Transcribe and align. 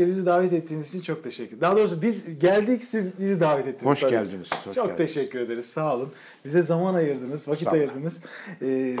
Öncelikle 0.00 0.16
bizi 0.16 0.26
davet 0.26 0.52
ettiğiniz 0.52 0.88
için 0.88 1.00
çok 1.00 1.24
teşekkür 1.24 1.60
Daha 1.60 1.76
doğrusu 1.76 2.02
biz 2.02 2.38
geldik, 2.38 2.84
siz 2.84 3.20
bizi 3.20 3.40
davet 3.40 3.66
ettiniz. 3.66 3.86
Hoş 3.86 4.00
tabii. 4.00 4.10
geldiniz. 4.10 4.50
Hoş 4.52 4.74
çok 4.74 4.88
geldiniz. 4.88 4.96
teşekkür 4.96 5.40
ederiz. 5.40 5.66
Sağ 5.66 5.96
olun. 5.96 6.12
Bize 6.44 6.62
zaman 6.62 6.94
ayırdınız, 6.94 7.48
vakit 7.48 7.68
ayırdınız. 7.68 8.22
Ee, 8.62 8.96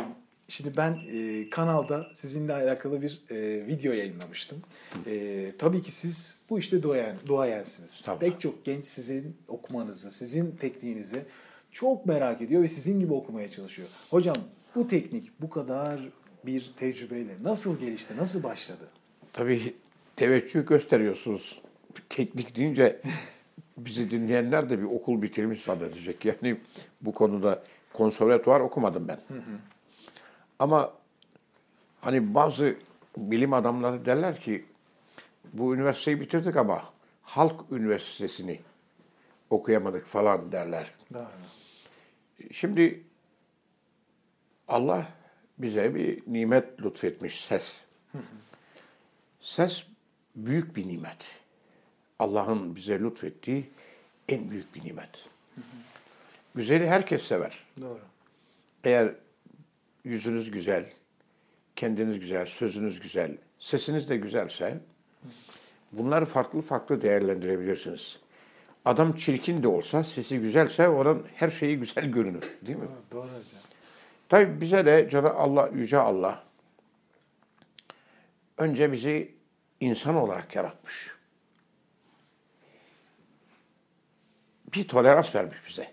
şimdi 0.48 0.76
ben 0.76 0.98
e, 1.12 1.50
kanalda 1.50 2.06
sizinle 2.14 2.54
alakalı 2.54 3.02
bir 3.02 3.22
e, 3.30 3.66
video 3.66 3.92
yayınlamıştım. 3.92 4.58
E, 5.06 5.52
tabii 5.58 5.82
ki 5.82 5.92
siz 5.92 6.34
bu 6.50 6.58
işte 6.58 6.82
duayen, 6.82 7.16
duayensiniz. 7.26 8.02
Tabii. 8.06 8.18
Pek 8.18 8.40
çok 8.40 8.64
genç 8.64 8.84
sizin 8.84 9.36
okumanızı, 9.48 10.10
sizin 10.10 10.50
tekniğinizi 10.50 11.22
çok 11.72 12.06
merak 12.06 12.42
ediyor 12.42 12.62
ve 12.62 12.68
sizin 12.68 13.00
gibi 13.00 13.12
okumaya 13.12 13.50
çalışıyor. 13.50 13.88
Hocam 14.10 14.36
bu 14.74 14.88
teknik 14.88 15.40
bu 15.40 15.50
kadar 15.50 16.00
bir 16.46 16.72
tecrübeyle 16.76 17.36
nasıl 17.42 17.80
gelişti, 17.80 18.16
nasıl 18.16 18.42
başladı? 18.42 18.88
Tabii 19.32 19.74
teveccüh 20.16 20.66
gösteriyorsunuz. 20.66 21.60
Teknik 22.08 22.56
deyince 22.56 23.00
bizi 23.76 24.10
dinleyenler 24.10 24.70
de 24.70 24.78
bir 24.78 24.84
okul 24.84 25.22
bitirmiş 25.22 25.62
zannedecek. 25.62 26.24
Yani 26.24 26.60
bu 27.00 27.14
konuda 27.14 27.62
konservatuvar 27.92 28.60
okumadım 28.60 29.08
ben. 29.08 29.18
Ama 30.58 30.92
hani 32.00 32.34
bazı 32.34 32.76
bilim 33.16 33.52
adamları 33.52 34.04
derler 34.06 34.40
ki 34.40 34.64
bu 35.52 35.74
üniversiteyi 35.74 36.20
bitirdik 36.20 36.56
ama 36.56 36.82
halk 37.22 37.60
üniversitesini 37.70 38.60
okuyamadık 39.50 40.06
falan 40.06 40.52
derler. 40.52 40.90
Doğru. 41.14 41.26
Şimdi 42.52 43.04
Allah 44.68 45.06
bize 45.58 45.94
bir 45.94 46.22
nimet 46.26 46.82
lütfetmiş 46.82 47.44
ses. 47.44 47.80
Ses 49.40 49.84
büyük 50.46 50.76
bir 50.76 50.88
nimet. 50.88 51.16
Allah'ın 52.18 52.76
bize 52.76 53.00
lütfettiği 53.00 53.70
en 54.28 54.50
büyük 54.50 54.74
bir 54.74 54.84
nimet. 54.84 55.28
Güzeli 56.54 56.88
herkes 56.88 57.22
sever. 57.22 57.64
Doğru. 57.80 57.98
Eğer 58.84 59.14
yüzünüz 60.04 60.50
güzel, 60.50 60.86
kendiniz 61.76 62.20
güzel, 62.20 62.46
sözünüz 62.46 63.00
güzel, 63.00 63.36
sesiniz 63.58 64.08
de 64.08 64.16
güzelse 64.16 64.80
bunları 65.92 66.24
farklı 66.26 66.60
farklı 66.60 67.02
değerlendirebilirsiniz. 67.02 68.18
Adam 68.84 69.16
çirkin 69.16 69.62
de 69.62 69.68
olsa, 69.68 70.04
sesi 70.04 70.38
güzelse 70.38 70.88
oradan 70.88 71.22
her 71.34 71.48
şeyi 71.48 71.78
güzel 71.78 72.06
görünür. 72.06 72.58
Değil 72.66 72.78
mi? 72.78 72.88
Doğru, 73.12 73.22
hocam. 73.22 73.60
Tabii 74.28 74.60
bize 74.60 74.86
de 74.86 75.08
Cenab-ı 75.10 75.34
Allah, 75.34 75.70
Yüce 75.74 75.98
Allah 75.98 76.44
önce 78.60 78.92
bizi 78.92 79.34
insan 79.80 80.14
olarak 80.14 80.56
yaratmış. 80.56 81.14
Bir 84.74 84.88
tolerans 84.88 85.34
vermiş 85.34 85.58
bize. 85.68 85.92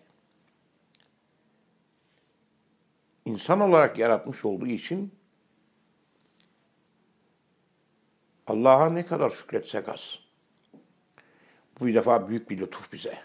İnsan 3.26 3.60
olarak 3.60 3.98
yaratmış 3.98 4.46
olduğu 4.46 4.68
için 4.68 5.14
Allah'a 8.48 8.90
ne 8.90 9.06
kadar 9.06 9.30
şükretsek 9.30 9.90
az. 9.90 10.20
Bu 11.80 11.88
bir 11.88 11.96
defa 11.96 12.30
büyük 12.30 12.50
bir 12.50 12.58
lütuf 12.58 12.94
bize. 12.94 13.18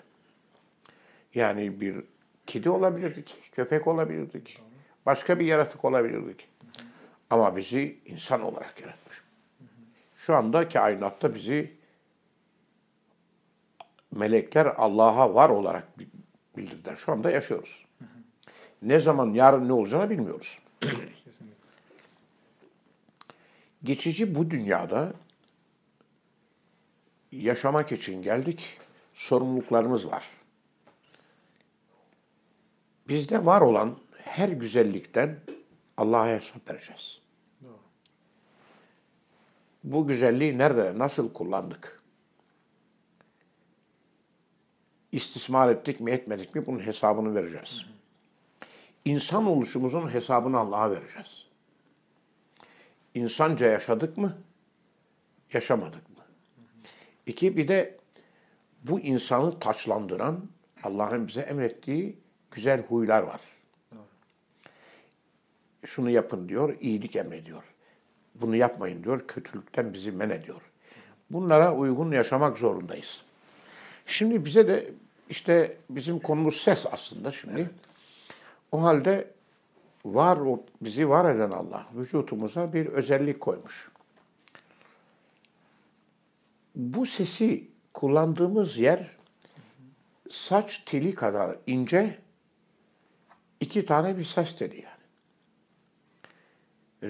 Yani 1.34 1.80
bir 1.80 2.04
kedi 2.46 2.70
olabilirdik, 2.70 3.50
köpek 3.52 3.86
olabilirdik, 3.86 4.60
başka 5.06 5.40
bir 5.40 5.46
yaratık 5.46 5.84
olabilirdik. 5.84 6.48
Ama 7.30 7.56
bizi 7.56 7.98
insan 8.06 8.42
olarak 8.42 8.80
yaratmış. 8.80 9.21
Şu 10.26 10.36
anda 10.36 10.68
kainatta 10.68 11.34
bizi 11.34 11.76
melekler 14.10 14.66
Allah'a 14.66 15.34
var 15.34 15.50
olarak 15.50 15.98
bi- 15.98 16.08
bildirdiler. 16.56 16.96
Şu 16.96 17.12
anda 17.12 17.30
yaşıyoruz. 17.30 17.84
Ne 18.82 19.00
zaman, 19.00 19.34
yarın 19.34 19.68
ne 19.68 19.72
olacağını 19.72 20.10
bilmiyoruz. 20.10 20.58
Kesinlikle. 21.24 21.68
Geçici 23.82 24.34
bu 24.34 24.50
dünyada 24.50 25.12
yaşamak 27.32 27.92
için 27.92 28.22
geldik. 28.22 28.78
Sorumluluklarımız 29.14 30.06
var. 30.06 30.24
Bizde 33.08 33.46
var 33.46 33.60
olan 33.60 33.98
her 34.16 34.48
güzellikten 34.48 35.40
Allah'a 35.96 36.28
hesap 36.28 36.70
vereceğiz. 36.70 37.21
Bu 39.84 40.06
güzelliği 40.06 40.58
nerede, 40.58 40.98
nasıl 40.98 41.32
kullandık? 41.32 42.02
İstismar 45.12 45.68
ettik 45.68 46.00
mi, 46.00 46.10
etmedik 46.10 46.54
mi 46.54 46.66
bunun 46.66 46.78
hesabını 46.86 47.34
vereceğiz. 47.34 47.86
İnsan 49.04 49.46
oluşumuzun 49.46 50.14
hesabını 50.14 50.58
Allah'a 50.58 50.90
vereceğiz. 50.90 51.46
İnsanca 53.14 53.66
yaşadık 53.66 54.16
mı, 54.16 54.38
yaşamadık 55.52 56.08
mı? 56.10 56.24
İki, 57.26 57.56
bir 57.56 57.68
de 57.68 57.98
bu 58.82 59.00
insanı 59.00 59.58
taçlandıran 59.58 60.48
Allah'ın 60.82 61.28
bize 61.28 61.40
emrettiği 61.40 62.18
güzel 62.50 62.86
huylar 62.86 63.22
var. 63.22 63.40
Şunu 65.84 66.10
yapın 66.10 66.48
diyor, 66.48 66.76
iyilik 66.80 67.16
emrediyor. 67.16 67.71
Bunu 68.34 68.56
yapmayın 68.56 69.04
diyor, 69.04 69.26
kötülükten 69.28 69.92
bizi 69.94 70.12
men 70.12 70.30
ediyor. 70.30 70.60
Bunlara 71.30 71.74
uygun 71.74 72.12
yaşamak 72.12 72.58
zorundayız. 72.58 73.22
Şimdi 74.06 74.44
bize 74.44 74.68
de 74.68 74.90
işte 75.28 75.76
bizim 75.90 76.18
konumuz 76.18 76.56
ses 76.56 76.86
aslında 76.92 77.32
şimdi. 77.32 77.70
O 78.72 78.82
halde 78.82 79.30
var 80.04 80.38
bizi 80.80 81.08
var 81.08 81.34
eden 81.34 81.50
Allah 81.50 81.86
vücutumuza 81.94 82.72
bir 82.72 82.86
özellik 82.86 83.40
koymuş. 83.40 83.90
Bu 86.74 87.06
sesi 87.06 87.68
kullandığımız 87.94 88.78
yer 88.78 89.16
saç 90.30 90.78
teli 90.78 91.14
kadar 91.14 91.56
ince 91.66 92.18
iki 93.60 93.86
tane 93.86 94.18
bir 94.18 94.24
ses 94.24 94.56
teli 94.56 94.76
yani. 94.76 95.02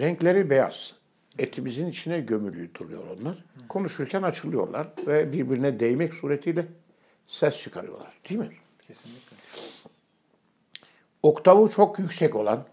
Renkleri 0.03 0.51
beyaz. 0.51 1.02
Etimizin 1.39 1.87
içine 1.87 2.21
gömülü 2.21 2.75
duruyor 2.75 3.03
onlar. 3.21 3.45
Konuşurken 3.69 4.23
açılıyorlar 4.23 4.87
ve 5.07 5.33
birbirine 5.33 5.81
değmek 5.81 6.15
suretiyle 6.15 6.67
ses 7.27 7.59
çıkarıyorlar. 7.59 8.13
Değil 8.29 8.41
mi? 8.41 8.51
Kesinlikle. 8.87 9.37
oktavı 11.23 11.71
çok 11.71 11.99
yüksek 11.99 12.37
olan 12.37 12.65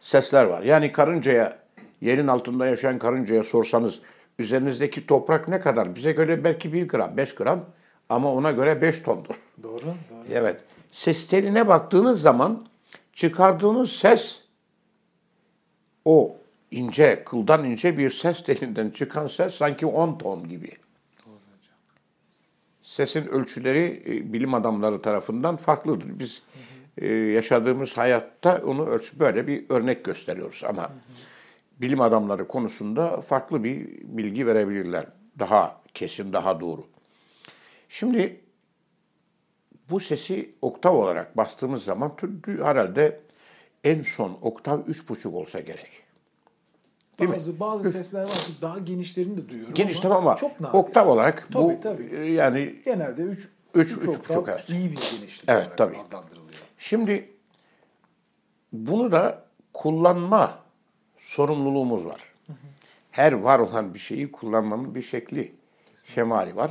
sesler 0.00 0.44
var. 0.44 0.62
Yani 0.62 0.92
karıncaya, 0.92 1.58
yerin 2.00 2.26
altında 2.26 2.66
yaşayan 2.66 2.98
karıncaya 2.98 3.44
sorsanız 3.44 4.02
üzerinizdeki 4.38 5.06
toprak 5.06 5.48
ne 5.48 5.60
kadar? 5.60 5.94
Bize 5.94 6.12
göre 6.12 6.44
belki 6.44 6.72
1 6.72 6.88
gram, 6.88 7.16
5 7.16 7.34
gram 7.34 7.64
ama 8.08 8.32
ona 8.32 8.50
göre 8.50 8.82
5 8.82 9.00
tondur. 9.00 9.34
Doğru. 9.62 9.84
Doğru. 9.84 9.94
Evet. 10.32 10.64
Ses 10.92 11.28
teline 11.28 11.68
baktığınız 11.68 12.20
zaman 12.20 12.66
çıkardığınız 13.12 13.92
ses 13.92 14.40
o 16.04 16.37
ince, 16.70 17.24
kıldan 17.24 17.64
ince 17.64 17.98
bir 17.98 18.10
ses 18.10 18.42
telinden 18.44 18.90
çıkan 18.90 19.26
ses 19.26 19.54
sanki 19.54 19.86
10 19.86 20.18
ton 20.18 20.48
gibi. 20.48 20.70
Sesin 22.82 23.26
ölçüleri 23.26 24.02
e, 24.06 24.32
bilim 24.32 24.54
adamları 24.54 25.02
tarafından 25.02 25.56
farklıdır. 25.56 26.18
Biz 26.18 26.42
e, 26.98 27.06
yaşadığımız 27.06 27.96
hayatta 27.96 28.62
onu 28.64 28.86
ölç 28.86 29.12
böyle 29.18 29.46
bir 29.46 29.64
örnek 29.68 30.04
gösteriyoruz 30.04 30.62
ama 30.68 30.92
bilim 31.80 32.00
adamları 32.00 32.48
konusunda 32.48 33.20
farklı 33.20 33.64
bir 33.64 33.88
bilgi 34.02 34.46
verebilirler. 34.46 35.06
Daha 35.38 35.80
kesin, 35.94 36.32
daha 36.32 36.60
doğru. 36.60 36.86
Şimdi 37.88 38.40
bu 39.90 40.00
sesi 40.00 40.54
oktav 40.62 40.94
olarak 40.94 41.36
bastığımız 41.36 41.84
zaman 41.84 42.12
herhalde 42.46 43.20
en 43.84 44.02
son 44.02 44.38
oktav 44.42 44.80
üç 44.86 45.08
buçuk 45.08 45.34
olsa 45.34 45.60
gerek. 45.60 45.97
Değil 47.18 47.30
mi? 47.30 47.36
bazı 47.36 47.60
bazı 47.60 47.90
sesler 47.90 48.22
var 48.22 48.28
ki 48.30 48.52
daha 48.62 48.78
genişlerini 48.78 49.36
de 49.36 49.48
duyuyorum 49.48 49.74
Geniş 49.74 50.00
tamam 50.00 50.18
ama 50.26 50.36
çok 50.36 50.60
nadir. 50.60 50.78
oktav 50.78 51.08
olarak 51.08 51.48
bu 51.54 51.68
Tabii, 51.68 51.80
tabii. 51.80 52.16
e, 52.16 52.32
yani 52.32 52.82
Genelde 52.84 53.22
3 53.22 53.48
Üç, 53.74 53.92
üç 53.92 54.06
buçuk, 54.06 54.48
evet. 54.48 54.68
iyi 54.68 54.90
bir 54.92 54.96
genişlik 54.96 55.44
Evet, 55.48 55.68
tabii. 55.76 55.96
adlandırılıyor. 55.98 56.48
Şimdi 56.78 57.30
bunu 58.72 59.12
da 59.12 59.44
kullanma 59.74 60.58
sorumluluğumuz 61.18 62.06
var. 62.06 62.20
Her 63.10 63.32
var 63.32 63.58
olan 63.58 63.94
bir 63.94 63.98
şeyi 63.98 64.32
kullanmanın 64.32 64.94
bir 64.94 65.02
şekli, 65.02 65.52
şemali 66.14 66.56
var. 66.56 66.70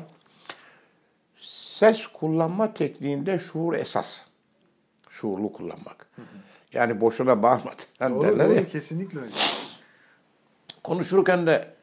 Ses 1.42 2.08
kullanma 2.08 2.74
tekniğinde 2.74 3.40
şuur 3.40 3.74
esas. 3.74 4.18
Şuurlu 5.10 5.54
kullanmak. 5.54 6.10
Yani 6.74 7.02
boşuna 7.02 7.44
bağırmadan 7.44 7.76
Doğru, 8.16 8.24
derler 8.24 8.48
doğru 8.50 8.56
ya. 8.56 8.68
kesinlikle 8.68 9.20
öyle. 9.20 9.32
Konuşurken 10.88 11.48
de 11.48 11.74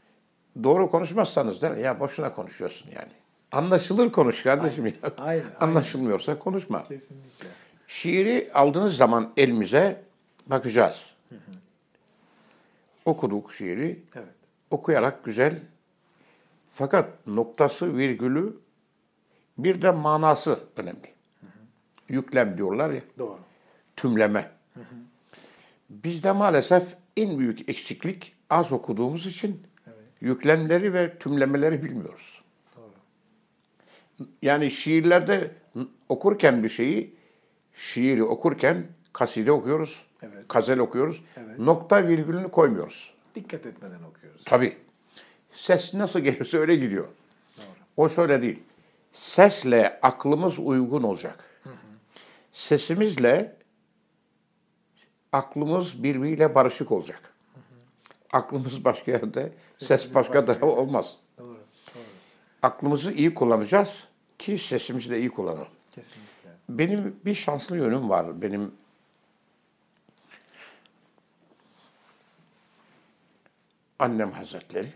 doğru 0.65 0.91
konuşmazsanız 0.91 1.63
da 1.63 1.77
ya 1.77 2.01
boşuna 2.01 2.35
konuşuyorsun 2.35 2.91
yani. 2.91 3.13
Anlaşılır 3.53 4.13
konuş 4.13 4.43
kardeşim 4.43 4.87
ya. 4.87 4.93
Aynen, 5.03 5.19
aynen. 5.19 5.57
Anlaşılmıyorsa 5.61 6.39
konuşma. 6.39 6.89
Kesinlikle. 6.89 7.47
Şiiri 7.87 8.51
aldığınız 8.55 8.97
zaman 8.97 9.33
elimize 9.37 10.03
bakacağız. 10.47 11.11
Okuduk 13.05 13.53
şiiri. 13.53 14.03
Evet. 14.15 14.27
Okuyarak 14.71 15.25
güzel. 15.25 15.61
Fakat 16.69 17.27
noktası, 17.27 17.97
virgülü 17.97 18.57
bir 19.59 19.83
de 19.83 19.91
manası 19.91 20.59
önemli. 20.77 21.15
Yüklem 22.09 22.57
diyorlar 22.57 22.91
ya, 22.91 23.01
Doğru. 23.19 23.39
tümleme. 23.97 24.51
Bizde 25.91 26.33
maalesef 26.33 26.95
en 27.17 27.39
büyük 27.39 27.69
eksiklik 27.69 28.34
az 28.51 28.73
okuduğumuz 28.73 29.27
için 29.27 29.63
yüklemleri 30.21 30.95
ve 30.95 31.19
tümlemeleri 31.19 31.83
bilmiyoruz. 31.83 32.43
Doğru. 32.77 32.91
Yani 34.43 34.71
şiirlerde 34.71 35.51
okurken 36.09 36.63
bir 36.63 36.69
şeyi, 36.69 37.15
şiiri 37.75 38.25
okurken 38.25 38.87
kaside 39.13 39.53
okuyoruz, 39.53 40.07
Evet. 40.23 40.49
gazel 40.49 40.79
okuyoruz. 40.79 41.23
Evet. 41.37 41.59
Nokta 41.59 42.09
virgülünü 42.09 42.51
koymuyoruz. 42.51 43.15
Dikkat 43.35 43.67
etmeden 43.67 44.03
okuyoruz. 44.03 44.45
Tabii. 44.45 44.77
Ses 45.53 45.95
nasıl 45.95 46.21
gelirse 46.21 46.59
öyle 46.59 46.77
gidiyor. 46.77 47.09
Doğru. 47.57 47.67
O 47.97 48.09
şöyle 48.09 48.43
değil. 48.43 48.63
Sesle 49.13 49.99
aklımız 50.03 50.59
uygun 50.59 51.03
olacak. 51.03 51.45
Sesimizle 52.53 53.57
aklımız 55.33 56.03
birbiriyle 56.03 56.55
barışık 56.55 56.93
olacak. 56.93 57.34
Aklımız 58.35 58.85
başka 58.85 59.13
yerde, 59.13 59.53
ses 59.79 60.15
başka 60.15 60.45
tarafa 60.45 60.67
olmaz. 60.67 61.17
Doğru. 61.39 61.49
Doğru. 61.49 62.03
Aklımızı 62.63 63.13
iyi 63.13 63.35
kullanacağız 63.35 64.09
ki 64.39 64.59
sesimizi 64.59 65.11
de 65.11 65.19
iyi 65.19 65.31
kullanalım. 65.31 65.69
Kesinlikle. 65.93 66.51
Benim 66.69 67.21
bir 67.25 67.35
şanslı 67.35 67.77
yönüm 67.77 68.11
var. 68.11 68.43
Benim 68.43 68.75
annem 73.99 74.33
hazretleri 74.33 74.93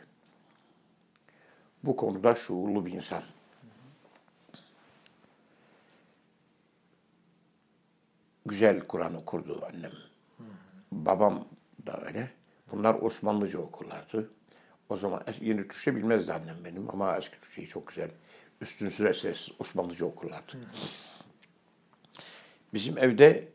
bu 1.85 1.97
konuda 1.97 2.35
şuurlu 2.35 2.87
bir 2.87 2.93
insan. 2.93 3.23
Güzel 8.47 8.81
Kur'an 8.81 9.15
okurdu 9.15 9.69
annem. 9.73 9.93
Babam 10.93 11.45
da 11.87 12.01
öyle. 12.07 12.38
Bunlar 12.73 12.95
Osmanlıca 12.95 13.59
okurlardı. 13.59 14.31
O 14.89 14.97
zaman 14.97 15.25
yeni 15.41 15.69
Türkçe 15.69 15.97
bilmezdi 15.97 16.33
annem 16.33 16.57
benim 16.65 16.91
ama 16.91 17.17
eski 17.17 17.41
Türkçeyi 17.41 17.69
çok 17.69 17.87
güzel. 17.87 18.11
Üstün 18.61 18.89
süre 18.89 19.15
ses 19.15 19.49
Osmanlıca 19.59 20.07
okurlardı. 20.07 20.53
Bizim 22.75 22.99
evde 22.99 23.49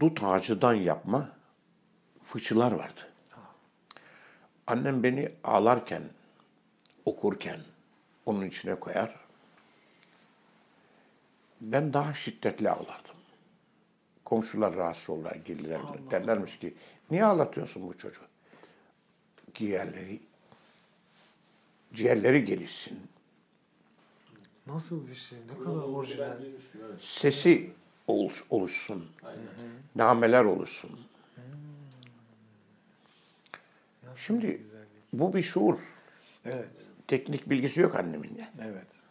dut 0.00 0.22
ağacından 0.22 0.74
yapma 0.74 1.28
fıçılar 2.22 2.72
vardı. 2.72 3.00
Annem 4.66 5.02
beni 5.02 5.32
ağlarken, 5.44 6.02
okurken 7.04 7.60
onun 8.26 8.44
içine 8.46 8.74
koyar. 8.74 9.16
Ben 11.60 11.92
daha 11.92 12.14
şiddetli 12.14 12.70
ağlardım. 12.70 13.14
Komşular 14.24 14.76
rahatsız 14.76 15.10
olurlar, 15.10 15.34
gelirler. 15.34 15.80
Derlermiş 16.10 16.58
ki, 16.58 16.74
niye 17.10 17.24
ağlatıyorsun 17.24 17.88
bu 17.88 17.98
çocuğu? 17.98 18.20
Ciğerleri, 19.54 20.20
ciğerleri 21.94 22.44
gelişsin. 22.44 22.98
Nasıl 24.66 25.08
bir 25.08 25.14
şey? 25.14 25.38
Ne 25.38 25.64
kadar 25.64 25.82
orijinal. 25.82 26.36
Sesi 27.00 27.70
oluş, 28.06 28.44
oluşsun. 28.50 29.06
Nameler 29.96 30.44
oluşsun. 30.44 31.00
Şimdi 34.16 34.62
bu 35.12 35.34
bir 35.34 35.42
şuur. 35.42 35.78
Evet. 36.44 36.86
Teknik 37.06 37.50
bilgisi 37.50 37.80
yok 37.80 37.94
annemin. 37.96 38.42
Evet. 38.62 39.02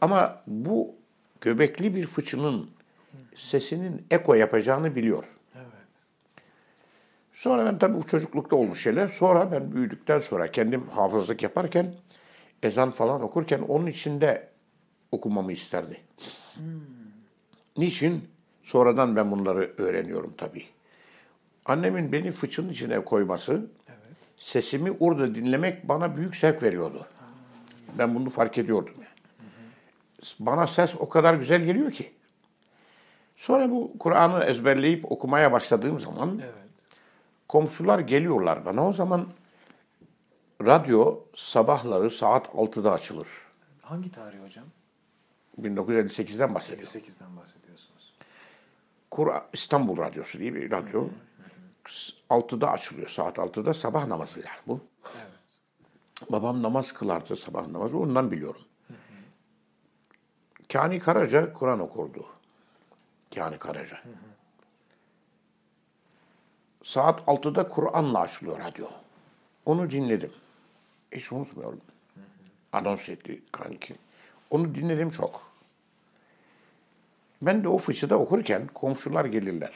Ama 0.00 0.42
bu 0.46 0.94
göbekli 1.40 1.94
bir 1.94 2.06
fıçının 2.06 2.70
sesinin 3.36 4.06
eko 4.10 4.34
yapacağını 4.34 4.96
biliyor. 4.96 5.24
Sonra 7.34 7.66
ben 7.66 7.78
tabii 7.78 7.98
bu 7.98 8.06
çocuklukta 8.06 8.56
olmuş 8.56 8.82
şeyler. 8.82 9.08
Sonra 9.08 9.52
ben 9.52 9.72
büyüdükten 9.72 10.18
sonra 10.18 10.50
kendim 10.50 10.88
hafızlık 10.88 11.42
yaparken 11.42 11.94
ezan 12.62 12.90
falan 12.90 13.22
okurken 13.22 13.58
onun 13.58 13.86
içinde 13.86 14.48
okumamı 15.12 15.52
isterdi. 15.52 16.00
Niçin? 17.76 18.28
Sonradan 18.62 19.16
ben 19.16 19.30
bunları 19.30 19.74
öğreniyorum 19.78 20.34
tabii. 20.38 20.64
Annemin 21.64 22.12
beni 22.12 22.32
fıçının 22.32 22.68
içine 22.68 23.04
koyması, 23.04 23.52
Evet. 23.88 23.98
sesimi 24.38 24.92
orada 25.00 25.34
dinlemek 25.34 25.88
bana 25.88 26.16
büyük 26.16 26.36
zevk 26.36 26.62
veriyordu. 26.62 27.06
Ben 27.98 28.14
bunu 28.14 28.30
fark 28.30 28.58
ediyordum. 28.58 28.94
Yani. 28.96 29.08
Bana 30.38 30.66
ses 30.66 30.94
o 30.98 31.08
kadar 31.08 31.34
güzel 31.34 31.64
geliyor 31.64 31.90
ki. 31.90 32.12
Sonra 33.36 33.70
bu 33.70 33.92
Kur'an'ı 33.98 34.44
ezberleyip 34.44 35.12
okumaya 35.12 35.52
başladığım 35.52 36.00
zaman 36.00 36.40
Evet. 36.42 36.63
Komşular 37.54 37.98
geliyorlar 37.98 38.64
bana. 38.64 38.88
O 38.88 38.92
zaman 38.92 39.26
radyo 40.62 41.20
sabahları 41.34 42.10
saat 42.10 42.46
6'da 42.46 42.92
açılır. 42.92 43.28
Hangi 43.82 44.12
tarih 44.12 44.38
hocam? 44.44 44.64
1958'den 45.62 46.54
bahsediyorum. 46.54 46.92
58'den 46.92 47.36
bahsediyorsunuz. 47.36 48.14
Kur'an 49.10 49.42
İstanbul 49.52 49.96
Radyosu 49.96 50.38
diye 50.38 50.54
bir 50.54 50.70
radyo. 50.70 51.08
6'da 52.30 52.70
açılıyor. 52.70 53.08
Saat 53.08 53.38
6'da 53.38 53.74
sabah 53.74 54.06
namazı 54.06 54.38
yani 54.38 54.62
bu. 54.66 54.80
Evet. 55.04 56.30
Babam 56.30 56.62
namaz 56.62 56.92
kılardı 56.92 57.36
sabah 57.36 57.66
namazı. 57.66 57.98
Ondan 57.98 58.30
biliyorum. 58.30 58.62
Kani 60.72 60.98
Karaca 60.98 61.52
Kur'an 61.52 61.80
okurdu. 61.80 62.26
Kani 63.34 63.58
Karaca. 63.58 64.02
Saat 66.84 67.20
6'da 67.20 67.68
Kur'an'la 67.68 68.20
açılıyor 68.20 68.60
radyo. 68.60 68.86
Onu 69.66 69.90
dinledim. 69.90 70.32
Hiç 71.12 71.32
unutmuyorum. 71.32 71.80
Anons 72.72 73.08
etti 73.08 73.42
kanki. 73.52 73.94
Onu 74.50 74.74
dinledim 74.74 75.10
çok. 75.10 75.50
Ben 77.42 77.64
de 77.64 77.68
o 77.68 77.78
fıçıda 77.78 78.18
okurken 78.18 78.66
komşular 78.66 79.24
gelirler. 79.24 79.72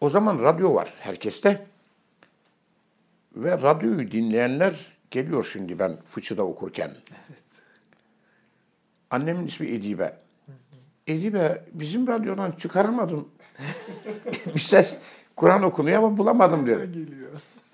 O 0.00 0.10
zaman 0.10 0.38
radyo 0.38 0.74
var 0.74 0.94
herkeste. 1.00 1.66
Ve 3.36 3.50
radyoyu 3.50 4.12
dinleyenler 4.12 4.96
geliyor 5.10 5.48
şimdi 5.52 5.78
ben 5.78 5.96
fıçıda 6.06 6.42
okurken. 6.42 6.90
Annemin 9.10 9.46
ismi 9.46 9.66
Edibe. 9.70 10.16
Edibe 11.06 11.64
bizim 11.72 12.06
radyodan 12.06 12.52
çıkaramadım. 12.52 13.28
bir 14.54 14.60
ses 14.60 14.96
Kur'an 15.38 15.62
okunuyor 15.62 15.98
ama 15.98 16.18
bulamadım. 16.18 16.66
Geliyor. 16.66 16.88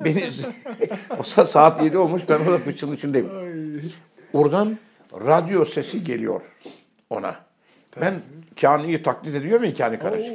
Beni 0.04 0.30
olsa 1.18 1.44
saat 1.44 1.82
7 1.82 1.98
olmuş 1.98 2.22
ben 2.28 2.38
orada 2.38 2.58
fıçının 2.58 2.96
içindeyim. 2.96 3.30
Ay. 3.36 3.90
Oradan 4.32 4.78
radyo 5.12 5.64
sesi 5.64 6.04
geliyor 6.04 6.40
ona. 7.10 7.36
Ben 8.00 8.20
Kani'yi 8.60 9.02
taklit 9.02 9.34
ediyorum 9.34 9.64
ya 9.64 9.74
Kani 9.74 9.98
Karaca. 9.98 10.32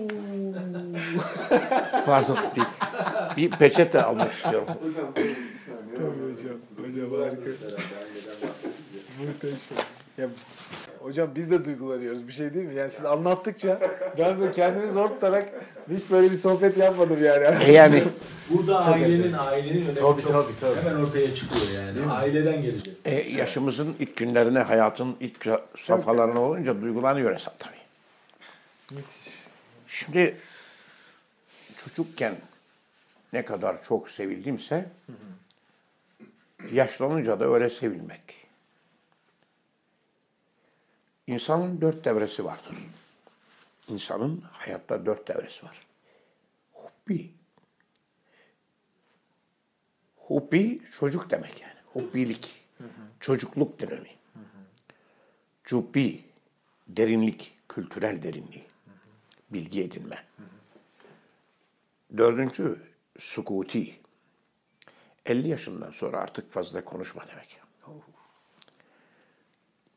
Pardon 2.06 2.38
bir, 2.56 2.64
bir 3.38 3.50
peçete 3.58 4.04
almak 4.04 4.34
istiyorum. 4.34 4.68
Hocam 4.68 5.16
bir 5.16 5.36
saniye. 5.66 6.10
hocam, 6.10 6.56
hocam 6.78 7.22
harika. 7.22 7.52
Muhteşem. 9.20 9.78
Ya, 10.20 10.28
hocam 11.00 11.30
biz 11.36 11.52
de 11.52 11.66
duygulanıyoruz. 11.66 12.28
Bir 12.28 12.34
şey 12.34 12.54
değil 12.54 12.66
mi? 12.66 12.76
Yani 12.76 12.92
siz 12.92 13.06
anlattıkça 13.06 13.80
ben 14.18 14.40
böyle 14.40 14.52
kendimi 14.52 14.90
zor 14.90 15.10
tutarak 15.10 15.50
hiç 15.92 16.04
böyle 16.12 16.32
bir 16.32 16.38
sohbet 16.38 16.78
yapmadım 16.78 17.24
yani. 17.24 17.64
E 17.66 17.72
yani 17.72 18.04
Burada 18.50 18.86
ailenin 18.86 19.34
ailenin 19.34 19.82
önemi 19.82 19.96
Tabii, 19.96 20.22
çok 20.22 20.32
tabii, 20.32 20.58
tabii. 20.60 20.76
hemen 20.76 21.04
ortaya 21.04 21.34
çıkıyor 21.34 21.66
yani. 21.76 22.12
Aileden 22.12 22.62
gelecek. 22.62 22.96
e, 23.06 23.16
yaşımızın 23.16 23.96
ilk 24.00 24.16
günlerine, 24.18 24.60
hayatın 24.60 25.16
ilk 25.20 25.48
safhalarına 25.78 26.42
olunca 26.42 26.82
duygulanıyor 26.82 27.34
insan 27.34 27.54
tabii. 27.60 27.76
Müthiş. 28.92 29.34
Şimdi 29.88 30.38
çocukken 31.78 32.36
ne 33.34 33.46
kadar 33.46 33.84
çok 33.84 34.10
sevildimse 34.10 34.86
yaşlanınca 36.72 37.40
da 37.40 37.54
öyle 37.54 37.70
sevilmek. 37.70 38.39
İnsanın 41.30 41.82
dört 41.82 42.06
devresi 42.06 42.46
vardır. 42.46 42.76
İnsanın 43.90 44.44
hayatta 44.52 45.06
dört 45.06 45.28
devresi 45.28 45.66
var. 45.66 45.80
Hubbi. 46.74 47.32
Hubbi 50.18 50.82
çocuk 50.92 51.30
demek 51.30 51.62
yani. 51.62 51.74
hubbilik, 51.86 52.66
çocukluk 53.20 53.80
dönemi. 53.80 54.10
Cubbi, 55.64 56.26
derinlik, 56.88 57.58
kültürel 57.70 58.24
derinliği, 58.24 58.66
bilgi 59.50 59.84
edinme. 59.84 60.26
Dördüncü, 62.18 62.82
sukuti. 63.18 64.00
50 65.26 65.48
yaşından 65.48 65.92
sonra 65.92 66.18
artık 66.18 66.52
fazla 66.52 66.86
konuşma 66.86 67.28
demek. 67.28 67.60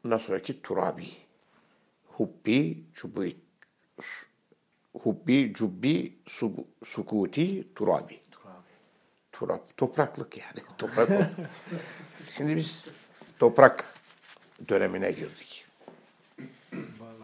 Bundan 0.05 0.19
sonraki 0.19 0.63
turabi. 0.63 1.09
Hubbi, 2.07 2.85
cubbi, 2.95 3.37
hubbi, 5.03 5.53
cubbi, 5.55 6.13
su- 6.27 6.67
sukuti, 6.85 7.75
turabi. 7.75 8.21
Turap, 9.33 9.77
topraklık 9.77 10.39
yani. 10.39 10.59
Toprak. 10.79 11.31
Şimdi 12.31 12.57
biz 12.57 12.85
toprak 13.39 13.95
dönemine 14.69 15.13
girdik. 15.13 15.67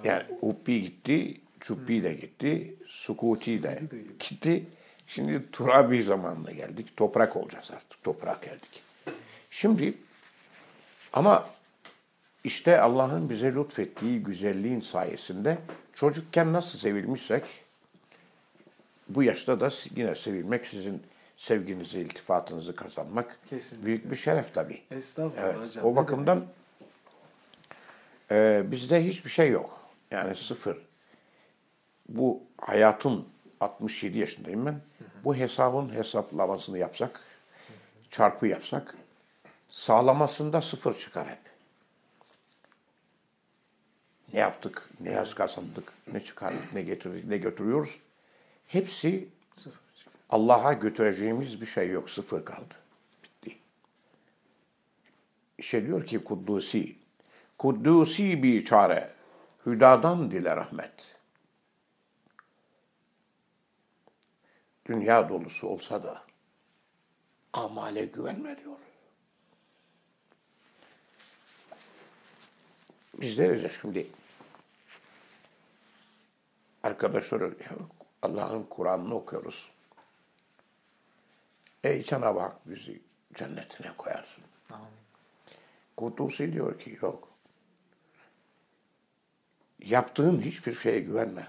Yani 0.04 0.24
Hubbi 0.40 0.82
gitti, 0.82 1.40
Cubbi 1.60 2.02
de 2.02 2.12
gitti, 2.12 2.76
Sukuti 2.86 3.62
de 3.62 3.82
gitti. 4.18 4.66
Şimdi 5.06 5.50
Turabi 5.50 6.02
zamanına 6.02 6.52
geldik. 6.52 6.96
Toprak 6.96 7.36
olacağız 7.36 7.70
artık. 7.70 8.02
Toprak 8.02 8.42
geldik. 8.42 8.82
Şimdi 9.50 9.94
ama 11.12 11.48
işte 12.44 12.80
Allah'ın 12.80 13.30
bize 13.30 13.54
lütfettiği 13.54 14.22
güzelliğin 14.22 14.80
sayesinde 14.80 15.58
çocukken 15.94 16.52
nasıl 16.52 16.78
sevilmişsek 16.78 17.44
bu 19.08 19.22
yaşta 19.22 19.60
da 19.60 19.70
yine 19.96 20.14
sevilmek, 20.14 20.66
sizin 20.66 21.02
sevginizi, 21.36 21.98
iltifatınızı 22.00 22.76
kazanmak 22.76 23.38
Kesinlikle. 23.50 23.86
büyük 23.86 24.10
bir 24.10 24.16
şeref 24.16 24.54
tabii. 24.54 24.82
Estağfurullah 24.90 25.44
Evet, 25.54 25.68
hocam. 25.68 25.84
o 25.84 25.96
bakımdan 25.96 26.44
e, 28.30 28.62
bizde 28.66 29.04
hiçbir 29.06 29.30
şey 29.30 29.50
yok. 29.50 29.80
Yani 30.10 30.36
sıfır. 30.36 30.78
Bu 32.08 32.42
hayatın 32.60 33.28
67 33.60 34.18
yaşındayım 34.18 34.66
ben. 34.66 34.80
Bu 35.24 35.34
hesabın 35.36 35.94
hesaplamasını 35.94 36.78
yapsak, 36.78 37.20
çarpı 38.10 38.46
yapsak, 38.46 38.94
sağlamasında 39.70 40.62
sıfır 40.62 40.98
çıkar 40.98 41.28
hep. 41.28 41.38
Ne 44.32 44.40
yaptık, 44.40 44.88
ne 45.00 45.10
yaz 45.10 45.34
kazandık, 45.34 45.92
ne 46.12 46.24
çıkardık, 46.24 46.72
ne 46.72 46.82
getirdik, 46.82 47.24
ne 47.24 47.38
götürüyoruz. 47.38 47.98
Hepsi. 48.66 49.28
Allah'a 50.30 50.72
götüreceğimiz 50.72 51.60
bir 51.60 51.66
şey 51.66 51.90
yok. 51.90 52.10
Sıfır 52.10 52.44
kaldı. 52.44 52.74
Bitti. 53.24 53.58
İşte 55.58 55.86
diyor 55.86 56.06
ki 56.06 56.24
Kuddusi. 56.24 56.96
Kuddusi 57.58 58.42
bir 58.42 58.64
çare. 58.64 59.10
Hüdadan 59.66 60.30
dile 60.30 60.56
rahmet. 60.56 61.16
Dünya 64.86 65.28
dolusu 65.28 65.68
olsa 65.68 66.02
da 66.02 66.22
amale 67.52 68.04
güvenme 68.04 68.56
diyor. 68.56 68.76
Biz 73.20 73.38
deriz 73.38 73.72
şimdi 73.80 74.06
arkadaşlar 76.88 77.52
Allah'ın 78.22 78.62
Kur'an'ını 78.62 79.14
okuyoruz. 79.14 79.70
Ey 81.84 82.04
Cenab-ı 82.04 82.40
Hak 82.40 82.68
bizi 82.68 83.00
cennetine 83.34 83.92
koyar. 83.98 84.38
Amin. 84.70 84.88
Kudusi 85.96 86.52
diyor 86.52 86.78
ki 86.78 86.98
yok. 87.02 87.28
Yaptığın 89.80 90.40
hiçbir 90.40 90.72
şeye 90.72 91.00
güvenme. 91.00 91.48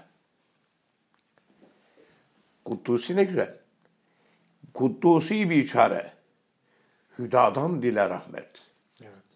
Kudusi 2.64 3.16
ne 3.16 3.24
güzel. 3.24 3.56
Kudusi 4.74 5.50
bir 5.50 5.66
çare. 5.66 6.12
Hüdadan 7.18 7.82
dile 7.82 8.10
rahmet. 8.10 8.50
Evet. 9.02 9.30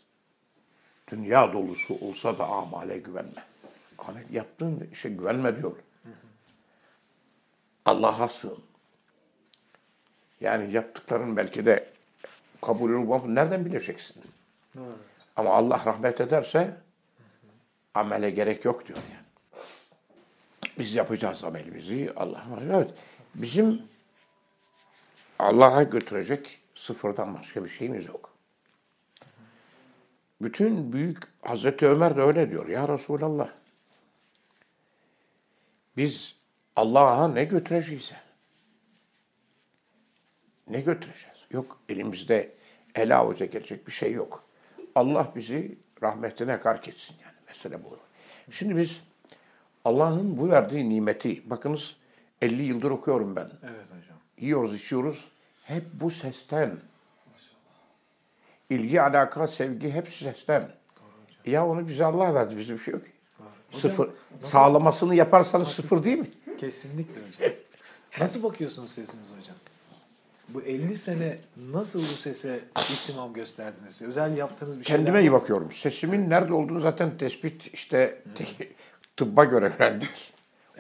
Dünya 1.09 1.53
dolusu 1.53 1.95
olsa 2.01 2.39
da 2.39 2.47
amale 2.47 2.99
güvenme. 2.99 3.45
Amel 3.99 4.31
yaptığın 4.31 4.89
işe 4.93 5.09
güvenme 5.09 5.57
diyor. 5.57 5.77
Allah'a 7.85 8.29
sığın. 8.29 8.59
Yani 10.41 10.73
yaptıkların 10.73 11.37
belki 11.37 11.67
de 11.67 11.91
kabul 12.63 12.93
olmaz. 12.93 13.23
Nereden 13.27 13.65
bileceksin? 13.65 14.23
Evet. 14.79 14.87
Ama 15.37 15.51
Allah 15.51 15.83
rahmet 15.87 16.21
ederse 16.21 16.77
amele 17.95 18.31
gerek 18.31 18.65
yok 18.65 18.87
diyor 18.89 18.99
yani. 18.99 19.25
Biz 20.79 20.95
yapacağız 20.95 21.45
amelimizi. 21.45 22.13
Allah 22.17 22.45
evet. 22.71 22.91
Bizim 23.35 23.83
Allah'a 25.39 25.83
götürecek 25.83 26.61
sıfırdan 26.75 27.35
başka 27.35 27.65
bir 27.65 27.69
şeyimiz 27.69 28.07
yok. 28.07 28.35
Bütün 30.43 30.93
büyük 30.93 31.23
Hazreti 31.43 31.87
Ömer 31.87 32.17
de 32.17 32.21
öyle 32.21 32.51
diyor. 32.51 32.69
Ya 32.69 32.89
Resulallah 32.89 33.49
biz 35.97 36.37
Allah'a 36.77 37.29
ne 37.29 37.45
götüreceğiz? 37.45 38.13
Ne 40.71 40.81
götüreceğiz? 40.81 41.39
Yok 41.51 41.79
elimizde 41.89 42.53
ele 42.95 43.15
avuca 43.15 43.47
gelecek 43.47 43.87
bir 43.87 43.93
şey 43.93 44.13
yok. 44.13 44.45
Allah 44.95 45.33
bizi 45.37 45.79
rahmetine 46.03 46.57
gark 46.57 46.89
etsin 46.89 47.17
yani. 47.25 47.35
Mesele 47.49 47.85
bu. 47.85 47.99
Şimdi 48.51 48.77
biz 48.77 49.01
Allah'ın 49.85 50.39
bu 50.39 50.51
verdiği 50.51 50.89
nimeti, 50.89 51.51
bakınız 51.51 51.97
50 52.43 52.63
yıldır 52.63 52.91
okuyorum 52.91 53.37
ben. 53.37 53.51
Evet 53.63 53.87
hocam. 53.87 54.19
Yiyoruz, 54.39 54.75
içiyoruz. 54.81 55.31
Hep 55.65 55.85
bu 55.93 56.11
sesten. 56.11 56.79
İlgi, 58.71 59.03
alaka, 59.03 59.47
sevgi 59.47 59.91
hep 59.91 60.11
sesten. 60.11 60.69
Ya 61.47 61.67
onu 61.67 61.89
bize 61.89 62.05
Allah 62.05 62.35
verdi. 62.35 62.57
Bizim 62.57 62.79
bir 62.79 62.83
şey 62.83 62.95
yok 62.95 63.05
ki. 63.05 63.11
Sıfır. 63.73 64.11
Sağlamasını 64.41 65.15
yaparsanız 65.15 65.69
sıfır 65.69 66.05
değil 66.05 66.19
mi? 66.19 66.27
Kesinlikle 66.59 67.15
hocam. 67.21 67.53
Nasıl 68.21 68.43
bakıyorsunuz 68.43 68.91
sesiniz 68.91 69.29
hocam? 69.41 69.57
Bu 70.49 70.63
50 70.63 70.99
sene 70.99 71.39
nasıl 71.57 72.01
bu 72.01 72.05
sese 72.05 72.61
ihtimam 72.93 73.33
gösterdiniz? 73.33 74.03
Özel 74.03 74.37
yaptığınız 74.37 74.81
bir 74.81 74.85
şeyler 74.85 75.05
Kendime 75.05 75.21
iyi 75.21 75.33
bakıyorum. 75.33 75.73
Sesimin 75.73 76.31
nerede 76.31 76.53
olduğunu 76.55 76.81
zaten 76.81 77.19
tespit 77.19 77.75
işte 77.75 78.23
te- 78.35 78.69
tıbba 79.17 79.45
göre 79.45 79.73
öğrendik. 79.79 80.33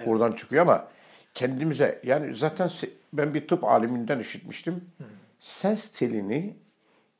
Oradan 0.06 0.32
çıkıyor 0.32 0.62
ama 0.62 0.88
kendimize 1.34 2.00
yani 2.04 2.36
zaten 2.36 2.68
se- 2.68 2.90
ben 3.12 3.34
bir 3.34 3.48
tıp 3.48 3.64
aliminden 3.64 4.18
işitmiştim. 4.18 4.84
Ses 5.40 5.92
telini 5.92 6.56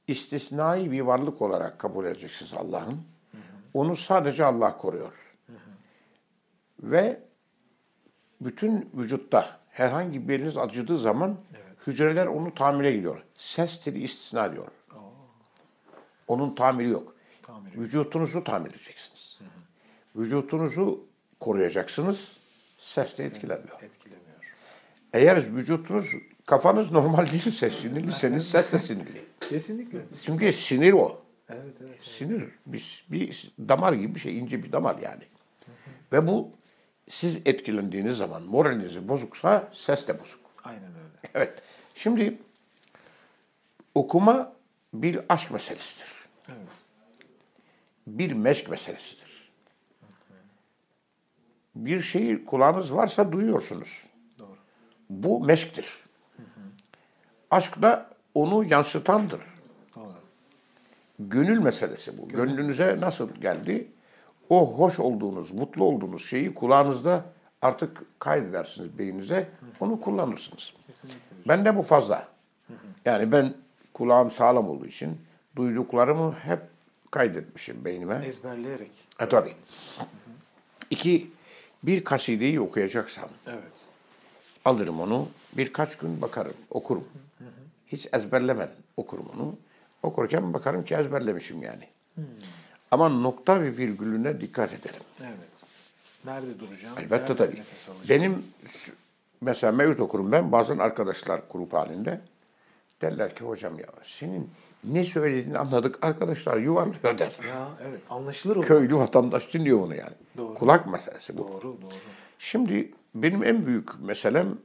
istisnai 0.08 0.90
bir 0.92 1.00
varlık 1.00 1.42
olarak 1.42 1.78
kabul 1.78 2.04
edeceksiniz 2.04 2.52
Allah'ın. 2.54 3.02
Onu 3.74 3.96
sadece 3.96 4.44
Allah 4.44 4.78
koruyor. 4.78 5.12
Ve 6.82 7.20
bütün 8.40 8.90
vücutta 8.94 9.60
herhangi 9.68 10.28
bir 10.28 10.32
yeriniz 10.32 10.56
acıdığı 10.56 10.98
zaman 10.98 11.36
hücreler 11.86 12.26
onu 12.26 12.54
tamire 12.54 12.92
gidiyor. 12.92 13.22
Ses 13.38 13.80
teli 13.80 14.02
istisna 14.02 14.52
diyor. 14.52 14.66
Onun 16.28 16.54
tamiri 16.54 16.88
yok. 16.88 17.14
Tamiri 17.42 17.80
Vücutunuzu 17.80 18.44
tamir 18.44 18.70
edeceksiniz. 18.70 19.38
Vücutunuzu 20.16 21.06
koruyacaksınız. 21.40 22.36
Ses 22.78 23.18
de 23.18 23.24
etkilenmiyor. 23.24 23.82
Etkilemiyor. 23.82 24.24
Eğer 25.12 25.56
vücutunuz, 25.56 26.06
kafanız 26.46 26.90
normal 26.90 27.30
değilse, 27.30 27.70
sinirliyseniz 27.70 28.50
ses 28.50 28.72
de 28.72 28.78
sinirli. 28.78 29.24
Kesinlikle. 29.40 29.98
Çünkü 30.24 30.52
sinir 30.52 30.92
o. 30.92 31.22
Evet 31.48 31.76
evet. 31.80 31.98
Sinir 32.02 32.44
bir, 32.66 33.06
bir 33.10 33.52
damar 33.68 33.92
gibi 33.92 34.14
bir 34.14 34.20
şey, 34.20 34.38
ince 34.38 34.62
bir 34.62 34.72
damar 34.72 34.96
yani. 34.98 35.22
Ve 36.12 36.26
bu 36.26 36.50
siz 37.10 37.40
etkilendiğiniz 37.44 38.16
zaman 38.16 38.42
moraliniz 38.42 39.08
bozuksa 39.08 39.68
ses 39.72 40.08
de 40.08 40.20
bozuk. 40.20 40.40
Aynen 40.64 40.82
öyle. 40.82 41.30
Evet. 41.34 41.62
Şimdi 41.94 42.38
okuma 43.94 44.52
bir 44.94 45.20
aşk 45.28 45.50
meselesidir. 45.50 46.12
Evet. 46.48 46.58
Bir 48.06 48.32
meşk 48.32 48.70
meselesidir. 48.70 49.50
Bir 51.74 52.02
şeyi 52.02 52.44
kulağınız 52.44 52.94
varsa 52.94 53.32
duyuyorsunuz. 53.32 54.02
Doğru. 54.38 54.56
Bu 55.10 55.44
meşktir. 55.44 55.86
Aşk 57.50 57.82
da 57.82 58.10
onu 58.34 58.64
yansıtandır. 58.64 59.40
Doğru. 59.96 60.14
Gönül 61.18 61.58
meselesi 61.58 62.18
bu. 62.18 62.28
Gönlünüze 62.28 62.96
nasıl 63.00 63.34
geldi? 63.34 63.88
O 64.48 64.78
hoş 64.78 65.00
olduğunuz, 65.00 65.50
mutlu 65.50 65.84
olduğunuz 65.84 66.26
şeyi 66.26 66.54
kulağınızda 66.54 67.24
artık 67.62 68.02
kaydedersiniz 68.18 68.98
beyninize. 68.98 69.48
Onu 69.80 70.00
kullanırsınız. 70.00 70.72
Ben 71.48 71.64
de 71.64 71.76
bu 71.76 71.82
fazla. 71.82 72.28
Yani 73.04 73.32
ben 73.32 73.54
kulağım 73.94 74.30
sağlam 74.30 74.68
olduğu 74.68 74.86
için 74.86 75.20
duyduklarımı 75.56 76.32
hep 76.32 76.60
kaydetmişim 77.10 77.84
beynime. 77.84 78.24
Ezberleyerek. 78.26 78.90
E 79.20 79.28
tabii. 79.28 79.54
İki, 80.90 81.30
bir 81.82 82.04
kasideyi 82.04 82.60
okuyacaksam 82.60 83.28
Evet. 83.46 83.72
alırım 84.64 85.00
onu, 85.00 85.28
birkaç 85.52 85.98
gün 85.98 86.22
bakarım, 86.22 86.54
okurum. 86.70 87.08
Hiç 87.86 88.08
ezberlemeden 88.12 88.74
okurum 88.96 89.26
onu. 89.34 89.56
Okurken 90.02 90.52
bakarım 90.52 90.84
ki 90.84 90.94
ezberlemişim 90.94 91.62
yani. 91.62 91.88
Ama 92.90 93.08
nokta 93.08 93.60
ve 93.62 93.76
virgülüne 93.76 94.40
dikkat 94.40 94.72
ederim. 94.72 95.00
Evet. 95.20 95.54
Nerede 96.24 96.60
duracağım? 96.60 96.94
Elbette 96.98 97.24
nerede 97.24 97.36
tabii. 97.36 97.62
Benim 98.08 98.44
mesela 99.40 99.72
mevcut 99.72 100.00
okurum 100.00 100.32
ben 100.32 100.52
bazen 100.52 100.78
arkadaşlar 100.78 101.40
grup 101.50 101.72
halinde 101.72 102.20
derler 103.02 103.34
ki 103.36 103.44
hocam 103.44 103.78
ya 103.78 103.86
senin 104.02 104.50
ne 104.84 105.04
söylediğini 105.04 105.58
anladık 105.58 106.04
arkadaşlar 106.06 106.56
yuvarlıyor 106.56 107.18
der. 107.18 107.32
Ya 107.48 107.68
evet 107.88 108.00
anlaşılır 108.10 108.56
o. 108.56 108.60
Köylü 108.60 108.96
vatandaş 108.96 109.54
dinliyor 109.54 109.80
bunu 109.80 109.94
yani. 109.94 110.14
Doğru. 110.36 110.54
Kulak 110.54 110.86
meselesi 110.86 111.38
bu. 111.38 111.48
Doğru 111.48 111.62
doğru. 111.62 111.94
Şimdi 112.38 112.92
benim 113.14 113.44
en 113.44 113.66
büyük 113.66 114.00
meselem 114.00 114.58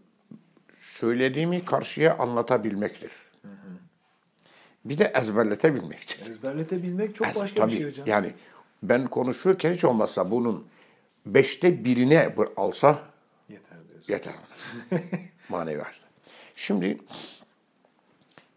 söylediğimi 0.79 1.65
karşıya 1.65 2.17
anlatabilmektir. 2.17 3.11
Bir 4.85 4.97
de 4.97 5.11
ezberletebilmektir. 5.15 6.29
Ezberletebilmek 6.29 7.15
çok 7.15 7.27
Ez- 7.27 7.35
başka 7.35 7.61
tabii, 7.61 7.71
bir 7.71 7.77
şey 7.77 7.87
hocam. 7.89 8.07
Yani 8.07 8.33
ben 8.83 9.07
konuşurken 9.07 9.73
hiç 9.73 9.83
olmazsa 9.83 10.31
bunun 10.31 10.65
beşte 11.25 11.85
birine 11.85 12.37
bir 12.37 12.47
alsa 12.57 12.99
Yeter 13.49 13.77
diyorsun. 13.89 14.13
yeter. 14.13 14.33
Manevi 15.49 15.81
açıdan. 15.81 16.09
Şimdi 16.55 16.97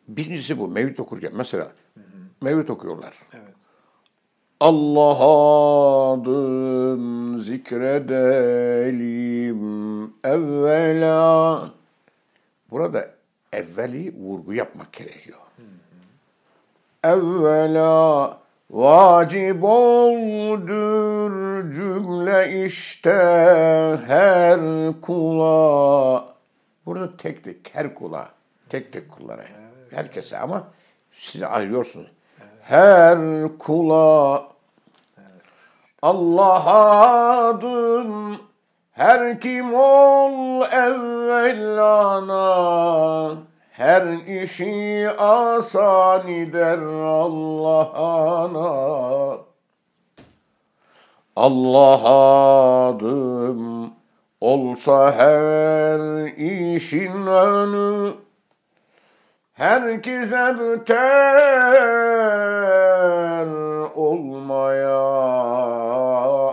birincisi 0.08 0.58
bu. 0.58 0.68
Mevlüt 0.68 1.00
okurken 1.00 1.32
mesela 1.34 1.72
mevlüt 2.40 2.70
okuyorlar. 2.70 3.14
Evet. 3.32 3.52
Allah 4.60 5.18
adın 6.12 7.38
zikredelim 8.72 10.04
evvela. 10.24 11.70
Burada 12.70 13.14
evveli 13.52 14.14
vurgu 14.16 14.52
yapmak 14.54 14.92
gerekiyor. 14.92 15.38
Evvela 17.04 18.38
vacip 18.70 19.64
oldur 19.64 21.32
cümle 21.72 22.64
işte 22.64 23.12
her 24.06 24.60
kula. 25.00 26.26
Burada 26.86 27.16
tek 27.16 27.44
tek 27.44 27.74
her 27.74 27.94
kula, 27.94 28.28
tek 28.68 28.92
tek 28.92 29.10
kullara, 29.12 29.44
herkese 29.90 30.38
ama 30.38 30.64
sizi 31.12 31.46
ayırıyorsunuz. 31.46 32.10
Her 32.62 33.18
kula 33.58 34.44
Allah 36.02 36.66
adın 37.48 38.36
her 38.92 39.40
kim 39.40 39.74
ol 39.74 40.62
evvelana 40.72 42.42
her 43.72 44.02
işi 44.42 45.10
asan 45.18 46.28
eder 46.28 46.78
Allah'ana 47.04 48.62
Allah 51.36 52.04
adım 52.88 53.90
olsa 54.40 55.12
her 55.12 56.26
işin 56.36 57.26
önü 57.26 58.12
Herkese 59.52 60.56
biter 60.58 61.06
olmaya 63.94 64.98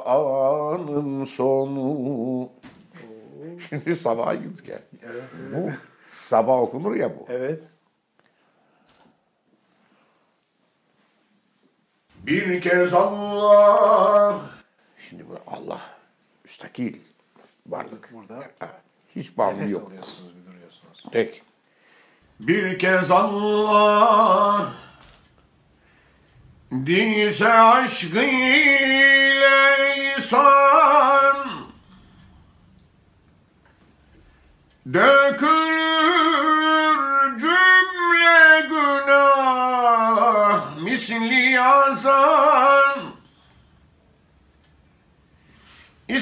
anın 0.05 1.25
sonu. 1.25 2.49
Şimdi 3.69 3.95
sabaha 3.95 4.35
gittik 4.35 4.69
ya. 4.69 4.79
Sabah 6.09 6.57
okunur 6.61 6.95
ya 6.95 7.19
bu. 7.19 7.25
Evet. 7.29 7.63
Bir 12.15 12.61
kez 12.61 12.93
Allah. 12.93 14.41
Şimdi 15.09 15.29
bu 15.29 15.39
Allah 15.47 15.81
müstakil 16.43 16.99
varlık. 17.67 18.13
Burada 18.13 18.43
Hiç 19.15 19.37
bağımlı 19.37 19.57
Nefes 19.59 19.71
yok. 19.71 19.87
alıyorsunuz 19.87 20.31
bir 20.35 20.45
duruyorsunuz. 20.51 21.03
Peki. 21.11 21.41
Bir 22.39 22.79
kez 22.79 23.11
Allah 23.11 24.73
Diyse 26.85 27.53
aşk 27.53 28.03
ile 28.13 29.59
lisan 30.15 31.49
Dökülür 34.93 35.58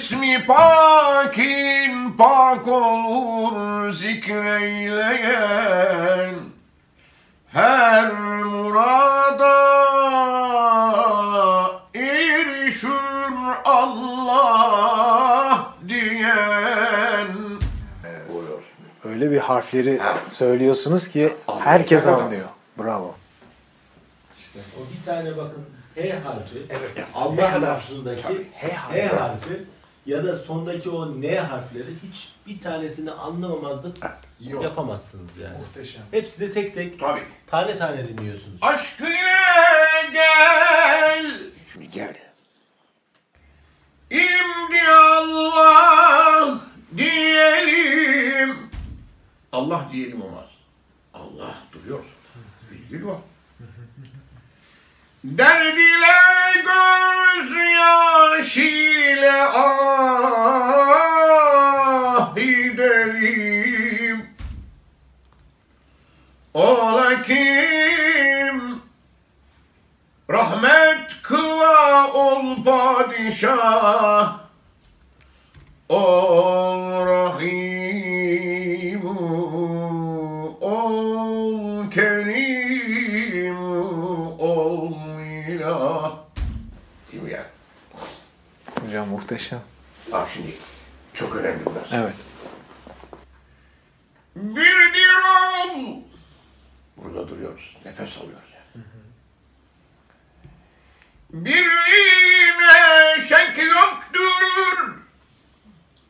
İsmi 0.08 0.46
pakin 0.46 2.12
pak 2.18 2.68
olur 2.68 3.92
zikreyleyen 3.92 6.36
her 7.48 8.12
murada 8.14 9.58
erişür 11.96 12.90
Allah 13.66 15.74
diyen. 15.88 17.28
Öyle 19.06 19.32
bir 19.32 19.38
harfleri 19.38 20.00
söylüyorsunuz 20.30 21.08
ki 21.08 21.34
herkes 21.64 22.08
anlıyor. 22.08 22.48
Bravo. 22.80 23.16
O 24.56 24.60
bir 24.92 25.06
tane 25.06 25.38
bakın 25.38 25.66
H 25.96 26.20
harfi. 26.20 26.58
Evet. 26.70 27.08
Allah 27.16 27.62
lafzındaki 27.62 28.48
H 28.56 28.68
H 28.68 29.08
harfi. 29.08 29.64
Ya 30.08 30.24
da 30.24 30.38
sondaki 30.38 30.90
o 30.90 31.22
N 31.22 31.40
harfleri 31.40 31.96
hiç 32.04 32.30
bir 32.48 32.62
tanesini 32.62 33.12
anlamamazlık 33.12 33.98
Yok. 34.40 34.64
yapamazsınız 34.64 35.38
yani. 35.38 35.58
Muhteşem. 35.58 36.02
Hepsi 36.12 36.40
de 36.40 36.52
tek 36.52 36.76
tek 36.76 37.00
Tabii. 37.00 37.24
tane 37.48 37.78
tane 37.78 38.08
dinliyorsunuz. 38.08 38.58
Aşk 38.62 39.00
ile 39.00 40.12
gel. 40.14 41.26
Şimdi 41.74 41.90
gel. 41.92 42.16
İmdi 44.12 44.82
Allah 44.92 46.60
diyelim. 46.98 48.58
Allah 49.52 49.88
diyelim 49.92 50.22
olmaz. 50.22 50.46
Allah 51.14 51.56
duruyorsun. 51.74 52.12
Virgül 52.72 53.06
var. 53.06 53.18
Derd 55.28 55.78
ile 55.78 56.18
göz 56.64 57.52
yaşıyla 57.76 59.52
ah 59.56 61.16
gidelim. 62.36 64.26
Ola 66.54 67.22
kim 67.22 68.82
rahmet 70.30 71.22
kıla 71.24 72.14
ol 72.14 72.64
padişah 72.64 74.38
ol 75.90 77.06
rahim 77.06 77.87
muhteşem. 89.08 89.62
Bak 90.12 90.30
şimdi 90.30 90.56
çok 91.14 91.36
önemli 91.36 91.66
burası. 91.66 91.96
Evet. 91.96 92.16
Bir 94.36 94.94
diral. 94.94 95.96
Burada 96.98 97.28
duruyoruz. 97.28 97.78
Nefes 97.86 98.18
alıyoruz 98.18 98.50
yani. 98.54 98.86
Birliğine 101.46 103.28
şek 103.28 103.58
yoktur. 103.58 104.96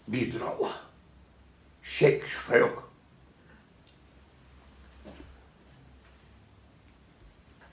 Birdir 0.08 0.42
Allah. 0.42 0.82
Şek 1.84 2.28
şüphe 2.28 2.58
yok. 2.58 2.94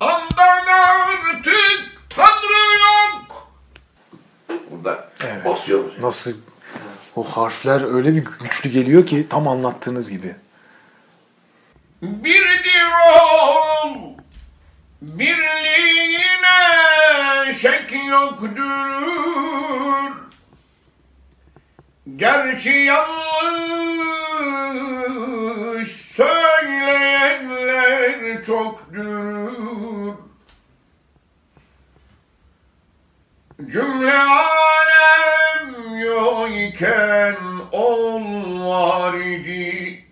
Andan 0.00 0.66
artık 0.66 1.44
Tanrı 2.10 2.78
yok. 2.80 3.48
Burada 4.70 5.08
Evet. 5.20 5.44
basıyoruz 5.44 6.02
Nasıl? 6.02 6.32
O 7.16 7.22
harfler 7.24 7.94
öyle 7.94 8.14
bir 8.14 8.24
güçlü 8.40 8.70
geliyor 8.70 9.06
ki 9.06 9.26
tam 9.30 9.48
anlattığınız 9.48 10.10
gibi. 10.10 10.36
Birdir 12.02 12.84
ol, 13.16 13.94
birliğine 15.02 16.54
şek 17.54 17.92
yoktur. 18.08 18.48
Gerçi 22.16 22.70
yanlış 22.70 24.07
çoktur. 28.48 30.14
Cümle 33.66 34.18
alem 34.18 35.98
yok 36.00 36.48
iken 36.50 37.36
ol 37.72 38.24
var 38.68 39.14
idi. 39.14 40.04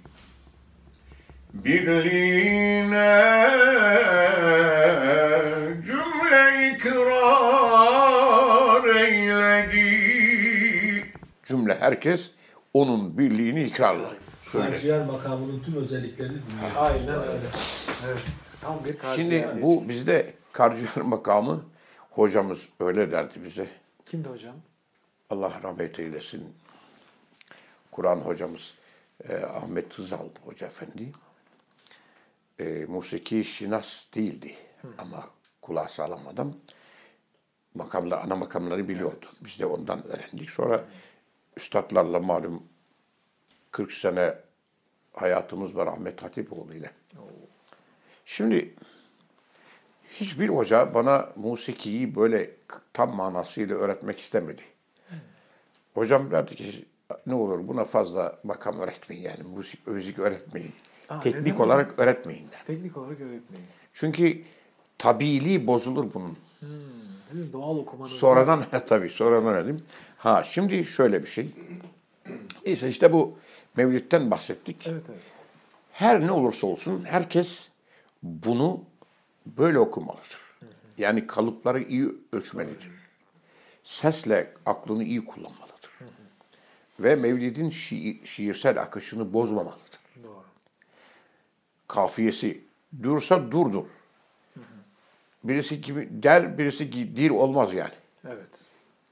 Birliğine 1.54 3.16
cümle 5.86 6.74
ikrar 6.74 7.74
eyledi. 8.96 9.86
Cümle 11.44 11.76
herkes 11.80 12.30
onun 12.74 13.18
birliğini 13.18 13.64
ikrarlar. 13.64 14.25
Şöyle. 14.52 14.70
Harciyer 14.70 15.06
makamının 15.06 15.62
tüm 15.62 15.76
özelliklerini 15.76 16.32
dinliyor. 16.34 16.70
Aynen 16.76 17.08
öyle. 17.08 17.46
Evet. 18.06 18.22
Tam 18.60 18.84
bir 18.84 18.96
Şimdi 19.14 19.58
bu 19.62 19.88
bizde 19.88 20.34
karciğer 20.52 20.96
makamı 21.04 21.64
hocamız 22.10 22.68
öyle 22.80 23.12
derdi 23.12 23.44
bize. 23.44 23.68
Kimdi 24.06 24.28
hocam? 24.28 24.56
Allah 25.30 25.52
rahmet 25.62 25.98
eylesin. 25.98 26.54
Kur'an 27.90 28.16
hocamız 28.16 28.74
e, 29.28 29.36
Ahmet 29.36 29.90
Tızal 29.90 30.28
Hoca 30.44 30.66
Efendi 30.66 31.12
e, 32.58 32.64
musiki 32.88 33.44
şinas 33.44 34.04
değildi 34.14 34.54
ama 34.98 35.24
kulağı 35.62 35.88
sağlam 35.88 36.28
adam. 36.28 36.54
Makamlar, 37.74 38.24
ana 38.24 38.36
makamları 38.36 38.88
biliyordu. 38.88 39.26
Biz 39.44 39.60
de 39.60 39.66
ondan 39.66 40.06
öğrendik. 40.06 40.50
Sonra 40.50 40.84
üstadlarla 41.56 42.20
malum 42.20 42.62
40 43.76 43.92
sene 43.92 44.34
hayatımız 45.12 45.76
var 45.76 45.86
Ahmet 45.86 46.22
Hatipoğlu 46.22 46.74
ile. 46.74 46.90
Şimdi 48.24 48.74
hiçbir 50.12 50.48
hoca 50.48 50.94
bana 50.94 51.28
musikiyi 51.36 52.16
böyle 52.16 52.50
tam 52.92 53.16
manasıyla 53.16 53.76
öğretmek 53.76 54.20
istemedi. 54.20 54.62
Hocam 55.94 56.30
derdi 56.30 56.56
ki 56.56 56.84
ne 57.26 57.34
olur 57.34 57.68
buna 57.68 57.84
fazla 57.84 58.38
makam 58.44 58.80
öğretmeyin 58.80 59.22
yani 59.22 59.42
müzik, 59.56 59.86
müzik 59.86 60.18
öğretmeyin. 60.18 60.72
Aa, 61.08 61.20
Teknik 61.20 61.60
olarak 61.60 61.98
öğretmeyin 61.98 62.48
der. 62.52 62.64
Teknik 62.66 62.96
olarak 62.96 63.20
öğretmeyin. 63.20 63.66
Çünkü 63.92 64.42
tabiiliği 64.98 65.66
bozulur 65.66 66.14
bunun. 66.14 66.36
Sizin 67.30 67.52
doğal 67.52 67.76
okumanız. 67.76 68.12
Sonradan 68.12 68.64
tabii 68.88 69.08
sonradan 69.08 69.46
öğrendim. 69.46 69.82
Ha 70.18 70.44
şimdi 70.44 70.84
şöyle 70.84 71.22
bir 71.22 71.28
şey. 71.28 71.50
Neyse 72.66 72.88
işte 72.88 73.12
bu 73.12 73.38
Mevlid'den 73.76 74.30
bahsettik. 74.30 74.86
Evet 74.86 75.02
evet. 75.08 75.22
Her 75.92 76.26
ne 76.26 76.32
olursa 76.32 76.66
olsun 76.66 77.04
herkes 77.04 77.68
bunu 78.22 78.84
böyle 79.46 79.78
okumalıdır. 79.78 80.40
Yani 80.98 81.26
kalıpları 81.26 81.82
iyi 81.82 82.08
ölçmelidir. 82.32 82.90
Sesle 83.84 84.54
aklını 84.66 85.04
iyi 85.04 85.24
kullanmalıdır. 85.24 85.90
Ve 87.00 87.16
Mevlid'in 87.16 87.70
şiir, 87.70 88.26
şiirsel 88.26 88.82
akışını 88.82 89.32
bozmamalıdır. 89.32 90.00
Doğru. 90.22 90.44
Kafiyesi 91.88 92.64
dursa 93.02 93.50
durdur. 93.50 93.86
Birisi 95.44 95.80
gibi 95.80 96.08
der, 96.10 96.58
birisi 96.58 96.90
gibi 96.90 97.16
dir 97.16 97.30
olmaz 97.30 97.74
yani. 97.74 97.94
Evet. 98.24 98.48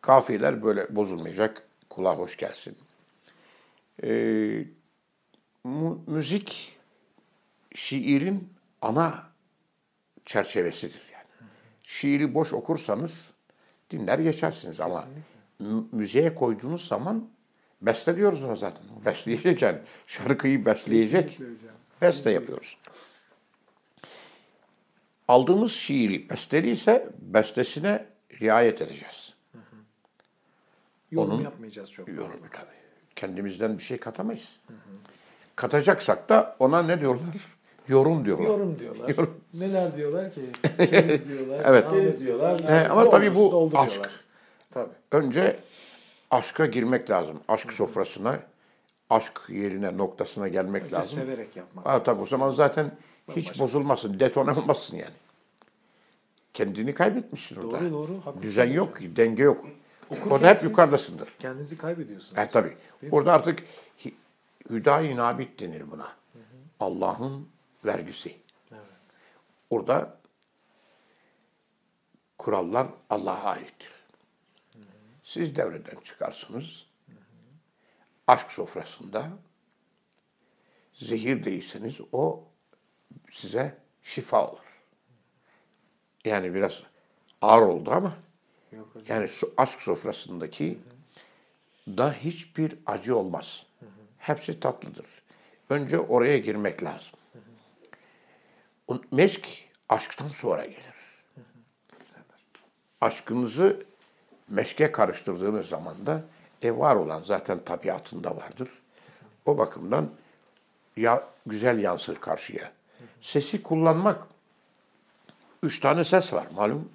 Kafiyeler 0.00 0.62
böyle 0.62 0.96
bozulmayacak. 0.96 1.62
Kulağa 1.90 2.18
hoş 2.18 2.37
gelsin. 2.37 2.77
Ee, 4.02 4.64
mu- 5.64 6.04
müzik 6.07 6.76
şiirin 7.74 8.48
ana 8.83 9.33
çerçevesidir 10.26 11.02
yani. 11.12 11.24
Şiiri 11.83 12.35
boş 12.35 12.52
okursanız 12.52 13.30
dinler 13.90 14.18
geçersiniz 14.18 14.80
ama 14.80 15.04
mü- 15.61 15.85
müziğe 15.92 16.35
koyduğunuz 16.35 16.88
zaman 16.88 17.28
beste 17.83 18.16
diyoruz 18.16 18.42
ona 18.42 18.57
zaten. 18.57 18.83
Besleyecek 19.04 19.62
yani. 19.62 19.78
Şarkıyı 20.07 20.66
besleyecek. 20.66 21.28
Kesinlikle. 21.30 21.68
Beste 22.02 22.30
yapıyoruz. 22.30 22.76
Aldığımız 25.28 25.72
şiiri 25.72 26.30
besteliyse 26.30 27.09
bestesine 27.18 28.07
riayet 28.40 28.83
edeceğiz. 28.83 29.35
Yorum 31.11 31.30
Onun- 31.30 31.42
yapmayacağız 31.42 31.90
çok. 31.90 32.09
Yorum 32.09 32.40
tabii. 32.52 32.84
Kendimizden 33.16 33.79
bir 33.79 33.83
şey 33.83 33.98
katamayız. 33.98 34.57
Katacaksak 35.57 36.29
da 36.29 36.57
ona 36.59 36.83
ne 36.83 37.00
diyorlar? 37.00 37.27
Yorum 37.88 38.24
diyorlar. 38.24 38.44
Yorum 38.46 38.79
diyorlar. 38.79 39.09
Yorum. 39.09 39.40
Neler 39.55 39.96
diyorlar 39.96 40.35
ki? 40.35 40.40
Keriz 40.90 41.29
diyorlar. 41.29 41.62
Evet. 41.64 42.20
Diyorlar. 42.20 42.61
He, 42.61 42.88
ama 42.88 43.11
tabii 43.11 43.35
bu 43.35 43.70
aşk. 43.74 44.11
Tabii. 44.70 44.92
Önce 45.12 45.57
aşka 46.31 46.66
girmek 46.66 47.11
lazım. 47.11 47.40
Aşk 47.48 47.72
sofrasına, 47.72 48.40
aşk 49.11 49.40
yerine, 49.48 49.96
noktasına 49.98 50.48
gelmek 50.48 50.83
Önce 50.83 50.94
lazım. 50.94 51.18
severek 51.18 51.57
yapmak. 51.57 51.87
Ha, 51.87 52.03
tabii 52.03 52.20
o 52.22 52.27
zaman 52.27 52.50
zaten 52.50 52.90
hiç 53.37 53.59
bozulmasın, 53.59 54.20
detone 54.20 54.50
olmasın 54.50 54.96
yani. 54.96 55.14
Kendini 56.55 56.94
kaybetmişsin 56.94 57.57
orada. 57.57 57.81
Doğru, 57.81 57.90
doğru, 57.92 58.42
Düzen 58.42 58.72
yok, 58.72 58.98
denge 59.00 59.42
yok. 59.42 59.66
Okurken 60.18 60.31
Orada 60.31 60.48
hep 60.48 60.59
siz 60.59 60.70
yukarıdasındır. 60.70 61.29
Kendinizi 61.38 61.79
kaybediyorsunuz. 61.79 62.38
Ha, 62.38 62.48
tabii. 62.50 62.77
Orada 63.11 63.33
artık 63.33 63.62
hi- 64.05 64.14
hüdayi 64.70 65.16
nabit 65.16 65.61
denir 65.61 65.90
buna. 65.90 66.12
Allah'ın 66.81 67.48
vergisi. 67.85 68.37
Evet. 68.72 68.81
Orada 69.70 70.18
kurallar 72.38 72.87
Allah'a 73.11 73.50
aittir. 73.50 73.90
Siz 75.24 75.57
devreden 75.57 76.00
çıkarsınız. 76.05 76.87
Aşk 78.27 78.53
sofrasında 78.53 79.29
zehir 80.94 81.44
değilseniz 81.44 82.00
o 82.12 82.44
size 83.31 83.79
şifa 84.03 84.46
olur. 84.48 84.59
Yani 86.24 86.55
biraz 86.55 86.83
ağır 87.42 87.62
oldu 87.62 87.90
ama 87.90 88.16
Yok 88.76 88.88
hocam. 88.92 89.16
yani 89.16 89.30
aşk 89.56 89.82
sofrasındaki 89.82 90.78
da 91.88 92.12
hiçbir 92.12 92.76
acı 92.87 93.16
olmaz. 93.16 93.66
Hepsi 94.18 94.60
tatlıdır. 94.60 95.06
Önce 95.70 95.98
oraya 95.98 96.38
girmek 96.38 96.82
lazım. 96.82 97.12
O 98.88 99.00
Meşk 99.10 99.48
aşktan 99.88 100.28
sonra 100.28 100.64
gelir. 100.66 100.94
Aşkınızı 103.00 103.84
meşke 104.48 104.92
karıştırdığınız 104.92 105.68
zaman 105.68 106.06
da 106.06 106.24
e 106.62 106.76
var 106.76 106.96
olan 106.96 107.22
zaten 107.22 107.64
tabiatında 107.64 108.37
vardır. 108.37 108.68
O 109.46 109.58
bakımdan 109.58 110.10
ya 110.96 111.28
güzel 111.46 111.78
yansır 111.78 112.16
karşıya. 112.16 112.72
Sesi 113.20 113.62
kullanmak 113.62 114.26
üç 115.62 115.80
tane 115.80 116.04
ses 116.04 116.32
var 116.32 116.46
malum. 116.54 116.92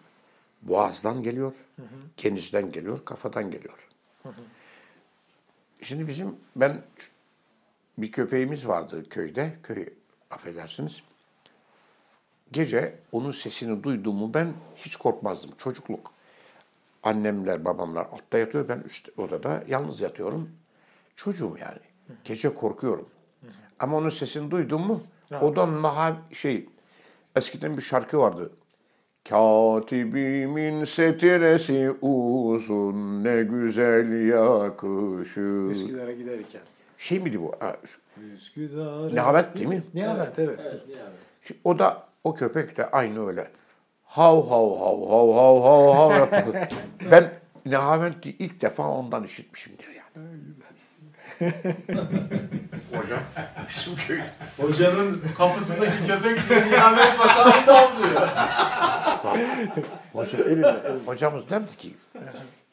Boğazdan 0.62 1.24
geliyor, 1.24 1.54
genizden 2.18 2.72
geliyor, 2.72 3.06
kafadan 3.06 3.52
geliyor. 3.52 3.88
Şimdi 5.82 6.08
bizim 6.08 6.36
ben 6.56 6.82
bir 7.98 8.12
köpeğimiz 8.12 8.68
vardı 8.68 9.10
köyde, 9.10 9.56
köy 9.64 9.90
affedersiniz. 10.32 11.04
Gece 12.52 13.00
onun 13.12 13.32
sesini 13.32 13.84
duyduğumu 13.84 14.34
ben 14.34 14.54
hiç 14.76 14.96
korkmazdım. 14.96 15.52
Çocukluk. 15.58 16.12
Annemler, 17.04 17.66
babamlar 17.66 18.06
altta 18.06 18.38
yatıyor, 18.38 18.68
ben 18.68 18.80
üst 18.80 19.10
odada 19.20 19.64
yalnız 19.68 20.00
yatıyorum. 20.00 20.50
Çocuğum 21.16 21.58
yani. 21.60 21.80
Gece 22.24 22.54
korkuyorum. 22.54 23.10
Ama 23.80 23.98
onun 23.98 24.10
sesini 24.10 24.52
duydum 24.52 24.82
mu 24.82 25.04
odan 25.42 25.84
daha 25.84 26.18
şey 26.34 26.70
eskiden 27.36 27.78
bir 27.78 27.82
şarkı 27.82 28.18
vardı. 28.18 28.52
Katibimin 29.30 30.86
setiresi 30.86 31.92
uzun 32.02 33.24
ne 33.24 33.44
güzel 33.44 34.28
yakışır. 34.28 35.70
Üsküdar'a 35.70 36.12
giderken. 36.12 36.62
Şey 36.98 37.20
miydi 37.20 37.42
bu? 37.42 37.52
Ha, 37.60 37.78
Üsküdar. 38.36 39.16
Nihavent 39.16 39.54
değil 39.54 39.68
mi? 39.68 39.84
Nihavent 39.94 40.40
evet. 40.40 40.60
Evet. 40.64 40.82
Şimdi 41.44 41.60
o 41.64 41.80
da 41.80 42.04
o 42.24 42.36
köpek 42.36 42.78
de 42.78 42.92
aynı 42.92 43.28
öyle. 43.28 43.48
Hav 44.04 44.50
hav 44.50 44.80
hav 44.80 45.10
hav 45.10 45.34
hav 45.34 45.62
hav 45.64 45.94
hav 45.94 46.54
ben 47.12 47.32
Nehavent'i 47.66 48.30
ilk 48.30 48.62
defa 48.62 48.90
ondan 48.90 49.24
işitmişimdir. 49.24 49.99
Hocam 52.94 53.20
bizim 53.70 53.96
köy 53.96 54.20
Hocanın 54.58 55.22
kapısındaki 55.38 56.08
köpek 56.08 56.50
gibi 56.50 56.72
nihamet 56.72 57.20
makamı 57.20 57.68
damlıyor. 57.68 58.30
Hoca, 60.14 61.00
hocamız 61.06 61.50
derdi 61.50 61.78
ki 61.78 61.96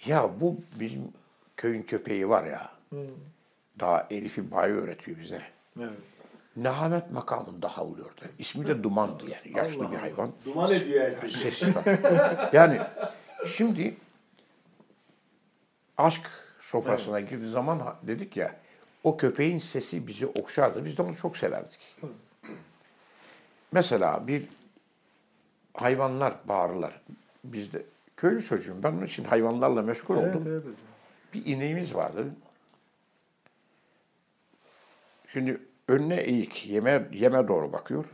ya 0.07 0.41
bu 0.41 0.57
bizim 0.81 1.03
köyün 1.57 1.83
köpeği 1.83 2.29
var 2.29 2.45
ya 2.45 2.71
daha 3.81 4.07
Elif'i 4.11 4.51
bayi 4.51 4.75
öğretiyor 4.75 5.19
bize. 5.19 5.43
Evet. 5.81 5.91
Nehamet 6.57 7.11
makamında 7.11 7.69
havlıyordu. 7.69 8.21
İsmi 8.39 8.67
de 8.67 8.83
Duman'dı 8.83 9.25
yani. 9.31 9.59
Yaşlı 9.59 9.93
bir 9.93 9.97
hayvan. 9.97 10.33
Duman 10.45 10.73
ediyor 10.73 11.05
herkes. 11.05 11.33
Sesi. 11.33 11.67
Yani 12.53 12.81
şimdi 13.47 13.97
aşk 15.99 16.31
sofrasına 16.71 17.21
girdiği 17.21 17.51
zaman 17.51 17.95
dedik 18.03 18.37
ya 18.37 18.57
o 19.05 19.17
köpeğin 19.17 19.59
sesi 19.59 20.07
bizi 20.07 20.27
okşardı. 20.27 20.85
Biz 20.85 20.97
de 20.99 21.03
onu 21.03 21.17
çok 21.17 21.37
severdik. 21.37 21.79
Mesela 23.73 24.27
bir 24.27 24.49
hayvanlar 25.75 26.35
bağırırlar. 26.45 27.01
Bizde 27.45 27.83
köylü 28.17 28.43
çocuğum. 28.43 28.77
Ben 28.83 28.93
onun 28.93 29.07
için 29.07 29.25
hayvanlarla 29.25 29.83
meşgul 29.83 30.17
Evet, 30.17 30.29
oldum. 30.37 30.45
evet 30.49 30.61
hocam. 30.63 30.75
Bir 31.35 31.47
ineğimiz 31.47 31.95
vardı. 31.95 32.25
Şimdi 35.33 35.61
önüne 35.89 36.17
eğik, 36.17 36.67
yeme, 36.67 37.09
yeme 37.13 37.49
doğru 37.49 37.73
bakıyor. 37.73 38.05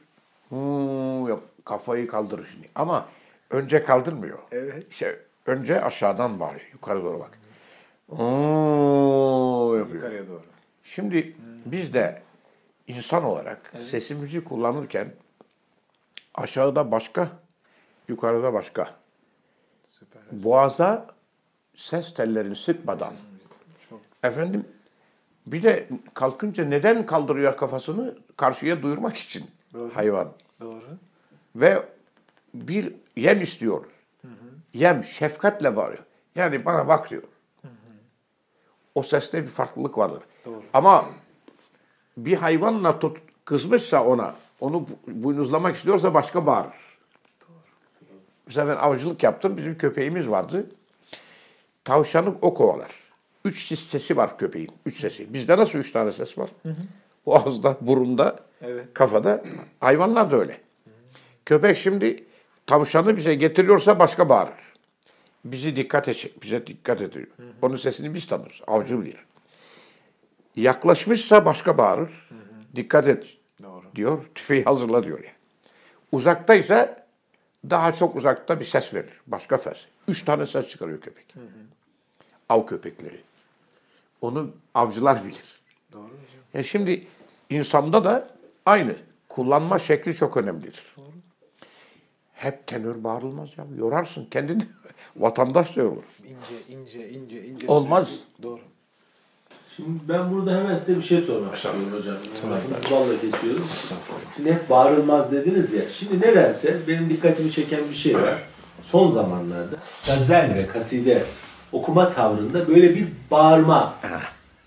Hmm, 0.48 1.28
yap- 1.28 1.64
kafayı 1.64 2.08
kaldırır 2.08 2.48
şimdi. 2.52 2.68
Ama 2.74 3.08
önce 3.50 3.82
kaldırmıyor. 3.84 4.38
Evet. 4.52 4.86
İşte 4.90 5.18
önce 5.46 5.84
aşağıdan 5.84 6.40
bağırıyor, 6.40 6.70
yukarı 6.72 7.04
doğru 7.04 7.20
bak. 7.20 7.38
Hmm, 8.16 9.78
yapıyor. 9.78 9.94
Yukarıya 9.94 10.28
doğru. 10.28 10.42
Şimdi 10.84 11.36
biz 11.66 11.94
de 11.94 12.22
insan 12.86 13.24
olarak 13.24 13.72
sesimizi 13.90 14.44
kullanırken 14.44 15.12
aşağıda 16.34 16.90
başka, 16.90 17.28
yukarıda 18.08 18.52
başka. 18.52 18.94
Süper. 19.84 20.22
Boğaza 20.32 21.06
ses 21.76 22.14
tellerini 22.14 22.56
sıkmadan 22.56 23.12
efendim 24.22 24.64
bir 25.46 25.62
de 25.62 25.88
kalkınca 26.14 26.64
neden 26.64 27.06
kaldırıyor 27.06 27.56
kafasını 27.56 28.14
karşıya 28.36 28.82
duyurmak 28.82 29.16
için 29.16 29.50
hayvan 29.94 30.32
Doğru. 30.60 30.82
ve 31.56 31.82
bir 32.54 32.94
yem 33.16 33.40
istiyor. 33.40 33.84
Yem 34.74 35.04
şefkatle 35.04 35.76
bağırıyor. 35.76 36.04
Yani 36.34 36.64
bana 36.64 36.88
bak 36.88 37.10
diyor. 37.10 37.22
O 38.94 39.02
seste 39.02 39.42
bir 39.42 39.48
farklılık 39.48 39.98
vardır. 39.98 40.22
Doğru. 40.46 40.62
Ama 40.74 41.04
bir 42.16 42.36
hayvanla 42.36 42.98
tut, 42.98 43.18
kızmışsa 43.44 44.04
ona, 44.04 44.34
onu 44.60 44.86
buynuzlamak 45.06 45.76
istiyorsa 45.76 46.14
başka 46.14 46.46
bağırır. 46.46 46.72
Mesela 48.46 48.68
ben 48.68 48.76
avcılık 48.76 49.22
yaptım. 49.22 49.56
Bizim 49.56 49.78
köpeğimiz 49.78 50.30
vardı. 50.30 50.66
Tavşanı 51.84 52.34
o 52.42 52.54
kovalar. 52.54 52.90
Üç 53.44 53.78
sesi 53.78 54.16
var 54.16 54.38
köpeğin. 54.38 54.70
Üç 54.86 55.00
sesi. 55.00 55.34
Bizde 55.34 55.56
nasıl 55.56 55.78
üç 55.78 55.92
tane 55.92 56.12
ses 56.12 56.38
var? 56.38 56.50
Boğazda, 57.26 57.76
burunda, 57.80 58.36
Evet. 58.62 58.86
kafada. 58.94 59.42
Hayvanlar 59.80 60.30
da 60.30 60.36
öyle. 60.36 60.60
Köpek 61.46 61.78
şimdi 61.78 62.24
tavşanı 62.66 63.16
bize 63.16 63.34
getiriyorsa 63.34 63.98
başka 63.98 64.28
bağırır. 64.28 64.71
Bizi 65.44 65.76
dikkat 65.76 66.08
edecek, 66.08 66.42
bize 66.42 66.66
dikkat 66.66 67.00
ediyor. 67.02 67.26
Onun 67.62 67.76
sesini 67.76 68.14
biz 68.14 68.26
tanırız. 68.26 68.60
Avcı 68.66 69.00
bilir. 69.00 69.16
Yaklaşmışsa 70.56 71.44
başka 71.44 71.78
bağırır. 71.78 72.28
Dikkat 72.76 73.08
et 73.08 73.36
Doğru. 73.62 73.84
diyor. 73.94 74.24
Tüfeği 74.34 74.64
hazırla 74.64 75.04
diyor 75.04 75.18
yani. 75.18 75.34
Uzaktaysa 76.12 77.06
daha 77.70 77.94
çok 77.94 78.16
uzakta 78.16 78.60
bir 78.60 78.64
ses 78.64 78.94
verir. 78.94 79.12
Başka 79.26 79.58
ses. 79.58 79.76
Üç 80.08 80.22
tane 80.22 80.46
ses 80.46 80.68
çıkarıyor 80.68 81.00
köpek. 81.00 81.34
Av 82.48 82.66
köpekleri. 82.66 83.20
Onu 84.20 84.50
avcılar 84.74 85.24
bilir. 85.24 85.60
Doğru 85.92 86.02
hocam. 86.02 86.42
E 86.54 86.64
şimdi 86.64 87.06
insanda 87.50 88.04
da 88.04 88.28
aynı. 88.66 88.96
Kullanma 89.28 89.78
şekli 89.78 90.14
çok 90.14 90.36
önemlidir. 90.36 90.96
Hep 92.32 92.66
tenör 92.66 93.04
bağırılmaz 93.04 93.58
ya. 93.58 93.66
Yorarsın 93.78 94.26
kendini. 94.30 94.66
Vatandaş 95.16 95.76
da 95.76 95.80
yorulur. 95.80 96.02
İnce, 96.24 96.78
ince, 96.80 97.08
ince, 97.10 97.44
ince. 97.46 97.66
Olmaz. 97.68 98.08
sürekli. 98.08 98.42
Doğru. 98.42 98.60
Şimdi 99.76 99.90
ben 100.08 100.32
burada 100.32 100.56
hemen 100.58 100.76
size 100.76 100.96
bir 100.96 101.02
şey 101.02 101.20
sormak 101.20 101.56
istiyorum 101.56 101.92
hocam. 101.98 102.14
Lafınızı 102.50 102.90
balla 102.90 103.20
kesiyorum. 103.20 103.66
Şimdi 104.36 104.52
hep 104.52 104.70
bağırılmaz 104.70 105.32
dediniz 105.32 105.72
ya. 105.72 105.82
Şimdi 105.92 106.20
nedense 106.20 106.76
benim 106.88 107.10
dikkatimi 107.10 107.52
çeken 107.52 107.80
bir 107.90 107.94
şey 107.94 108.14
var. 108.14 108.42
Son 108.82 109.10
zamanlarda 109.10 109.76
gazel 110.06 110.54
ve 110.54 110.66
kaside 110.66 111.22
okuma 111.72 112.10
tavrında 112.10 112.68
böyle 112.68 112.94
bir 112.94 113.06
bağırma 113.30 113.94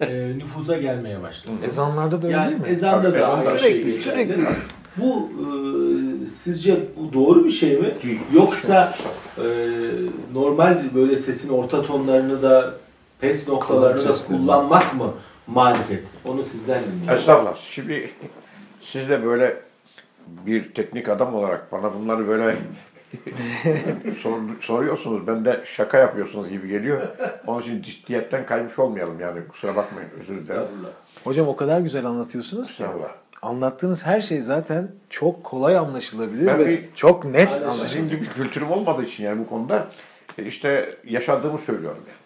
e, 0.02 0.32
nüfuza 0.38 0.78
gelmeye 0.78 1.22
başladı. 1.22 1.56
Ezanlarda 1.68 2.22
da 2.22 2.28
öyle 2.28 2.38
Yani 2.38 2.50
değil 2.50 2.62
mi? 2.62 2.68
ezanda 2.68 3.14
da 3.14 3.28
aynı 3.34 3.50
sürekli, 3.60 3.84
şey 3.92 4.02
sürekli. 4.02 4.46
Bu 4.98 5.30
e, 5.40 5.46
sizce 6.46 6.80
bu 6.98 7.14
doğru 7.14 7.46
bir 7.46 7.52
şey 7.52 7.78
mi? 7.78 7.94
Değil. 8.04 8.20
Yoksa 8.34 8.94
e, 9.38 9.46
normal 10.34 10.84
böyle 10.96 11.16
sesin 11.16 11.50
orta 11.50 11.84
tonlarını 11.84 12.42
da 12.42 12.74
pes 13.20 13.48
noktalarını 13.48 14.04
da 14.04 14.14
kullanmak 14.28 14.96
mı 14.96 15.14
marifet? 15.48 16.04
Onu 16.26 16.44
sizden 16.44 16.80
dinleyeceğim. 16.80 17.20
Estağfurullah. 17.20 17.58
Şimdi 17.58 18.10
siz 18.82 19.10
de 19.10 19.26
böyle 19.26 19.58
bir 20.28 20.74
teknik 20.74 21.10
adam 21.10 21.36
olarak 21.36 21.72
bana 21.72 21.94
bunları 21.94 22.28
böyle 22.28 22.56
sor, 24.22 24.40
soruyorsunuz. 24.62 25.28
Ben 25.28 25.46
de 25.46 25.64
şaka 25.66 25.98
yapıyorsunuz 25.98 26.50
gibi 26.50 26.68
geliyor. 26.68 27.08
Onun 27.48 27.62
için 27.62 27.82
ciddiyetten 27.82 28.46
kaymış 28.46 28.80
olmayalım 28.80 29.20
yani. 29.20 29.48
Kusura 29.48 29.76
bakmayın. 29.76 30.10
Özür 30.20 30.40
dilerim. 30.40 30.64
Hocam 31.24 31.48
o 31.48 31.56
kadar 31.56 31.80
güzel 31.80 32.06
anlatıyorsunuz 32.06 32.68
ki. 32.68 32.84
Estağfurullah. 32.84 33.25
Anlattığınız 33.50 34.06
her 34.06 34.22
şey 34.22 34.42
zaten 34.42 34.88
çok 35.10 35.44
kolay 35.44 35.78
anlaşılabilir 35.78 36.48
Ben 36.48 36.60
ve 36.60 36.68
bir- 36.68 36.90
çok 36.96 37.26
net 37.26 37.52
Aynen. 37.52 37.64
anlaşılır. 37.66 37.88
Sizin 37.88 38.10
gibi 38.10 38.30
kültürüm 38.30 38.72
olmadığı 38.72 39.04
için 39.04 39.24
yani 39.24 39.40
bu 39.40 39.48
konuda 39.50 39.88
e, 40.38 40.44
işte 40.46 40.96
yaşadığımı 41.04 41.60
söylüyorum 41.60 42.04
yani. 42.08 42.18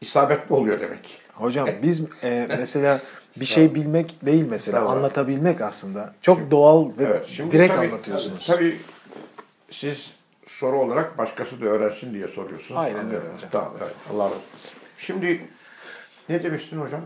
İsabetli 0.00 0.54
oluyor 0.54 0.80
demek. 0.80 1.18
Hocam 1.34 1.68
biz 1.82 2.02
e, 2.22 2.46
mesela 2.58 3.00
bir 3.36 3.44
şey 3.44 3.74
bilmek 3.74 4.26
değil 4.26 4.46
mesela 4.50 4.88
anlatabilmek 4.88 5.60
aslında. 5.60 6.14
Çok 6.22 6.50
doğal 6.50 6.88
ve 6.98 7.04
Evet, 7.04 7.26
şimdi 7.26 7.52
direkt 7.52 7.74
tabii- 7.74 7.86
anlatıyorsunuz. 7.86 8.46
Tabii 8.46 8.76
siz 9.70 10.14
soru 10.46 10.80
olarak 10.80 11.18
başkası 11.18 11.60
da 11.60 11.64
öğrensin 11.66 12.14
diye 12.14 12.28
soruyorsunuz. 12.28 12.80
Aynen 12.80 13.06
öyle 13.06 13.18
hocam. 13.34 13.50
Tamam, 13.52 13.72
evet. 13.78 13.92
Allah 14.14 14.24
razı. 14.24 14.34
Şimdi 14.98 15.46
ne 16.28 16.42
demiştin 16.42 16.80
hocam? 16.80 17.00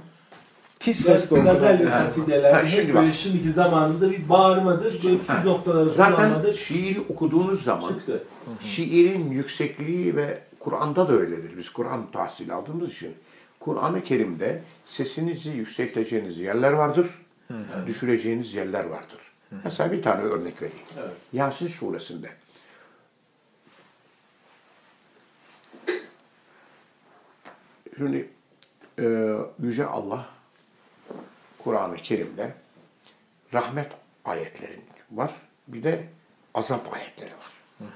Tiz 0.85 0.97
sesle 1.05 1.41
Gazel 1.41 1.79
ve 1.79 1.85
kasideler 1.91 2.53
Ha, 2.53 2.67
şimdi 2.67 2.95
böyle 2.95 3.13
şimdiki 3.13 3.53
zamanımızda 3.53 4.11
bir 4.11 4.29
bağırmadır, 4.29 5.05
böyle 5.05 5.19
tiz 5.19 5.45
noktaları 5.45 5.91
Zaten 5.91 6.17
kullanmadır. 6.17 6.55
şiiri 6.57 7.01
okuduğunuz 7.01 7.63
zaman 7.65 7.89
Çıktı. 7.89 8.25
şiirin 8.61 9.31
yüksekliği 9.31 10.17
ve 10.17 10.43
Kur'an'da 10.61 11.09
da 11.09 11.13
öyledir. 11.13 11.59
Biz 11.59 11.71
Kur'an 11.71 12.11
tahsili 12.11 12.53
aldığımız 12.53 12.93
için 12.93 13.15
Kur'an-ı 13.61 14.03
Kerim'de 14.05 14.63
sesinizi 14.85 15.51
yükselteceğiniz 15.51 16.39
yerler 16.39 16.73
vardır, 16.73 17.07
düşüreceğiniz 17.87 18.55
yerler 18.55 18.85
vardır. 18.85 19.19
Mesela 19.65 19.93
bir 19.93 20.03
tane 20.03 20.23
örnek 20.23 20.63
vereyim. 20.63 20.85
Evet. 20.99 21.13
Yasin 21.33 21.69
suresinde. 21.69 22.29
Şimdi 27.97 28.29
e, 28.99 29.35
Yüce 29.63 29.87
Allah 29.87 30.27
Kur'an-ı 31.65 31.97
Kerim'de 31.97 32.53
rahmet 33.55 33.93
ayetleri 34.25 34.81
var. 35.11 35.31
Bir 35.69 35.83
de 35.83 36.05
azap 36.55 36.95
ayetleri 36.95 37.31
var. 37.31 37.89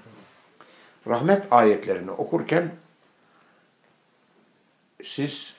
Rahmet 1.06 1.52
ayetlerini 1.52 2.10
okurken 2.10 2.74
siz 5.02 5.54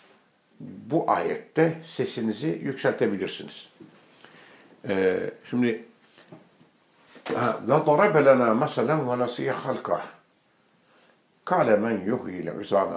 bu 0.59 1.11
ayette 1.11 1.81
sesinizi 1.83 2.47
yükseltebilirsiniz. 2.47 3.69
Ee, 4.87 5.31
şimdi 5.49 5.85
ve 7.61 7.85
darabe 7.85 8.25
lena 8.25 8.53
meselen 8.53 9.09
ve 9.09 9.19
nasiye 9.19 9.51
halka 9.51 10.05
kâle 11.45 11.75
men 11.75 12.01
yuhyil 12.05 12.61
izâme 12.61 12.95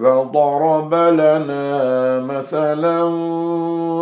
lena 0.00 2.20
meselen 2.20 3.12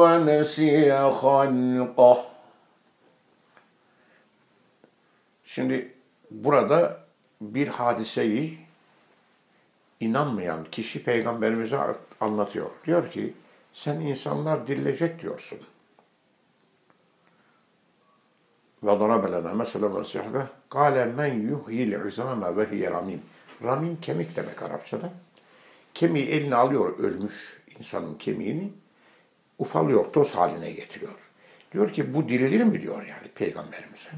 ve 0.00 0.26
nesiye 0.26 0.92
halkah 0.92 2.24
Şimdi 5.44 5.94
burada 6.30 7.00
bir 7.40 7.68
hadiseyi 7.68 8.58
inanmayan 10.00 10.64
kişi 10.64 11.04
peygamberimize 11.04 11.78
anlatıyor. 12.20 12.70
Diyor 12.86 13.10
ki 13.10 13.34
sen 13.72 14.00
insanlar 14.00 14.66
dirilecek 14.66 15.22
diyorsun. 15.22 15.58
Ve 18.82 19.00
darabe 19.00 19.32
lena 19.32 19.54
mesela 19.54 20.00
ve 20.00 20.04
sihbe 20.04 20.46
kâle 20.70 21.04
men 21.04 21.34
yuhyil 21.34 22.06
izame 22.06 22.56
ve 22.56 22.70
hiye 22.70 22.90
ramim. 22.90 23.22
Ramim 23.64 24.00
kemik 24.00 24.36
demek 24.36 24.62
Arapçada. 24.62 25.10
Kemiği 25.94 26.26
eline 26.26 26.54
alıyor 26.54 26.98
ölmüş 26.98 27.62
insanın 27.78 28.14
kemiğini 28.14 28.72
ufalıyor, 29.58 30.12
toz 30.12 30.34
haline 30.34 30.70
getiriyor. 30.70 31.14
Diyor 31.72 31.92
ki 31.92 32.14
bu 32.14 32.28
dirilir 32.28 32.64
mi 32.64 32.82
diyor 32.82 33.06
yani 33.06 33.28
peygamberimize. 33.34 34.08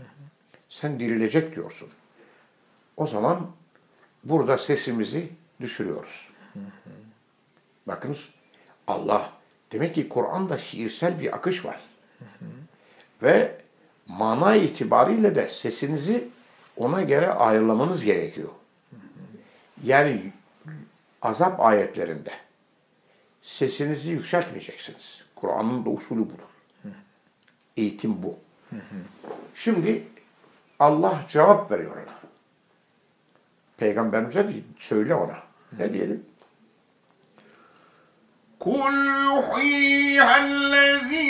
Sen 0.69 1.01
dirilecek 1.01 1.57
diyorsun. 1.57 1.89
O 2.97 3.07
zaman 3.07 3.51
burada 4.25 4.59
sesimizi 4.59 5.29
düşürüyoruz. 5.61 6.29
Bakınız 7.87 8.29
Allah 8.87 9.33
demek 9.73 9.95
ki 9.95 10.09
Kur'an'da 10.09 10.59
şiirsel 10.59 11.21
bir 11.21 11.37
akış 11.37 11.65
var. 11.65 11.81
Ve 13.23 13.61
mana 14.07 14.57
itibariyle 14.57 15.35
de 15.35 15.49
sesinizi 15.49 16.29
ona 16.77 17.03
göre 17.03 17.29
ayarlamanız 17.29 18.05
gerekiyor. 18.05 18.49
Yani 19.85 20.33
azap 21.23 21.61
ayetlerinde 21.61 22.33
sesinizi 23.43 24.11
yükseltmeyeceksiniz. 24.11 25.23
Kur'an'ın 25.35 25.85
da 25.85 25.91
usulü 25.91 26.21
budur. 26.21 26.93
Eğitim 27.77 28.23
bu. 28.23 28.39
Şimdi 29.55 30.07
Allah 30.79 31.21
cevap 31.29 31.71
veriyor 31.71 31.97
ona. 31.97 32.17
Peygamberimize 33.77 34.49
de 34.49 34.53
söyle 34.79 35.15
ona. 35.15 35.43
Ne 35.79 35.93
diyelim? 35.93 36.25
Kul 38.59 38.95
yuhyiha 39.05 40.35
allezî 40.35 41.27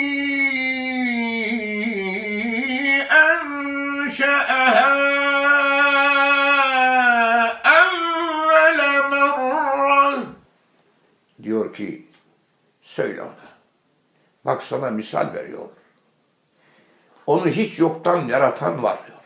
enşe'ehâ 4.07 5.16
ki 11.77 12.07
söyle 12.81 13.21
ona. 13.21 13.47
Bak 14.45 14.63
sana 14.63 14.89
misal 14.89 15.33
veriyor. 15.33 15.69
Onu 17.27 17.47
hiç 17.47 17.79
yoktan 17.79 18.27
yaratan 18.27 18.83
var 18.83 18.97
diyor. 19.07 19.17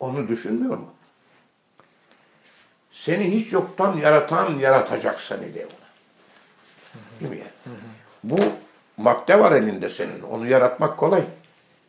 Onu 0.00 0.28
düşünmüyor 0.28 0.76
mu? 0.76 0.94
Seni 2.92 3.30
hiç 3.30 3.52
yoktan 3.52 3.96
yaratan 3.96 4.58
yaratacak 4.58 5.20
seni 5.20 5.54
diyor 5.54 5.68
ona. 5.68 5.82
Değil 7.20 7.30
mi 7.32 7.38
yani? 7.38 7.78
Bu 8.24 8.38
madde 8.96 9.38
var 9.38 9.52
elinde 9.52 9.90
senin. 9.90 10.22
Onu 10.22 10.46
yaratmak 10.46 10.98
kolay. 10.98 11.24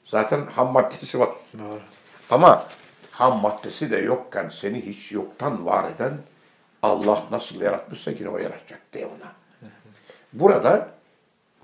Zaten 0.05 0.45
ham 0.45 0.71
maddesi 0.71 1.19
var. 1.19 1.29
Doğru. 1.59 1.81
Ama 2.29 2.67
ham 3.11 3.41
maddesi 3.41 3.91
de 3.91 3.97
yokken 3.97 4.49
seni 4.49 4.85
hiç 4.85 5.11
yoktan 5.11 5.65
var 5.65 5.91
eden 5.91 6.17
Allah 6.83 7.23
nasıl 7.31 7.61
yaratmışsa 7.61 8.11
yine 8.11 8.29
o 8.29 8.37
yaratacak 8.37 8.79
diye 8.93 9.05
ona. 9.05 9.31
Burada 10.33 10.87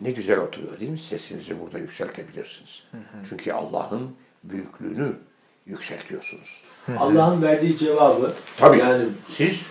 ne 0.02 0.12
güzel 0.12 0.40
oturuyor 0.40 0.80
değil 0.80 0.92
mi? 0.92 1.00
Sesinizi 1.00 1.60
burada 1.60 1.78
yükseltebilirsiniz. 1.78 2.84
Çünkü 3.30 3.52
Allah'ın 3.52 4.16
büyüklüğünü 4.44 5.12
yükseltiyorsunuz. 5.66 6.62
Allah'ın 7.00 7.42
verdiği 7.42 7.78
cevabı 7.78 8.34
Tabii. 8.58 8.78
yani 8.80 9.04
Siz 9.28 9.66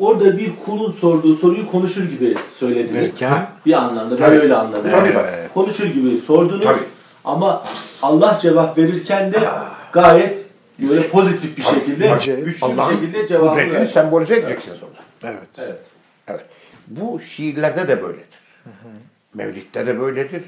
orada 0.00 0.38
bir 0.38 0.52
kulun 0.66 0.90
sorduğu 0.90 1.34
soruyu 1.34 1.70
konuşur 1.70 2.04
gibi 2.04 2.36
söylediniz. 2.56 2.94
Verirken- 3.22 3.46
bir 3.66 3.72
anlamda 3.72 4.16
Tabii. 4.16 4.34
ben 4.36 4.40
öyle 4.42 4.54
anladım. 4.56 4.90
Tabii. 4.90 5.08
Evet. 5.08 5.50
Konuşur 5.54 5.86
gibi 5.86 6.20
sordunuz 6.20 6.64
Tabii. 6.64 6.82
ama 7.24 7.64
Allah 8.02 8.38
cevap 8.42 8.78
verirken 8.78 9.32
de 9.32 9.38
gayet 9.92 10.43
böyle 10.78 11.08
pozitif 11.08 11.56
bir 11.56 11.64
Tabii. 11.64 11.74
şekilde, 11.74 12.08
güçlü 12.44 12.46
bir 12.46 12.82
şekilde 12.82 13.28
cevabı 13.28 13.48
kudretini 13.50 13.86
sembolize 13.86 14.36
edeceksiniz 14.36 14.82
orada. 14.82 14.98
Evet. 15.22 15.48
Evet. 15.58 15.80
Evet. 16.28 16.44
Bu 16.86 17.20
şiirlerde 17.20 17.88
de 17.88 18.02
böyledir. 18.02 18.38
Mevlid'de 19.34 19.86
de 19.86 20.00
böyledir. 20.00 20.44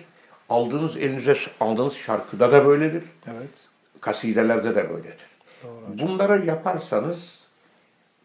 Aldığınız 0.48 0.96
elinize 0.96 1.36
aldığınız 1.60 1.94
şarkıda 1.94 2.52
da 2.52 2.66
böyledir. 2.66 3.02
Evet. 3.26 3.68
Kasidelerde 4.00 4.74
de 4.74 4.90
böyledir. 4.90 5.26
Bunları 5.88 6.46
yaparsanız 6.46 7.40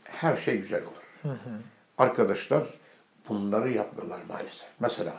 her 0.03 0.37
şey 0.37 0.57
güzel 0.57 0.81
olur. 0.81 1.31
Arkadaşlar 1.97 2.63
bunları 3.29 3.71
yapmıyorlar 3.71 4.19
maalesef. 4.29 4.67
Mesela 4.79 5.13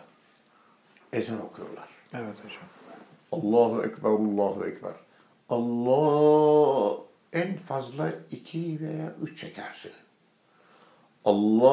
ezan 1.13 1.43
okuyorlar. 1.45 1.89
Evet 2.15 2.37
hocam. 2.45 2.63
Allahu 3.33 3.83
Ekber, 3.85 4.09
Allahu 4.09 4.67
Ekber. 4.67 4.93
Allah 5.53 6.97
en 7.33 7.57
fazla 7.57 8.13
iki 8.31 8.79
veya 8.81 9.15
üç 9.23 9.41
çekersin. 9.41 9.93
Allahu 11.25 11.73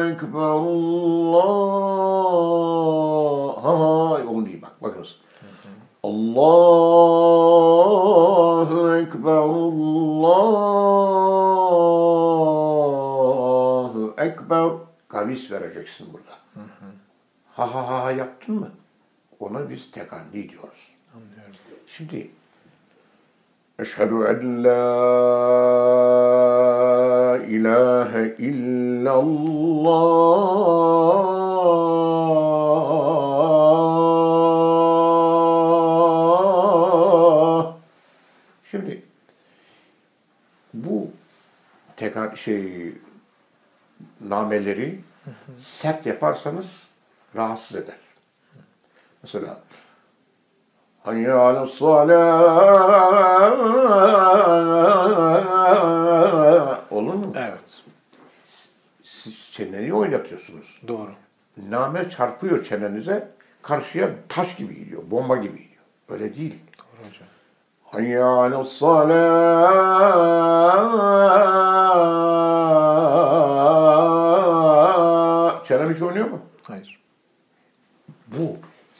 Ekber, 0.00 0.38
Allah. 0.38 1.62
Ha, 3.62 3.80
ha, 3.80 4.18
onu 4.30 4.46
değil 4.46 4.62
bak, 4.62 4.82
bakınız. 4.82 5.16
Allahu 6.02 6.96
Ekber, 8.96 9.36
Allahu 9.36 10.14
Ekber. 14.18 14.70
Kavis 15.08 15.50
vereceksin 15.50 16.12
burada. 16.12 16.32
Ha 17.52 17.74
ha 17.74 17.88
ha 18.04 18.10
yaptın 18.10 18.54
mı? 18.54 18.70
Ona 19.42 19.70
biz 19.70 19.90
teganni 19.90 20.48
diyoruz. 20.48 20.88
Anlıyorum. 21.14 21.54
Şimdi 21.86 22.30
Eşhedü 23.78 24.14
en 24.14 24.64
la 24.64 24.72
ilahe 27.46 28.36
illallah. 28.38 29.22
Şimdi 38.70 39.02
bu 40.74 41.10
tekrar 41.96 42.36
şey 42.36 42.92
nameleri 44.20 45.00
sert 45.58 46.06
yaparsanız 46.06 46.82
rahatsız 47.36 47.76
eder. 47.76 48.01
Mesela 49.34 49.56
Hayya 51.02 51.38
ala 51.38 51.66
Olur 56.90 57.14
mu? 57.14 57.32
Evet. 57.36 57.82
Siz 59.02 59.50
çeneni 59.52 59.94
oynatıyorsunuz. 59.94 60.82
Doğru. 60.88 61.10
Name 61.68 62.10
çarpıyor 62.10 62.64
çenenize, 62.64 63.28
karşıya 63.62 64.10
taş 64.28 64.56
gibi 64.56 64.74
gidiyor, 64.74 65.02
bomba 65.10 65.36
gibi 65.36 65.58
gidiyor. 65.62 65.82
Öyle 66.08 66.36
değil. 66.36 66.58
Doğru 66.78 67.08
hocam. 67.08 67.28
Hayya 67.84 68.26
ala 68.26 68.64
Çenem 75.64 75.94
hiç 75.94 76.02
oynuyor 76.02 76.30
mu? 76.30 76.41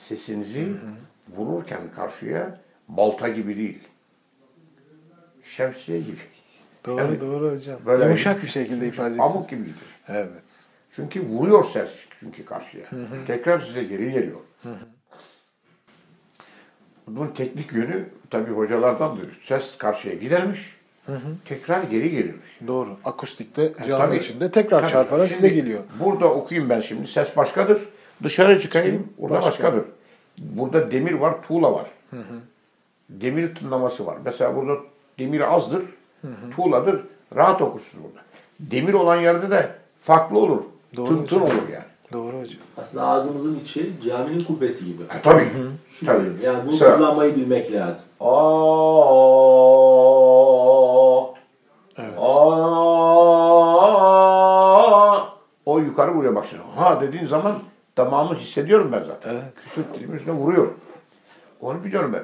Sesinizi 0.07 0.67
vururken 1.37 1.81
karşıya 1.95 2.59
balta 2.87 3.27
gibi 3.29 3.55
değil. 3.57 3.79
Şemsiye 5.43 5.99
gibi. 5.99 6.17
Doğru 6.85 7.01
Yani 7.01 7.19
doğru 7.19 7.51
hocam. 7.51 7.79
böyle- 7.85 8.03
Yumuşak 8.05 8.43
bir 8.43 8.47
şekilde 8.47 8.87
ifade 8.87 9.07
edeceksiniz. 9.07 9.33
Pamuk 9.33 9.49
gibidir. 9.49 9.75
Evet. 10.07 10.29
Çünkü 10.91 11.21
vuruyor 11.27 11.65
ses 11.65 11.89
çünkü 12.19 12.45
karşıya. 12.45 12.83
Tekrar 13.27 13.59
size 13.59 13.83
geri 13.83 14.11
geliyor. 14.11 14.39
Bunun 17.07 17.27
teknik 17.27 17.73
yönü 17.73 18.05
tabii 18.29 18.51
hocalardandır. 18.51 19.39
Ses 19.43 19.77
karşıya 19.77 20.15
gidermiş, 20.15 20.75
tekrar 21.45 21.83
geri 21.83 22.11
gelirmiş. 22.11 22.59
Doğru. 22.67 22.97
Akustikte 23.03 23.73
canlı 23.87 24.05
tabii. 24.05 24.17
içinde 24.17 24.51
tekrar 24.51 24.81
Tabii. 24.81 24.91
çarparak 24.91 25.27
size 25.31 25.47
Şimdi 25.49 25.61
geliyor. 25.61 25.79
Burada 25.99 26.33
okuyayım 26.33 26.69
ben 26.69 26.79
şimdi. 26.79 27.07
Ses 27.07 27.37
başkadır. 27.37 27.81
Dışarı 28.23 28.59
çıkayım. 28.59 29.13
Orada 29.17 29.35
Başka. 29.35 29.49
başkadır. 29.49 29.85
Burada 30.37 30.91
demir 30.91 31.13
var, 31.13 31.35
tuğla 31.47 31.73
var. 31.73 31.85
Demir 33.09 33.55
tınlaması 33.55 34.05
var. 34.05 34.17
Mesela 34.25 34.55
burada 34.55 34.73
demir 35.19 35.53
azdır, 35.53 35.83
tuğladır. 36.55 37.01
Rahat 37.35 37.61
okursunuz 37.61 38.03
burada. 38.03 38.25
Demir 38.59 38.93
olan 38.93 39.17
yerde 39.21 39.49
de 39.51 39.71
farklı 39.99 40.39
olur. 40.39 40.61
Doğru 40.95 41.07
tın 41.07 41.23
hocam. 41.23 41.41
olur 41.41 41.69
yani. 41.73 41.83
Doğru 42.13 42.39
hocam. 42.41 42.61
Aslında 42.77 43.07
ağzımızın 43.07 43.59
içi 43.59 43.91
caminin 44.05 44.43
kubbesi 44.43 44.85
gibi. 44.85 45.03
E, 45.03 45.21
tabii. 45.23 45.41
Hı. 45.43 45.71
Şu 45.91 46.05
tabii. 46.05 46.23
Gibi. 46.23 46.45
Yani 46.45 46.59
bunu 46.63 46.71
Mesela, 46.71 46.97
kullanmayı 46.97 47.35
bilmek 47.35 47.71
lazım. 47.71 48.05
Aa, 48.19 48.33
evet. 51.97 52.13
aa, 52.19 53.73
o 55.65 55.79
yukarı 55.79 56.15
buraya 56.15 56.35
bak 56.35 56.45
şimdi. 56.49 56.63
Ha 56.75 57.01
dediğin 57.01 57.25
zaman 57.25 57.53
damağımı 57.97 58.35
hissediyorum 58.35 58.89
ben 58.91 59.03
zaten. 59.03 59.33
Evet. 59.33 59.43
Küçük 59.55 59.93
dilimin 59.93 60.15
üstüne 60.15 60.33
vuruyor. 60.33 60.67
Onu 61.61 61.83
biliyorum 61.83 62.13
ben. 62.13 62.23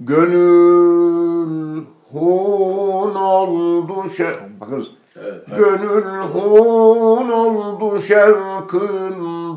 Gönül 0.00 1.84
hun 2.12 3.14
oldu 3.14 4.10
şey. 4.16 4.34
Bakınız. 4.60 4.86
Evet. 5.16 5.46
Gönül 5.56 6.04
hun 6.04 7.28
oldu 7.28 8.00
şevkından 8.00 9.56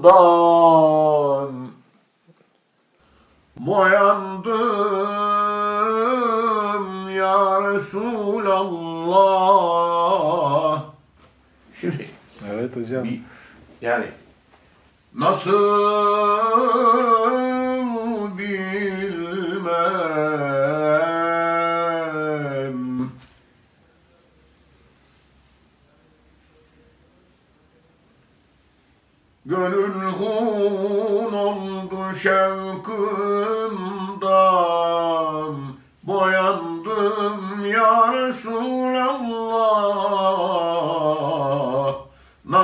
Boyandım 3.60 4.50
ya 7.10 7.74
Resulallah 7.74 9.20
Şimdi 11.74 12.06
Evet 12.54 12.76
hocam. 12.76 13.04
bir, 13.04 13.22
yani. 13.82 14.06
Nasıl 15.16 15.54
bilmem. 18.38 20.00
Gönül 29.46 29.94
hun 29.94 31.34
oldu 31.34 31.98
şevkından. 32.22 32.80
Boyandım 36.04 37.66
ya 37.66 38.14
Resulallah 38.14 39.90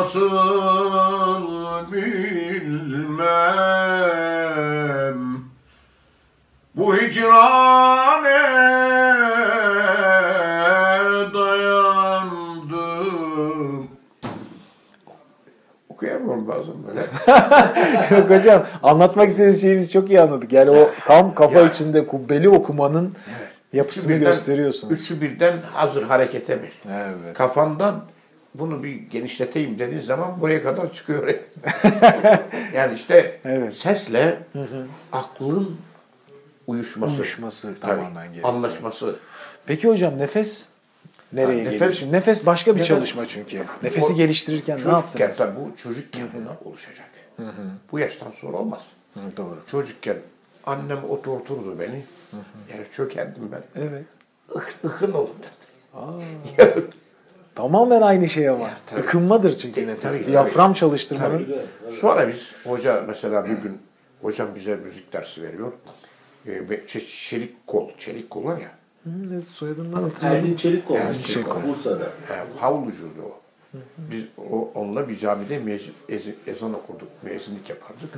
Nasıl 0.05 0.31
bilmem 1.91 3.25
Bu 6.75 6.95
hicrane 6.95 8.39
dayandım 11.33 13.87
Okuyamıyorum 15.89 16.47
bazen 16.47 16.73
böyle. 16.87 17.01
Yok 18.21 18.29
hocam 18.29 18.65
anlatmak 18.83 19.29
istediğiniz 19.29 19.61
şeyi 19.61 19.79
biz 19.79 19.91
çok 19.91 20.09
iyi 20.09 20.21
anladık. 20.21 20.53
Yani 20.53 20.69
o 20.69 20.89
tam 21.05 21.35
kafa 21.35 21.59
Yani- 21.59 21.69
içinde 21.69 22.07
kubbeli 22.07 22.49
okumanın 22.49 23.13
yapısını 23.73 24.03
Üçü 24.03 24.13
birden- 24.21 24.31
gösteriyorsunuz. 24.31 24.99
Üçü 24.99 25.21
birden 25.21 25.53
hazır 25.73 26.03
harekete 26.03 26.55
mi? 26.55 26.69
Evet. 26.91 27.33
Kafandan 27.33 28.01
bunu 28.59 28.83
bir 28.83 28.93
genişleteyim 28.95 29.79
dediğin 29.79 30.01
zaman 30.01 30.41
buraya 30.41 30.63
kadar 30.63 30.93
çıkıyor. 30.93 31.27
yani 32.73 32.93
işte 32.95 33.39
Evet. 33.45 33.77
sesle 33.77 34.39
aklın 35.11 35.77
uyuşması. 36.67 37.15
Uyuşması 37.15 37.79
tamamen 37.79 38.23
gerekiyor. 38.23 38.49
Anlaşması. 38.53 39.15
Peki 39.65 39.87
hocam 39.87 40.17
nefes 40.17 40.69
nereye 41.33 41.63
geliyor? 41.63 41.81
nefes- 41.81 41.93
Şimdi 41.93 42.11
nefes 42.11 42.45
başka 42.45 42.75
bir 42.75 42.79
Nefes- 42.81 42.87
çalışma 42.87 43.25
çünkü. 43.27 43.63
Nefesi 43.83 44.13
O- 44.13 44.15
geliştirirken 44.15 44.77
ne 44.77 44.81
Çocukken 44.81 44.99
yaptınız? 45.25 45.37
tabii 45.37 45.55
bu 45.55 45.77
çocukken 45.77 46.27
buna 46.33 46.69
oluşacak. 46.71 47.07
Bu 47.91 47.99
yaştan 47.99 48.31
sonra 48.31 48.57
olmaz. 48.57 48.81
Hı, 49.13 49.19
doğru. 49.37 49.57
Çocukken 49.67 50.17
annem 50.65 51.03
oturturdu 51.09 51.79
beni. 51.79 52.03
Yani 52.73 52.85
çökerdim 52.93 53.51
ben. 53.51 53.81
Evet. 53.81 54.05
Ih, 54.55 54.85
ıkın 54.85 55.11
olun 55.13 55.29
derdi. 55.43 56.85
Tamamen 57.55 58.01
aynı 58.01 58.29
şey 58.29 58.49
ama. 58.49 58.69
tabii. 58.85 59.01
Ikınmadır 59.01 59.55
çünkü 59.55 59.75
Tabii, 59.81 59.87
nefes. 59.87 60.19
tabii. 60.19 60.27
Diyafram 60.31 60.73
çalıştırmanın. 60.73 61.37
Tabii. 61.83 61.91
Sonra 61.95 62.27
biz 62.27 62.51
hoca 62.63 63.03
mesela 63.07 63.45
bir 63.45 63.49
gün 63.49 63.77
hocam 64.21 64.47
bize 64.55 64.75
müzik 64.75 65.13
dersi 65.13 65.41
veriyor. 65.43 65.71
Ee, 66.47 66.69
ve 66.69 66.81
çe- 66.87 67.27
çelik 67.29 67.67
kol, 67.67 67.89
çelik 67.97 68.29
kol 68.29 68.43
var 68.45 68.57
ya. 68.57 68.71
Hı, 69.03 69.09
evet, 69.33 69.51
soyadından 69.51 70.03
hatırlıyorum. 70.03 70.45
Erdin 70.45 70.55
Çelik 70.57 70.91
Erdin 70.91 71.05
olmuş 71.07 71.27
Çelikkol. 71.27 71.63
Bursa'da. 71.67 72.03
E, 72.05 72.59
havlucuydu 72.59 73.21
o. 73.25 73.39
Biz 73.97 74.23
o, 74.51 74.71
onunla 74.75 75.09
bir 75.09 75.17
camide 75.17 75.59
ezi- 76.09 76.35
ezan 76.47 76.73
okurduk, 76.73 77.07
müezzinlik 77.23 77.69
yapardık. 77.69 78.09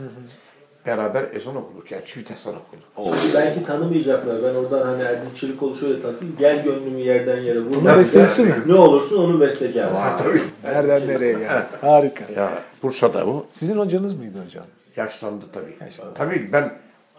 Beraber 0.88 1.26
ezan 1.34 1.56
okuduk, 1.56 1.92
yani 1.92 2.06
çift 2.06 2.32
ezan 2.32 2.54
okuduk. 2.56 3.18
Şimdi 3.22 3.34
belki 3.34 3.64
tanımayacaklar. 3.64 4.44
Ben 4.44 4.56
oradan 4.56 4.86
hani 4.88 5.04
Erdin 5.04 5.34
Çelikoğlu 5.36 5.76
şöyle 5.76 6.02
tanıtayım. 6.02 6.36
Gel 6.40 6.64
gönlümü 6.64 7.00
yerden 7.00 7.42
yere 7.42 7.60
vur. 7.60 7.74
Bunlar 7.74 8.00
bestesi 8.00 8.44
mi? 8.44 8.56
Ne 8.66 8.74
olursun 8.74 9.24
onun 9.24 9.42
bestekarı. 9.42 9.94
Ha, 9.94 10.20
tabii. 10.24 10.42
Nereden 10.64 11.08
nereye 11.08 11.34
geldi? 11.34 11.66
Harika. 11.82 12.24
Ya 12.36 12.64
Bursa'da 12.84 13.28
bu. 13.28 13.46
Sizin 13.52 13.78
hocanız 13.78 14.14
mıydı 14.18 14.38
hocam? 14.46 14.66
Yaşlandı 14.96 15.46
tabii. 15.54 15.76
Yaşlandı. 15.82 16.14
Tabii 16.16 16.50
ben 16.54 16.74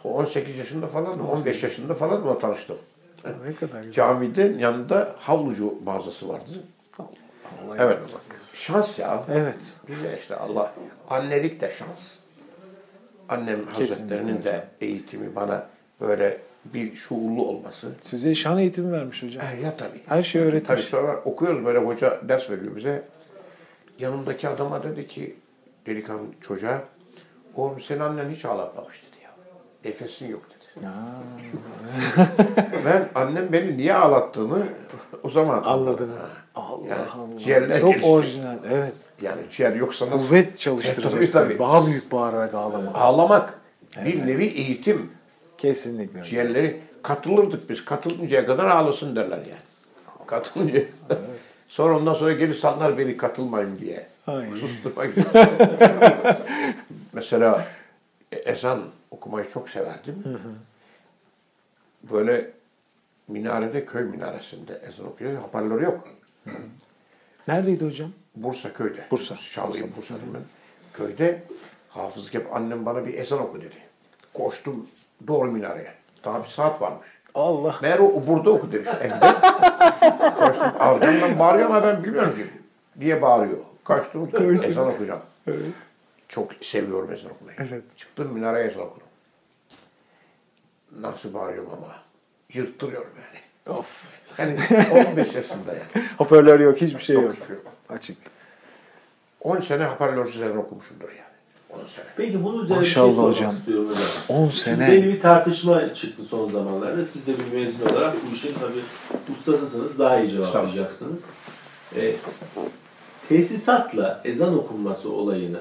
18 0.05 0.57
yaşında 0.57 0.87
falan, 0.87 1.29
15 1.31 1.63
yaşında 1.63 1.95
falan 1.95 2.27
ona 2.27 2.39
tanıştım. 2.39 2.77
Ne 3.25 3.55
kadar 3.55 3.83
güzel. 3.83 3.93
Camide 3.93 4.55
yanında 4.59 5.15
havlucu 5.19 5.75
mağazası 5.85 6.29
vardı. 6.29 6.51
Vallahi 6.99 7.79
Evet. 7.79 7.99
Şans 8.55 8.99
ya. 8.99 9.23
Evet. 9.33 9.57
Bize 9.89 10.19
işte 10.21 10.37
Allah, 10.37 10.73
annelik 11.11 11.61
de 11.61 11.73
şans. 11.79 12.01
Annem 13.29 13.67
Hazretlerinin 13.67 14.45
de 14.45 14.65
eğitimi 14.81 15.37
bana 15.37 15.67
böyle 16.01 16.39
bir 16.65 16.97
şuurlu 16.97 17.49
olması. 17.49 17.89
Size 18.03 18.35
şan 18.35 18.59
eğitimi 18.59 18.93
vermiş 18.93 19.23
hocam. 19.23 19.43
Eh, 19.43 19.63
ya 19.65 19.77
tabii. 19.77 20.01
Her 20.07 20.23
şeyi 20.23 20.45
öğretmiş. 20.45 20.69
Tabii 20.69 20.83
sonra 20.83 21.17
okuyoruz 21.25 21.65
böyle 21.65 21.79
hoca 21.79 22.21
ders 22.29 22.51
veriyor 22.51 22.77
bize. 22.77 23.03
Yanımdaki 23.99 24.49
adama 24.49 24.83
dedi 24.83 25.07
ki 25.09 25.37
delikanlı 25.87 26.27
çocuğa 26.41 26.83
oğlum 27.55 27.81
senin 27.81 28.01
annen 28.01 28.31
hiç 28.31 28.45
ağlatmamış 28.45 29.03
dedi 29.03 29.25
ya. 29.25 29.31
Nefesin 29.85 30.27
yok 30.29 30.43
dedi. 30.51 30.59
ben 32.85 33.09
annem 33.15 33.53
beni 33.53 33.77
niye 33.77 33.95
ağlattığını 33.95 34.67
o 35.23 35.31
zaman 35.31 35.63
Anladın. 35.63 36.11
Ha. 36.11 36.29
Allah 36.55 36.87
Yani 37.47 37.75
Allah. 37.75 37.81
Çok 37.81 37.95
orijinal. 38.05 38.57
Evet. 38.71 38.95
Yani 39.23 39.41
ciğer 39.51 39.75
yoksa 39.75 40.07
nasıl? 40.07 40.19
Kuvvet 40.19 40.59
çalıştıracaksın. 40.59 41.19
Tabii, 41.19 41.31
tabii. 41.31 41.59
Daha 41.59 41.87
büyük 41.87 42.13
bağırarak 42.13 42.55
ağlama. 42.55 42.95
Ağlamak 42.95 43.61
bir 44.05 44.27
nevi 44.27 44.45
eğitim. 44.45 45.11
Kesinlikle. 45.59 46.25
Ciğerleri 46.25 46.81
katılırdık 47.03 47.71
biz. 47.71 47.85
Katılıncaya 47.85 48.47
kadar 48.47 48.67
ağlasın 48.67 49.17
derler 49.17 49.37
yani. 49.37 50.27
Katılınca. 50.27 50.83
sonra 51.69 51.97
ondan 51.97 52.15
sonra 52.15 52.33
geri 52.33 52.55
sallar 52.55 52.99
beni 52.99 53.17
katılmayın 53.17 53.79
diye. 53.79 54.07
Ay. 54.27 54.47
Susturmak. 54.57 55.11
Mesela 57.13 57.67
e, 58.33 58.37
ezan 58.37 58.81
okumayı 59.11 59.49
çok 59.49 59.71
severdim. 59.71 60.25
Böyle 62.11 62.51
minarede, 63.29 63.87
köy 63.87 64.05
minaresinde 64.05 64.81
ezan 64.89 65.07
okuyor. 65.07 65.35
Hoparlör 65.37 65.81
yok. 65.81 66.09
Neredeydi 67.49 67.87
hocam? 67.87 68.11
Bursa 68.43 68.73
köyde. 68.73 69.05
Bursa. 69.11 69.35
Çağlıyım 69.35 69.93
Bursa'dayım 69.97 70.35
ben. 70.35 70.43
Köyde 70.93 71.43
hafızlık 71.89 72.35
yap. 72.35 72.45
Annem 72.53 72.87
bana 72.87 73.07
bir 73.07 73.15
ezan 73.15 73.41
oku 73.41 73.61
dedi. 73.61 73.77
Koştum 74.35 74.87
doğru 75.27 75.53
minareye. 75.53 75.95
Daha 76.25 76.43
bir 76.43 76.49
saat 76.49 76.81
varmış. 76.81 77.09
Allah. 77.35 77.77
Meğer 77.83 77.99
o 77.99 78.27
burada 78.27 78.51
oku 78.51 78.73
demiş 78.73 78.89
evde. 79.01 79.19
Koştum 80.37 80.63
arkamdan 80.79 81.39
bağırıyor 81.39 81.71
ama 81.71 81.83
ben 81.83 82.05
bilmiyorum 82.05 82.37
ki. 82.37 82.51
Niye 82.97 83.23
bağırıyor? 83.23 83.59
Kaçtım 83.85 84.31
ezan 84.65 84.89
okuyacağım. 84.89 85.21
Çok 86.29 86.53
seviyorum 86.61 87.13
ezan 87.13 87.31
okumayı. 87.31 87.57
Evet. 87.61 87.83
Çıktım 87.97 88.33
minareye 88.33 88.67
ezan 88.67 88.83
okudum. 88.83 89.07
Nasıl 91.01 91.35
bağırıyorum 91.35 91.71
ama. 91.73 91.95
Yırttırıyorum 92.53 93.11
yani. 93.17 93.79
Of. 93.79 94.05
Yani 94.39 94.59
15 95.11 95.35
yaşında 95.35 95.73
yani. 95.73 96.07
Hoparlör 96.19 96.61
yok, 96.61 96.77
hiçbir 96.81 97.03
şey 97.03 97.17
yok. 97.17 97.33
hiçbir 97.33 97.47
şey 97.47 97.57
yok. 97.57 97.67
Açık. 97.91 98.17
10 99.41 99.61
sene 99.61 99.85
hoparlörsüz 99.87 100.43
ezan 100.43 100.57
okumuşumdur 100.57 101.09
yani. 101.09 101.83
10 101.85 101.87
sene. 101.89 102.05
Peki 102.17 102.45
bunun 102.45 102.65
üzerine 102.65 102.81
Maşallah 102.81 103.07
bir 103.09 103.13
şey 103.13 103.23
sormak 103.23 103.37
hocam. 103.37 103.55
istiyorum 103.57 103.89
hocam. 103.89 104.03
10 104.43 104.49
Şimdi 104.49 104.57
sene. 104.63 104.89
Benim 104.89 105.09
bir 105.09 105.21
tartışma 105.21 105.95
çıktı 105.95 106.23
son 106.23 106.49
zamanlarda. 106.49 107.05
Siz 107.05 107.27
de 107.27 107.33
bir 107.39 107.59
müezzin 107.59 107.87
olarak 107.87 108.15
bu 108.31 108.35
işin 108.35 108.55
tabii 108.61 109.33
ustasısınız. 109.33 109.99
Daha 109.99 110.21
iyi 110.21 110.31
cevaplayacaksınız. 110.31 111.25
Ee, 111.97 112.15
tesisatla 113.29 114.21
ezan 114.25 114.59
okunması 114.59 115.13
olayını 115.13 115.61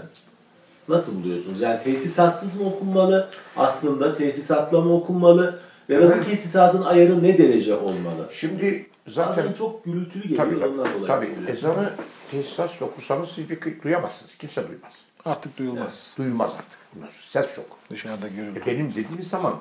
nasıl 0.89 1.23
buluyorsunuz? 1.23 1.61
Yani 1.61 1.83
tesisatsız 1.83 2.55
mı 2.61 2.67
okunmalı? 2.67 3.29
Aslında 3.57 4.17
tesisatla 4.17 4.81
mı 4.81 4.93
okunmalı? 4.93 5.59
Ya 5.89 6.01
da 6.01 6.17
bu 6.19 6.23
tesisatın 6.23 6.81
ayarı 6.83 7.23
ne 7.23 7.37
derece 7.37 7.75
olmalı? 7.75 8.27
Şimdi 8.31 8.85
zaten 9.07 9.43
Bazen 9.45 9.53
çok 9.53 9.85
gürültülü 9.85 10.23
geliyor 10.23 10.43
tabii 10.45 10.59
tabii, 10.59 10.69
ondan 10.69 10.85
dolayı. 10.93 11.07
tabii 11.07 11.51
ezanı 11.51 11.89
tesisat 12.31 12.81
okursanız 12.81 13.29
siz 13.29 13.49
bir 13.49 13.81
duyamazsınız. 13.83 14.37
Kimse 14.37 14.67
duymaz. 14.67 15.05
Artık 15.25 15.57
duyulmaz. 15.57 16.15
Duyulmaz 16.17 16.51
artık. 16.57 16.77
Sonra 16.93 17.11
Ses 17.45 17.55
çok. 17.55 17.65
Dışarıda 17.89 18.27
görülür. 18.27 18.61
E 18.61 18.65
benim 18.65 18.89
dediğim 18.91 19.23
zaman 19.23 19.55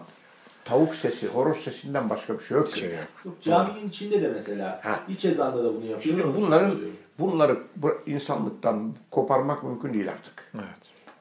tavuk 0.65 0.95
sesi, 0.95 1.29
horoz 1.29 1.57
sesinden 1.57 2.11
başka 2.11 2.39
bir 2.39 2.45
şey 2.45 2.57
yok. 2.57 2.69
Şey 2.69 2.91
yok. 2.91 3.05
Yok, 3.25 3.43
caminin 3.43 3.89
içinde 3.89 4.23
de 4.23 4.29
mesela 4.29 4.81
Ha. 4.85 5.01
iç 5.09 5.25
ezanda 5.25 5.65
da 5.65 5.69
bunu 5.75 5.85
yapıyor. 5.87 6.01
Şimdi 6.03 6.35
bunların 6.41 6.79
bunları 7.19 7.59
bu 7.77 7.93
insanlıktan 8.07 8.95
koparmak 9.11 9.63
mümkün 9.63 9.95
değil 9.95 10.11
artık. 10.11 10.33
Evet. 10.55 10.67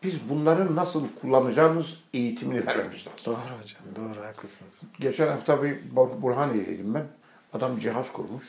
Biz 0.04 0.30
bunların 0.30 0.76
nasıl 0.76 1.04
kullanacağımız 1.22 1.88
eğitimini 2.14 2.66
vermemiz 2.68 3.00
lazım. 3.08 3.12
Doğru 3.26 3.36
hocam. 3.36 3.82
Doğru 3.96 4.26
haklısınız. 4.26 4.82
Geçen 5.00 5.28
hafta 5.28 5.64
bir 5.64 5.78
Bur- 5.96 6.22
Burhaniye'deydim 6.22 6.94
ben. 6.94 7.08
Adam 7.54 7.80
cihaz 7.80 8.14
kurmuş. 8.14 8.44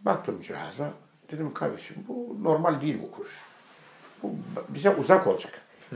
Baktım 0.00 0.40
cihaza. 0.42 0.90
Dedim 1.32 1.54
kardeşim 1.54 1.96
bu 2.08 2.36
normal 2.42 2.80
değil 2.80 2.98
bu 3.02 3.10
kuruş. 3.10 3.40
Bu 4.22 4.34
bize 4.68 4.90
uzak 4.90 5.26
olacak. 5.26 5.52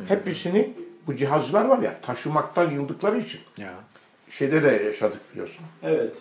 Hepsini 0.08 0.72
bu 1.06 1.16
cihazlar 1.16 1.64
var 1.64 1.78
ya 1.78 2.00
taşımaktan 2.02 2.70
yıldıkları 2.70 3.18
için. 3.18 3.40
Ya. 3.58 3.72
Şeyde 4.30 4.62
de 4.62 4.68
yaşadık 4.84 5.20
biliyorsun. 5.32 5.64
Evet. 5.82 6.16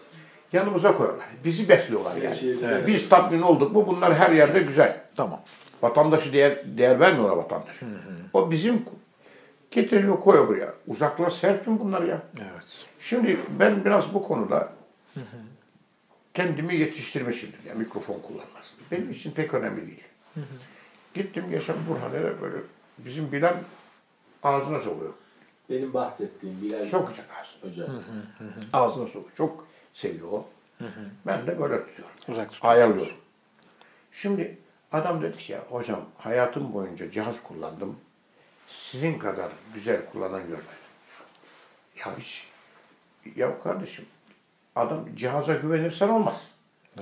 Yanımıza 0.54 0.98
koyuyorlar. 0.98 1.26
Bizi 1.46 1.70
besliyorlar 1.70 2.16
yani. 2.16 2.36
Şey- 2.36 2.58
Biz 2.88 3.10
tatmin 3.10 3.42
olduk 3.42 3.72
mu 3.76 3.88
bunlar 3.88 4.14
her 4.16 4.32
yerde 4.32 4.60
güzel. 4.60 5.02
Tamam. 5.16 5.42
Vatandaşı 5.82 6.34
değer, 6.34 6.78
değer 6.78 7.00
vermiyor 7.00 7.26
ona 7.30 7.38
vatandaş. 7.38 7.80
O 8.34 8.52
bizim 8.52 8.86
getiriyor 9.72 10.20
koyuyor 10.20 10.48
buraya. 10.48 10.74
Uzaklar 10.88 11.30
serpin 11.30 11.80
bunları 11.80 12.08
ya. 12.08 12.22
Evet. 12.38 12.86
Şimdi 13.00 13.40
ben 13.60 13.86
biraz 13.86 14.14
bu 14.14 14.24
konuda 14.24 14.70
kendimi 16.40 16.76
yetiştirmişimdir. 16.76 17.60
Yani 17.68 17.80
mikrofon 17.80 18.20
kullanması. 18.20 18.76
Benim 18.92 19.12
için 19.12 19.32
pek 19.32 19.54
önemli 19.54 19.88
değil. 19.88 20.04
Gittim 21.14 21.46
geçen 21.50 21.76
Burhan'a 21.90 22.42
böyle 22.42 22.58
bizim 22.98 23.32
Bilal 23.32 23.56
ağzına 24.44 24.80
sokuyor. 24.80 25.14
Benim 25.70 25.94
bahsettiğim 25.94 26.62
Bilal 26.62 26.86
Sokacak 26.86 27.30
ağzına. 27.32 27.72
Hoca. 27.72 27.88
Ağzına 28.74 29.06
sokuyor. 29.06 29.36
Çok 29.36 29.68
seviyor 29.94 30.32
o. 30.32 30.50
Ben 31.26 31.48
de 31.48 31.60
böyle 31.60 31.86
tutuyorum. 31.86 32.16
Uzak 32.28 32.52
tutuyorsunuz. 32.52 32.60
Ayarlıyorum. 32.62 33.18
Şimdi 34.12 34.58
adam 34.92 35.22
dedi 35.22 35.38
ki 35.38 35.52
ya 35.52 35.60
hocam 35.70 36.06
hayatım 36.18 36.74
boyunca 36.74 37.12
cihaz 37.12 37.44
kullandım. 37.44 38.00
Sizin 38.68 39.20
kadar 39.20 39.52
güzel 39.74 40.06
kullanan 40.06 40.42
görmedim. 40.42 40.66
Ya 42.00 42.18
hiç 42.18 42.48
ya 43.36 43.64
kardeşim 43.64 44.06
adam 44.80 45.06
cihaza 45.16 45.54
güvenirsen 45.56 46.10
olmaz. 46.10 46.42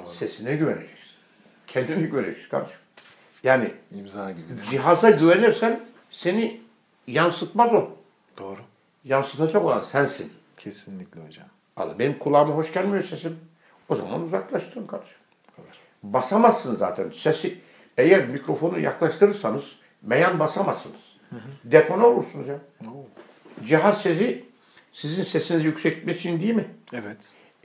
Sesine 0.05 0.55
güveneceksin. 0.55 0.97
Kendine 1.67 2.01
güveneceksin 2.07 2.49
kardeşim. 2.49 2.79
Yani 3.43 3.71
İmza 3.95 4.31
gibi. 4.31 4.43
cihaza 4.69 5.09
güvenirsen 5.09 5.79
seni 6.11 6.61
yansıtmaz 7.07 7.73
o. 7.73 7.89
Doğru. 8.37 8.59
Yansıtacak 9.03 9.63
olan 9.63 9.81
sensin. 9.81 10.33
Kesinlikle 10.57 11.21
hocam. 11.27 11.47
Allah 11.77 11.99
benim 11.99 12.19
kulağıma 12.19 12.53
hoş 12.55 12.73
gelmiyor 12.73 13.03
sesim. 13.03 13.39
O 13.89 13.95
zaman 13.95 14.21
uzaklaştırın 14.21 14.87
kardeşim. 14.87 15.17
Kadar. 15.55 15.77
Basamazsın 16.03 16.75
zaten. 16.75 17.09
Sesi 17.09 17.59
eğer 17.97 18.27
mikrofonu 18.27 18.79
yaklaştırırsanız 18.79 19.75
meyan 20.01 20.39
basamazsınız. 20.39 21.01
Detone 21.63 22.03
olursunuz 22.05 22.47
ya. 22.47 22.59
Oo. 22.85 23.05
Cihaz 23.65 24.01
sesi 24.01 24.45
sizin 24.93 25.23
sesinizi 25.23 25.65
yükseltmek 25.65 26.17
için 26.19 26.41
değil 26.41 26.55
mi? 26.55 26.67
Evet. 26.93 27.17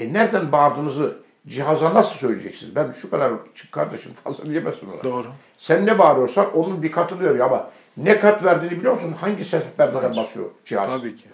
E 0.02 0.12
nereden 0.12 0.52
bağırdığınızı 0.52 1.16
cihaza 1.46 1.94
nasıl 1.94 2.14
söyleyeceksiniz? 2.14 2.76
Ben 2.76 2.92
şu 2.92 3.10
kadar 3.10 3.32
çık 3.54 3.72
kardeşim 3.72 4.12
fazla 4.24 4.44
diyemezsin 4.44 4.88
ona. 4.88 5.02
Doğru. 5.02 5.26
Sen 5.58 5.86
ne 5.86 5.98
bağırıyorsan 5.98 6.56
onun 6.56 6.82
bir 6.82 6.92
katı 6.92 7.20
diyor 7.20 7.36
ya 7.38 7.44
ama 7.44 7.70
ne 7.96 8.20
kat 8.20 8.44
verdiğini 8.44 8.78
biliyor 8.78 8.92
musun? 8.92 9.14
Hangi 9.20 9.44
ses 9.44 9.62
perdeden 9.76 10.16
basıyor 10.16 10.50
cihaz? 10.64 11.00
Tabii 11.00 11.16
ki. 11.16 11.28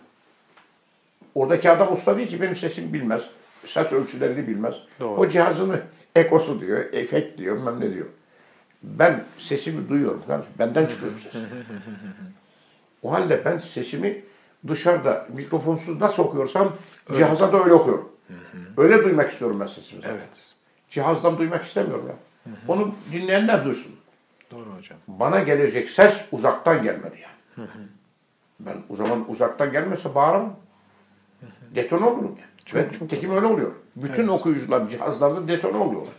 Oradaki 1.35 1.71
adam 1.71 1.93
usta 1.93 2.17
değil 2.17 2.29
ki 2.29 2.41
benim 2.43 2.57
sesimi 2.57 2.93
bilmez. 2.93 3.23
Ses 3.65 3.93
ölçülerini 3.93 4.49
bilmez. 4.49 4.75
Doğru. 5.01 5.21
O 5.21 5.29
cihazını 5.29 5.81
ekosu 6.17 6.61
diyor, 6.61 6.79
efekt 6.93 7.39
diyor, 7.39 7.57
bilmem 7.57 7.81
ne 7.81 7.95
diyor. 7.95 8.07
Ben 8.83 9.25
sesimi 9.39 9.89
duyuyorum. 9.89 10.23
kardeşim. 10.27 10.53
Benden 10.59 10.87
çıkıyor 10.87 11.13
ses. 11.19 11.43
o 13.03 13.13
halde 13.13 13.45
ben 13.45 13.59
sesimi 13.59 14.25
dışarıda 14.69 15.27
mikrofonsuz 15.35 16.01
nasıl 16.01 16.23
okuyorsam 16.23 16.77
cihaza 17.17 17.53
da 17.53 17.65
öyle 17.65 17.73
okuyorum. 17.73 18.09
Öyle 18.79 19.05
duymak 19.05 19.33
istiyorum 19.33 19.61
ben 19.61 19.67
sesimi. 19.67 20.03
Evet. 20.05 20.55
Cihazdan 20.89 21.39
duymak 21.39 21.65
istemiyorum 21.65 22.09
ya. 22.09 22.15
Onu 22.69 22.95
dinleyenler 23.13 23.65
duysun. 23.65 23.97
Doğru 24.51 24.67
hocam. 24.77 24.99
Bana 25.09 25.41
gelecek 25.41 25.91
ses 25.91 26.25
uzaktan 26.33 26.83
gelmeli 26.83 27.21
yani. 27.21 27.69
Ben 28.61 28.77
o 28.89 28.97
zaman 28.97 29.31
uzaktan 29.31 29.73
gelmese 29.73 30.15
bağıramam. 30.15 30.57
Detone 31.75 32.05
olurum 32.05 32.37
yani. 32.41 32.51
Çok, 32.65 32.81
Ve 32.81 33.09
tekim 33.09 33.31
öyle 33.31 33.47
oluyor. 33.47 33.73
Bütün 33.97 34.29
okuyucular 34.29 34.91
cihazlarda 34.91 35.49
detone 35.49 35.77
oluyorlar. 35.77 36.15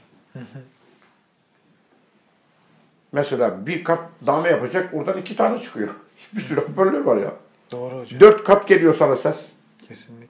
Mesela 3.12 3.66
bir 3.68 3.84
kat 3.84 4.00
dame 4.26 4.50
yapacak, 4.50 4.94
oradan 4.94 5.18
iki 5.18 5.36
tane 5.36 5.60
çıkıyor. 5.60 5.90
Bir 6.34 6.42
sürü 6.42 6.62
hoparlör 6.62 7.00
var 7.00 7.18
ya. 7.18 7.34
Doğru 7.72 8.00
hocam. 8.00 8.20
Dört 8.20 8.44
kat 8.44 8.68
geliyor 8.68 8.94
sana 8.94 9.16
ses. 9.16 9.46
Kesinlikle. 9.88 10.29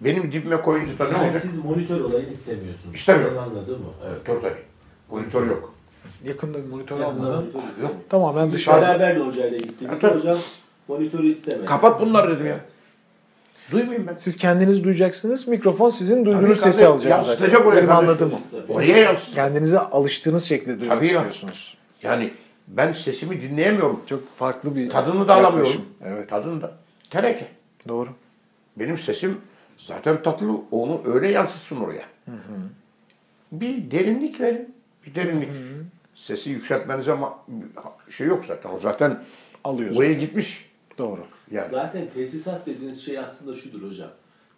Benim 0.00 0.32
dibime 0.32 0.60
koyunca 0.62 0.98
da 0.98 1.04
ne 1.08 1.16
Yani 1.16 1.24
olacak? 1.26 1.42
siz 1.42 1.64
monitör 1.64 2.00
olayını 2.00 2.30
istemiyorsunuz. 2.32 2.94
İstemiyorum. 2.94 3.38
Anladın 3.38 3.78
mı? 3.80 3.86
Evet. 4.08 4.26
Dur 4.26 4.40
tabii. 4.42 4.62
Monitör 5.10 5.46
yok. 5.46 5.74
Yakında 6.24 6.58
bir 6.64 6.68
monitör 6.68 7.00
almadan 7.00 7.32
monitör 7.44 7.82
Yok. 7.82 7.92
tamamen 8.08 8.46
Biz 8.46 8.54
dışarıda. 8.54 8.86
beraber 8.88 9.16
de 9.16 9.20
hocayla 9.20 9.58
gittiğimizde 9.58 10.00
tabii. 10.08 10.18
hocam 10.18 10.38
monitörü 10.88 11.26
istemedi. 11.26 11.64
Kapat 11.66 12.00
bunları 12.00 12.30
dedim 12.34 12.46
ya. 12.46 12.60
Duymayayım 13.72 14.06
ben. 14.06 14.16
Siz 14.16 14.36
kendiniz 14.36 14.84
duyacaksınız. 14.84 15.48
Mikrofon 15.48 15.90
sizin 15.90 16.24
duyduğunuz 16.24 16.60
Tabii, 16.60 16.72
sesi 16.72 16.86
alacak. 16.86 17.10
Yansıtacak 17.10 17.66
oraya 17.66 17.76
Benim 17.76 17.90
anladığım. 17.92 18.32
Oraya 18.68 18.96
yansıtacak. 18.96 19.34
Kendinize 19.34 19.78
alıştığınız 19.78 20.44
şekilde 20.44 20.80
duymak 20.80 20.96
Tabii 20.98 21.06
ya. 21.06 21.12
istiyorsunuz. 21.12 21.76
Yani 22.02 22.30
ben 22.68 22.92
sesimi 22.92 23.42
dinleyemiyorum. 23.42 24.00
Çok 24.06 24.28
farklı 24.28 24.76
bir 24.76 24.90
Tadını 24.90 25.28
da 25.28 25.34
alamıyorum. 25.34 25.72
yaklaşım. 25.72 25.84
Evet. 26.04 26.30
Tadını 26.30 26.62
da. 26.62 26.72
Teneke. 27.10 27.46
Doğru. 27.88 28.08
Benim 28.76 28.98
sesim 28.98 29.38
zaten 29.86 30.22
tatlı. 30.22 30.46
Onu 30.70 31.00
öyle 31.14 31.28
yansıtsın 31.28 31.80
oraya. 31.80 32.02
Bir 33.52 33.90
derinlik 33.90 34.40
verin. 34.40 34.74
Bir 35.06 35.14
derinlik. 35.14 35.50
Sesi 36.14 36.50
yükseltmenize 36.50 37.10
ma- 37.10 37.32
şey 38.10 38.26
yok 38.26 38.44
zaten. 38.44 38.70
O 38.70 38.78
zaten 38.78 39.22
Alıyor 39.64 39.96
oraya 39.96 40.12
gitmiş. 40.12 40.70
Doğru. 40.98 41.20
Yani. 41.50 41.68
Zaten 41.68 42.02
tesisat 42.14 42.66
dediğiniz 42.66 43.04
şey 43.04 43.18
aslında 43.18 43.56
şudur 43.56 43.90
hocam. 43.90 44.08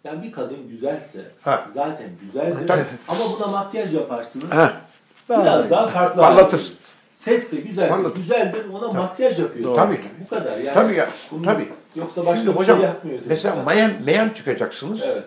Yani 0.03 0.23
bir 0.23 0.31
kadın 0.31 0.67
güzelse 0.69 1.21
Ha. 1.41 1.65
zaten 1.73 2.07
güzeldir. 2.21 2.67
Tabii. 2.67 2.83
Ama 3.07 3.19
buna 3.37 3.47
makyaj 3.47 3.93
yaparsınız. 3.93 4.51
Ha. 4.51 4.81
Biraz 5.29 5.69
daha 5.69 5.87
farklı. 5.87 6.21
Parlatır. 6.21 6.73
Ses 7.11 7.51
de 7.51 7.55
güzelse 7.55 7.89
Parlatır. 7.89 8.15
güzeldir. 8.15 8.65
Ona 8.73 8.91
makyaj 8.91 9.39
yapıyorsun. 9.39 9.75
Tabii, 9.75 9.95
tabii. 9.95 10.07
Bu 10.25 10.29
kadar. 10.29 10.57
Yani 10.57 10.73
Tabii 10.73 10.95
ya. 10.95 11.09
bunu- 11.31 11.45
Tabii. 11.45 11.67
Yoksa 11.95 12.21
başka 12.25 12.35
Şimdi 12.35 12.49
bir 12.49 12.55
hocam 12.55 12.77
şey 12.77 12.85
yapmıyor. 12.85 13.19
mesela 13.25 13.53
tesisat. 13.55 13.75
meyan, 13.75 13.91
meyan 14.05 14.29
çıkacaksınız. 14.29 15.03
Evet. 15.05 15.23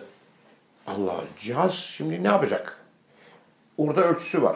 Allah 0.87 1.15
cihaz 1.37 1.73
şimdi 1.73 2.23
ne 2.23 2.27
yapacak? 2.27 2.77
Orada 3.77 4.01
ölçüsü 4.03 4.41
var. 4.43 4.55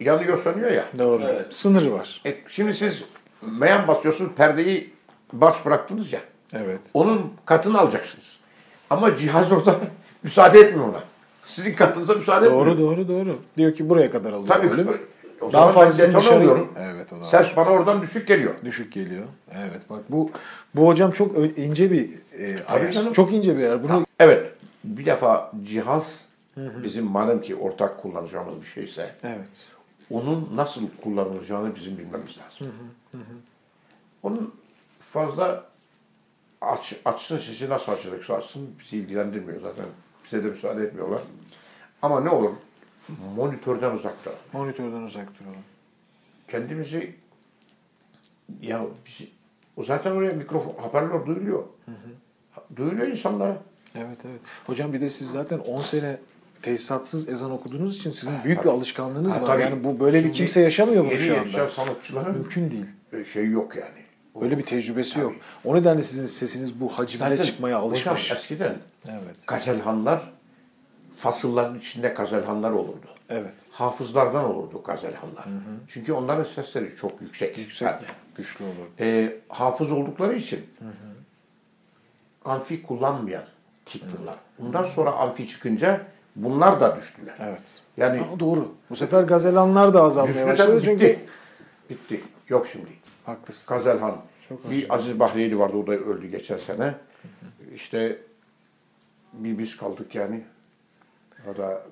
Yanıyor 0.00 0.38
sönüyor 0.38 0.70
ya. 0.70 0.84
Doğru. 0.98 1.24
Evet. 1.30 1.54
Sınırı 1.54 1.92
var. 1.92 2.20
E, 2.26 2.34
şimdi 2.48 2.74
siz 2.74 3.02
meyan 3.42 3.88
basıyorsunuz, 3.88 4.32
perdeyi 4.36 4.92
bas 5.32 5.66
bıraktınız 5.66 6.12
ya. 6.12 6.20
Evet. 6.52 6.80
Onun 6.94 7.32
katını 7.44 7.78
alacaksınız. 7.80 8.36
Ama 8.90 9.16
cihaz 9.16 9.52
orada 9.52 9.76
müsaade 10.22 10.58
etmiyor 10.60 10.88
ona. 10.88 11.00
Sizin 11.44 11.74
katınıza 11.74 12.14
müsaade 12.14 12.46
Doğru 12.50 12.70
etmiyor. 12.70 12.96
doğru 12.96 13.08
doğru. 13.08 13.38
Diyor 13.56 13.74
ki 13.74 13.88
buraya 13.88 14.10
kadar 14.10 14.32
alıyor. 14.32 14.48
Tabii 14.48 14.70
Öyle 14.70 14.82
mi? 14.82 14.92
O 15.40 15.52
Daha 15.52 15.72
zaman 15.72 15.90
ben 15.90 15.98
detone 15.98 16.22
dışarı... 16.22 16.36
oluyorum. 16.38 16.72
Evet 16.78 17.12
o 17.12 17.16
da 17.16 17.20
var. 17.20 17.26
Ses 17.26 17.56
bana 17.56 17.70
oradan 17.70 18.02
düşük 18.02 18.28
geliyor. 18.28 18.54
Düşük 18.64 18.92
geliyor. 18.92 19.24
Evet 19.54 19.80
bak 19.90 20.00
bu 20.08 20.30
bu 20.74 20.86
hocam 20.88 21.10
çok 21.10 21.36
ince 21.58 21.90
bir 21.90 22.10
e, 22.38 22.64
ayar. 22.68 22.92
canım. 22.92 23.12
Çok 23.12 23.32
ince 23.32 23.58
bir 23.58 23.62
ayar. 23.62 23.82
Bunu 23.82 24.06
Evet. 24.18 24.52
Bir 24.84 25.06
defa 25.06 25.52
cihaz 25.62 26.24
bizim 26.56 27.04
madem 27.04 27.42
ki 27.42 27.56
ortak 27.56 27.98
kullanacağımız 28.02 28.60
bir 28.62 28.66
şeyse 28.66 29.10
Evet. 29.22 29.48
onun 30.10 30.48
nasıl 30.54 30.82
kullanılacağını 31.02 31.76
bizim 31.76 31.98
bilmemiz 31.98 32.38
lazım. 32.38 32.74
Onun 34.22 34.54
fazla 34.98 35.64
aç, 36.60 36.94
açsın 37.04 37.38
sesi 37.38 37.68
nasıl 37.68 37.92
açacaksa 37.92 38.34
açsın 38.34 38.68
bizi 38.80 38.96
ilgilendirmiyor 38.96 39.60
zaten. 39.60 39.84
Bize 40.24 40.44
de 40.44 40.48
müsaade 40.48 40.82
etmiyorlar. 40.82 41.20
Ama 42.02 42.20
ne 42.20 42.30
olur 42.30 42.50
monitörden 43.36 43.90
uzakta. 43.90 44.30
Monitörden 44.52 45.02
uzak 45.02 45.40
duralım. 45.40 45.56
Kendimizi 46.48 47.14
ya 48.62 48.84
bizi, 49.06 49.28
o 49.76 49.84
zaten 49.84 50.10
oraya 50.10 50.32
mikrofon 50.32 50.72
hoparlör 50.72 51.26
duyuluyor. 51.26 51.64
Duyuluyor 52.76 53.06
insanlara. 53.08 53.56
Evet 53.94 54.18
evet. 54.24 54.40
Hocam 54.66 54.92
bir 54.92 55.00
de 55.00 55.10
siz 55.10 55.30
zaten 55.30 55.58
10 55.58 55.82
sene 55.82 56.18
tesisatsız 56.62 57.28
ezan 57.28 57.50
okuduğunuz 57.50 57.96
için 57.96 58.10
sizin 58.12 58.34
büyük 58.44 58.64
bir 58.64 58.68
alışkanlığınız 58.68 59.32
Ha, 59.32 59.42
var. 59.42 59.46
tabii. 59.46 59.62
Yani 59.62 59.84
bu 59.84 60.00
böyle 60.00 60.16
bir 60.18 60.22
Şimdi 60.22 60.34
kimse 60.36 60.60
yaşamıyor 60.60 61.04
bunu 61.04 61.18
şu 61.18 61.40
anda. 61.40 61.68
sanatçıların 61.68 62.32
Mümkün 62.34 62.70
değil. 62.70 63.26
şey 63.32 63.50
yok 63.50 63.76
yani. 63.76 64.00
Öyle 64.44 64.58
bir 64.58 64.66
tecrübesi 64.66 65.18
yok. 65.20 65.32
O 65.64 65.74
nedenle 65.74 66.02
sizin 66.02 66.26
sesiniz 66.26 66.80
bu 66.80 66.88
hacimde 66.88 67.28
Zaten 67.28 67.42
çıkmaya 67.42 67.78
alışmış. 67.78 68.06
hocam 68.24 68.36
eskiden 68.36 68.76
Evet. 69.08 69.36
gazelhanlar 69.46 70.32
fasılların 71.20 71.78
içinde 71.78 72.08
gazelhanlar 72.08 72.70
olurdu. 72.70 73.06
Evet. 73.28 73.52
Hafızlardan 73.70 74.44
olurdu 74.44 74.82
gazelhanlar. 74.86 75.44
Çünkü 75.88 76.12
onların 76.12 76.44
sesleri 76.44 76.96
çok 76.96 77.22
yüksek. 77.22 77.58
Yüksek, 77.58 77.88
Yani, 77.88 78.02
güçlü 78.36 78.64
olur. 78.64 78.86
e, 79.00 79.36
hafız 79.48 79.92
oldukları 79.92 80.34
için 80.34 80.66
amfi 82.44 82.82
kullanmayan 82.82 83.44
tip 83.86 84.02
bunlar. 84.20 84.36
Bundan 84.58 84.84
sonra 84.84 85.12
amfi 85.12 85.48
çıkınca 85.48 86.06
bunlar 86.36 86.80
da 86.80 86.96
düştüler. 86.96 87.34
Evet. 87.40 87.82
Yani 87.96 88.18
Ha, 88.18 88.40
doğru. 88.40 88.74
Bu 88.90 88.96
sefer 88.96 89.22
gazelanlar 89.22 89.94
da 89.94 90.02
azalmaya 90.02 90.46
başladı 90.46 90.76
bitti. 90.76 90.84
çünkü 90.84 91.18
Bitti. 91.90 92.20
Yok 92.48 92.66
şimdi. 92.72 92.86
haklısın. 93.26 93.74
Gazelhan. 93.74 94.16
Çok 94.48 94.70
bir 94.70 94.94
Aziz 94.94 95.18
Bahriyeli 95.20 95.58
vardı 95.58 95.76
o 95.76 95.86
da 95.86 95.92
öldü 95.92 96.26
geçen 96.30 96.56
sene. 96.58 96.94
İşte 97.74 98.18
bir 99.32 99.58
biz 99.58 99.76
kaldık 99.76 100.14
yani. 100.14 100.42
O 101.48 101.56
da 101.56 101.82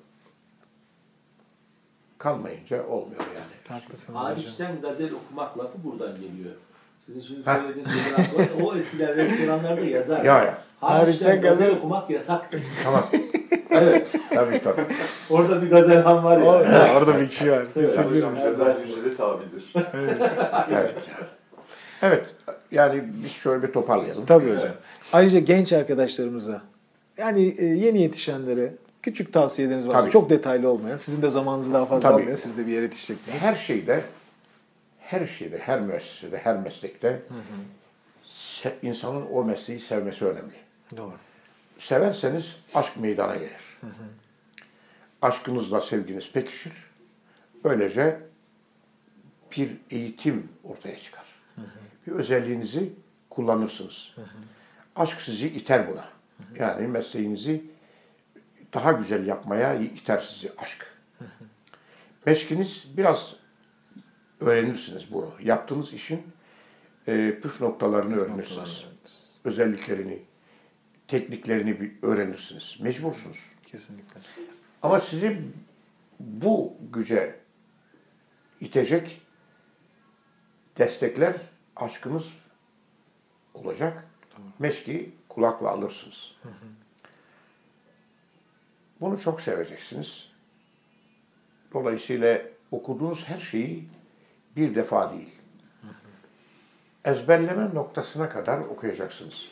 kalmayınca 2.17 2.87
olmuyor 2.87 3.21
yani. 3.21 3.79
Haklısınız 3.81 4.19
hocam. 4.19 4.31
Hariçten 4.33 4.81
gazel 4.81 5.09
okumak 5.11 5.57
lafı 5.59 5.83
buradan 5.83 6.15
geliyor. 6.15 6.55
Sizin 7.05 7.21
şimdi 7.21 7.43
söylediğiniz 7.43 7.91
şeyler 7.91 8.27
o 8.63 8.75
eskiden 8.75 9.15
restoranlarda 9.15 9.81
yazar. 9.81 10.25
Ya 10.25 10.43
ya. 10.43 10.57
Hariçten 10.79 11.41
gazel 11.41 11.67
gazel- 11.67 11.77
okumak 11.77 12.09
yasaktır. 12.09 12.63
Tamam. 12.83 13.07
evet. 13.69 14.15
tabii 14.33 14.61
tabii. 14.63 14.81
Orada 15.29 15.61
bir 15.61 15.69
gazelhan 15.69 16.23
var 16.23 16.37
ya. 16.37 16.45
Orada, 16.45 16.93
orada 16.97 17.21
bir 17.21 17.29
kişi 17.29 17.51
var. 17.51 17.65
Evet, 17.75 17.95
Kesin 17.95 18.03
Hocam 18.15 18.35
ceza 18.35 18.73
ücreti 18.73 19.17
tabidir. 19.17 19.73
Evet. 20.71 20.95
Evet. 22.01 22.25
Yani 22.71 23.03
biz 23.23 23.31
şöyle 23.31 23.67
bir 23.67 23.73
toparlayalım. 23.73 24.25
Tabii 24.25 24.55
hocam. 24.55 24.71
Ayrıca 25.13 25.39
genç 25.39 25.73
arkadaşlarımıza 25.73 26.61
yani 27.17 27.55
e, 27.57 27.65
yeni 27.65 28.01
yetişenlere 28.01 28.73
küçük 29.01 29.33
tavsiyeleriniz 29.33 29.87
var. 29.87 29.93
Tabii. 29.93 30.11
Çok 30.11 30.29
detaylı 30.29 30.69
olmayan. 30.69 30.97
Sizin 30.97 31.21
de 31.21 31.29
zamanınızı 31.29 31.73
daha 31.73 31.85
fazla 31.85 32.09
Tabii. 32.09 32.21
almayan. 32.21 32.35
Siz 32.35 32.57
de 32.57 32.67
bir 32.67 32.71
yere 32.71 32.83
yetişeceksiniz. 32.83 33.41
Her 33.41 33.55
şeyde, 33.55 34.03
her 34.99 35.25
şeyde, 35.25 35.57
her 35.57 35.81
müessesede, 35.81 36.37
her 36.37 36.57
meslekte 36.57 37.21
se- 38.25 38.73
insanın 38.81 39.25
o 39.31 39.43
mesleği 39.43 39.79
sevmesi 39.79 40.25
önemli. 40.25 40.53
Doğru. 40.97 41.13
Severseniz 41.77 42.55
aşk 42.75 42.97
meydana 42.97 43.35
gelir. 43.35 43.79
Aşkınızla 45.21 45.81
sevginiz 45.81 46.31
pekişir. 46.31 46.73
Böylece 47.63 48.19
bir 49.57 49.71
eğitim 49.91 50.47
ortaya 50.63 50.99
çıkar. 50.99 51.25
Bir 52.07 52.11
özelliğinizi 52.11 52.93
kullanırsınız. 53.29 54.15
Aşk 54.95 55.21
sizi 55.21 55.47
iter 55.47 55.87
buna. 55.91 56.05
Yani 56.59 56.87
mesleğinizi 56.87 57.63
daha 58.73 58.91
güzel 58.91 59.27
yapmaya 59.27 59.75
iter 59.75 60.19
sizi 60.19 60.51
aşk. 60.57 60.95
Meşkiniz 62.25 62.97
biraz 62.97 63.35
öğrenirsiniz 64.39 65.13
bunu. 65.13 65.33
Yaptığınız 65.41 65.93
işin 65.93 66.23
e, 67.07 67.39
püf 67.41 67.61
noktalarını 67.61 68.15
öğrenirsiniz. 68.15 68.85
Özelliklerini, 69.43 70.23
tekniklerini 71.07 71.81
bir 71.81 71.91
öğrenirsiniz. 72.01 72.77
Mecbursunuz. 72.79 73.45
Kesinlikle. 73.65 74.19
Ama 74.81 74.99
sizi 74.99 75.41
bu 76.19 76.77
güce 76.93 77.39
itecek 78.61 79.21
destekler 80.77 81.35
aşkınız 81.75 82.25
olacak. 83.53 84.05
Meşki 84.59 85.15
kulakla 85.29 85.69
alırsınız. 85.69 86.35
Bunu 89.01 89.19
çok 89.19 89.41
seveceksiniz. 89.41 90.29
Dolayısıyla 91.73 92.41
okuduğunuz 92.71 93.27
her 93.29 93.39
şeyi 93.39 93.87
bir 94.55 94.75
defa 94.75 95.13
değil. 95.13 95.35
Ezberleme 97.05 97.75
noktasına 97.75 98.29
kadar 98.29 98.59
okuyacaksınız. 98.59 99.51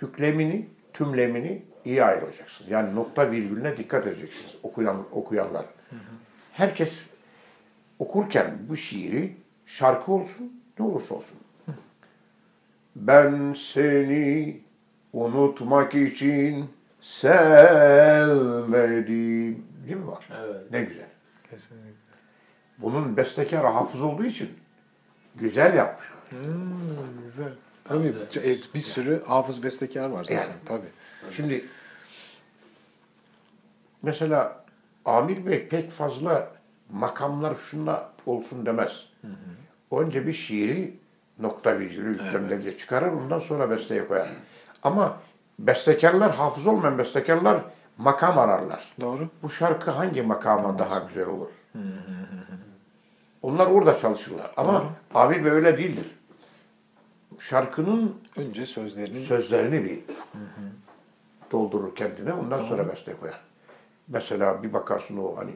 Yüklemini, 0.00 0.68
tümlemini 0.92 1.62
iyi 1.84 2.04
ayıracaksınız. 2.04 2.70
Yani 2.70 2.94
nokta 2.94 3.30
virgülüne 3.30 3.76
dikkat 3.76 4.06
edeceksiniz 4.06 4.56
okuyan 4.62 5.06
okuyanlar. 5.12 5.66
Herkes 6.52 7.06
okurken 7.98 8.58
bu 8.68 8.76
şiiri 8.76 9.36
şarkı 9.66 10.12
olsun, 10.12 10.62
ne 10.78 10.84
olursa 10.84 11.14
olsun. 11.14 11.38
Ben 12.96 13.54
seni 13.58 14.60
unutmak 15.12 15.94
için 15.94 16.70
sevmedim. 17.02 18.40
Değil 19.86 19.96
mi 19.96 20.06
var? 20.06 20.28
Evet. 20.40 20.70
Ne 20.70 20.82
güzel. 20.82 21.06
Kesinlikle. 21.50 21.90
Bunun 22.78 23.16
bestekarı 23.16 23.66
hafız 23.66 24.02
olduğu 24.02 24.24
için 24.24 24.50
güzel 25.34 25.74
yapmış. 25.74 26.08
Hmm, 26.30 27.26
güzel. 27.26 27.52
Tabii 27.84 28.14
evet, 28.44 28.70
bir 28.74 28.80
sürü 28.80 29.24
hafız 29.24 29.62
bestekar 29.62 30.08
var 30.08 30.24
zaten. 30.24 30.36
Yani. 30.36 30.52
Tabii. 30.66 30.88
Şimdi 31.36 31.64
mesela 34.02 34.64
Amir 35.04 35.46
Bey 35.46 35.68
pek 35.68 35.90
fazla 35.90 36.50
makamlar 36.90 37.54
şunla 37.54 38.12
olsun 38.26 38.66
demez. 38.66 39.04
Önce 39.90 40.26
bir 40.26 40.32
şiiri 40.32 40.96
nokta 41.38 41.78
virgülü 41.78 42.08
yüklemlerle 42.08 42.78
çıkarır, 42.78 43.12
ondan 43.12 43.38
sonra 43.38 43.70
besteye 43.70 44.06
koyar. 44.06 44.28
Ama 44.82 45.20
bestekarlar, 45.66 46.34
hafız 46.34 46.66
olmayan 46.66 46.98
bestekarlar 46.98 47.60
makam 47.98 48.38
ararlar. 48.38 48.92
Doğru. 49.00 49.28
Bu 49.42 49.50
şarkı 49.50 49.90
hangi 49.90 50.22
makama 50.22 50.78
daha 50.78 50.98
güzel 50.98 51.26
olur? 51.26 51.48
Onlar 53.42 53.66
orada 53.66 53.98
çalışırlar. 53.98 54.50
Ama 54.56 54.84
Amir 55.14 55.44
Bey 55.44 55.52
öyle 55.52 55.78
değildir. 55.78 56.06
Şarkının 57.38 58.20
Önce 58.36 58.66
sözlerini 58.66 59.24
sözlerini 59.24 59.84
bir 59.84 59.98
doldurur 61.50 61.94
kendine. 61.94 62.32
Ondan 62.32 62.58
sonra 62.58 62.88
beste 62.88 63.16
koyar. 63.16 63.40
Mesela 64.08 64.62
bir 64.62 64.72
bakarsın 64.72 65.16
o 65.16 65.36
hani 65.36 65.50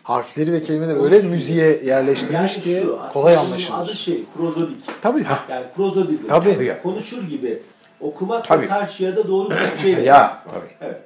Harfleri 0.03 0.53
ve 0.53 0.63
kelimeleri 0.63 1.03
öyle 1.03 1.23
müziğe 1.23 1.85
yerleştirmiş 1.85 2.57
Yani 2.57 2.65
ki 2.65 2.81
şu, 2.83 2.99
kolay 3.13 3.37
anlaşılır. 3.37 3.79
Adı 3.79 3.97
şey, 3.97 4.25
prozodik. 4.37 4.77
Tabii. 5.03 5.25
Yani 5.51 5.67
prozodik. 5.77 6.29
Tabii. 6.29 6.65
Yani 6.65 6.83
konuşur 6.83 7.23
gibi. 7.23 7.63
Okumak 8.01 8.45
Tabii. 8.49 8.69
karşıya 8.69 9.17
da 9.17 9.29
doğru 9.29 9.51
bir 9.51 9.83
şey. 9.83 10.05
Ya, 10.05 10.43
tabii. 10.45 10.71
Evet. 10.81 11.01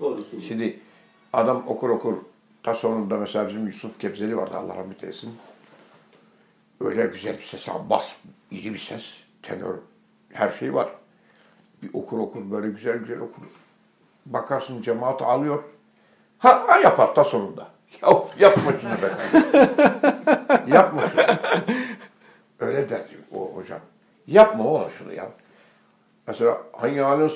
Doğrusu. 0.00 0.42
Şimdi 0.48 0.80
adam 1.32 1.64
okur 1.66 1.90
okur 1.90 2.16
ta 2.62 2.74
sonunda 2.74 3.16
mesela 3.16 3.48
bizim 3.48 3.66
Yusuf 3.66 3.98
Kebzeli 3.98 4.36
vardı 4.36 4.56
Allah 4.56 4.76
rahmet 4.76 5.04
eylesin. 5.04 5.30
Öyle 6.80 7.06
güzel 7.06 7.38
bir 7.38 7.42
ses, 7.42 7.68
bas, 7.90 8.16
iyi 8.50 8.74
bir 8.74 8.78
ses, 8.78 9.16
tenör, 9.42 9.74
her 10.36 10.50
şey 10.50 10.74
var. 10.74 10.88
Bir 11.82 11.90
okur 11.92 12.18
okur 12.18 12.50
böyle 12.50 12.68
güzel 12.68 12.98
güzel 12.98 13.18
okur. 13.18 13.42
Bakarsın 14.26 14.82
cemaat 14.82 15.22
ağlıyor. 15.22 15.62
Ha, 16.38 16.64
ha 16.66 16.78
yapar 16.78 17.14
ta 17.14 17.24
sonunda. 17.24 17.66
Ya, 18.02 18.08
yapma 18.38 18.72
şunu 18.80 18.92
be 19.02 19.10
yapma 20.66 21.02
şunu. 21.08 21.22
Öyle 22.60 22.90
der 22.90 23.00
o 23.34 23.56
hocam. 23.56 23.80
Yapma 24.26 24.64
oğlum 24.64 24.90
şunu 24.90 25.12
ya. 25.12 25.28
Mesela 26.26 26.58
hayyâle 26.72 27.28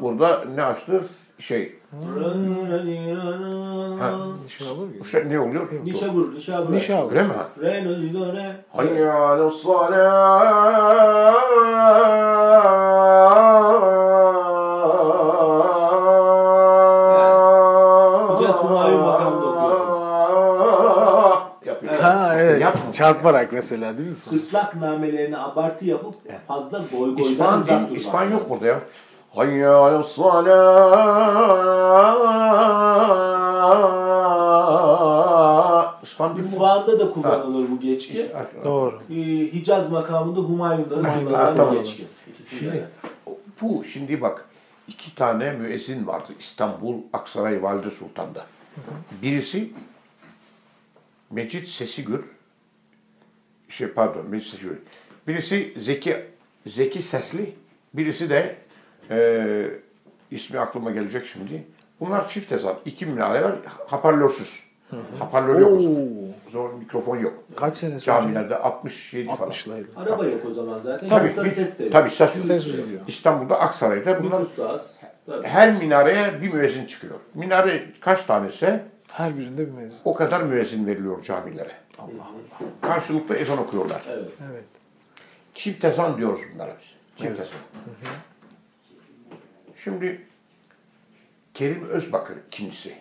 Burada 0.00 0.44
ne 0.54 0.62
açtı? 0.62 1.04
Şey, 1.38 1.79
Mu? 1.92 2.00
işte 5.00 5.28
ne 5.28 5.40
oluyor? 5.40 5.68
Nişabur, 5.84 6.34
nişabur. 6.34 6.72
Nişan. 6.72 7.10
Öyle 7.10 7.22
mi? 7.22 7.32
Re, 7.60 7.84
no, 7.84 8.20
do, 8.20 8.32
re. 8.32 8.56
Ha 22.02 22.34
evet. 22.36 22.62
Yapma. 22.62 22.92
Çarparak 22.92 23.52
mesela 23.52 23.98
değil 23.98 24.08
mi? 24.08 24.14
Gırtlak 24.30 24.76
namelerini 24.76 25.38
abartı 25.38 25.84
yapıp 25.84 26.14
fazla 26.46 26.84
goy 26.92 27.16
goydan 27.16 27.62
uzak 27.62 27.68
durmak 27.68 27.96
İspan 27.96 28.30
yok 28.30 28.50
burada 28.50 28.66
ya. 28.66 28.80
İspan 36.02 36.36
değil 36.36 36.46
mi? 36.46 36.52
İsfahan'da 36.52 36.98
da 37.00 37.12
kullanılır 37.12 37.70
bu 37.70 37.80
geçki. 37.80 38.30
Doğru. 38.64 39.02
Ee, 39.10 39.14
Hicaz 39.52 39.92
makamında 39.92 40.40
Humayun'da 40.40 41.04
da 41.04 41.08
Ha, 41.08 41.18
kullanılan 41.20 41.56
tamam. 41.56 41.74
bir 41.74 41.78
geçki. 41.78 42.06
Şimdi, 42.50 42.88
bu 43.60 43.84
şimdi 43.84 44.20
bak 44.20 44.48
iki 44.88 45.14
tane 45.14 45.52
müezzin 45.52 46.06
vardı 46.06 46.32
İstanbul 46.38 46.94
Aksaray 47.12 47.62
Valide 47.62 47.90
Sultan'da. 47.90 48.46
Birisi 49.22 49.72
Mecit 51.30 51.68
Sesigür 51.68 52.24
şey 53.68 53.88
pardon 53.88 54.26
Mecit 54.26 54.48
Sesigür. 54.50 54.78
Birisi 55.28 55.74
Zeki 55.76 56.16
Zeki 56.66 57.02
Sesli, 57.02 57.54
birisi 57.94 58.30
de 58.30 58.56
e, 59.10 59.66
ismi 60.30 60.58
aklıma 60.60 60.90
gelecek 60.90 61.26
şimdi. 61.26 61.64
Bunlar 62.00 62.28
çift 62.28 62.52
ezan. 62.52 62.76
İki 62.84 63.06
minare 63.06 63.44
var. 63.44 63.54
Hoparlörsüz. 63.78 64.70
Hoparlör 65.18 65.60
yok 65.60 65.72
o 65.72 65.80
zaman. 65.80 65.96
Oo. 66.02 66.30
O 66.48 66.50
zaman 66.50 66.74
mikrofon 66.78 67.16
yok. 67.18 67.34
Kaç 67.56 67.82
hocam? 67.82 67.98
Camilerde 67.98 68.56
67 68.56 69.28
falan. 69.36 69.50
60'laydı. 69.50 69.84
Araba 69.96 70.24
yok 70.24 70.40
o 70.46 70.52
zaman 70.52 70.78
zaten. 70.78 71.08
Tabii, 71.08 71.26
Yoktan 71.26 71.44
hiç- 71.44 71.54
ses 71.54 71.78
de 71.78 71.84
yok. 71.84 71.92
tabii 71.92 72.10
ses, 72.10 72.30
Ses 72.46 72.66
duyuluyor. 72.66 73.00
İstanbul'da 73.08 73.60
Aksaray'da 73.60 74.24
bunlar 74.24 74.40
Nüfus 74.40 74.58
da 74.58 74.68
az. 74.70 74.98
Tabii. 75.26 75.46
her 75.46 75.76
minareye 75.78 76.42
bir 76.42 76.52
müezzin 76.52 76.86
çıkıyor. 76.86 77.14
Minare 77.34 77.84
kaç 78.00 78.24
tanesi 78.24 78.80
Her 79.12 79.38
birinde 79.38 79.66
bir 79.66 79.72
mezun. 79.72 79.98
o 80.04 80.14
kadar 80.14 80.40
müezzin 80.42 80.86
veriliyor 80.86 81.22
camilere. 81.22 81.72
Allah 81.98 82.08
Allah. 82.22 82.68
Karşılıklı 82.80 83.36
ezan 83.36 83.58
okuyorlar. 83.58 84.02
Evet. 84.10 84.30
Evet. 84.52 84.64
Çift 85.54 85.84
ezan 85.84 86.18
diyoruz 86.18 86.40
bunlara 86.54 86.76
biz. 86.82 86.88
Çift 87.16 87.40
ezan. 87.40 87.60
Şimdi 89.84 90.26
Kerim 91.54 91.88
Özbakır 91.88 92.36
ikincisi. 92.48 92.98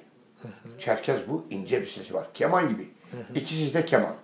Çerkez 0.80 1.28
bu 1.28 1.46
ince 1.50 1.82
bir 1.82 1.88
sesi 1.88 2.14
var. 2.14 2.28
Keman 2.34 2.70
gibi. 2.70 2.90
İkisi 3.36 3.74
de 3.74 3.86
keman. 3.86 4.16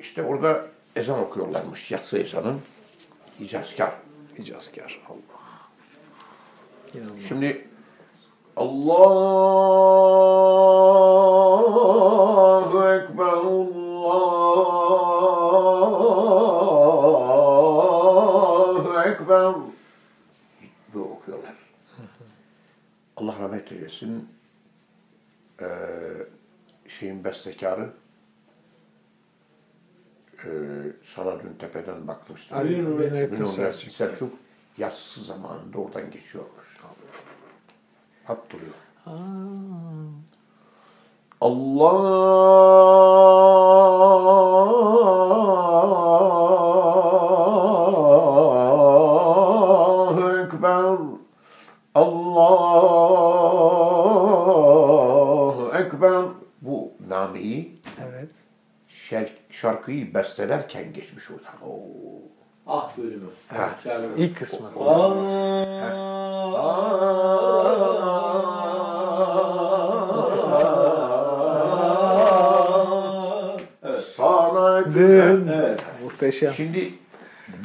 İşte 0.00 0.22
orada 0.22 0.66
ezan 0.96 1.20
okuyorlarmış. 1.20 1.90
Yatsı 1.90 2.18
ezanın. 2.18 2.60
İcazkar. 3.40 3.92
Hicazkar. 4.38 5.00
Allah. 5.08 5.18
İnanılmaz. 6.94 7.24
Şimdi 7.24 7.68
Allahu 8.56 9.98
Allah 23.38 23.44
rahmet 23.44 23.72
eylesin. 23.72 24.28
Ee, 25.60 25.66
şeyin 26.88 27.24
bestekarı 27.24 27.92
ee, 30.44 30.48
sana 31.04 31.40
dün 31.42 31.54
tepeden 31.58 32.08
bakmıştım. 32.08 32.58
Ali 32.58 32.74
Ünlü 32.78 33.46
Selçuk. 33.46 33.92
Selçuk 33.92 34.32
yatsı 34.78 35.20
zamanında 35.20 35.78
oradan 35.78 36.10
geçiyormuş. 36.10 36.78
Hap 38.24 38.50
duruyor. 38.50 38.74
Allahu 41.40 41.98
şarkıyı 59.60 60.14
bestelerken 60.14 60.92
geçmiş 60.92 61.30
oradan. 61.30 61.78
Ah 62.66 62.90
bölümü. 62.98 63.26
Yani- 63.88 64.06
İlk 64.16 64.38
kısmı. 64.38 64.68
Evet. 73.82 74.04
Sana 74.16 74.94
Dün. 74.94 75.48
Evet. 75.48 75.80
Muhteşem. 76.04 76.52
Şimdi 76.52 76.94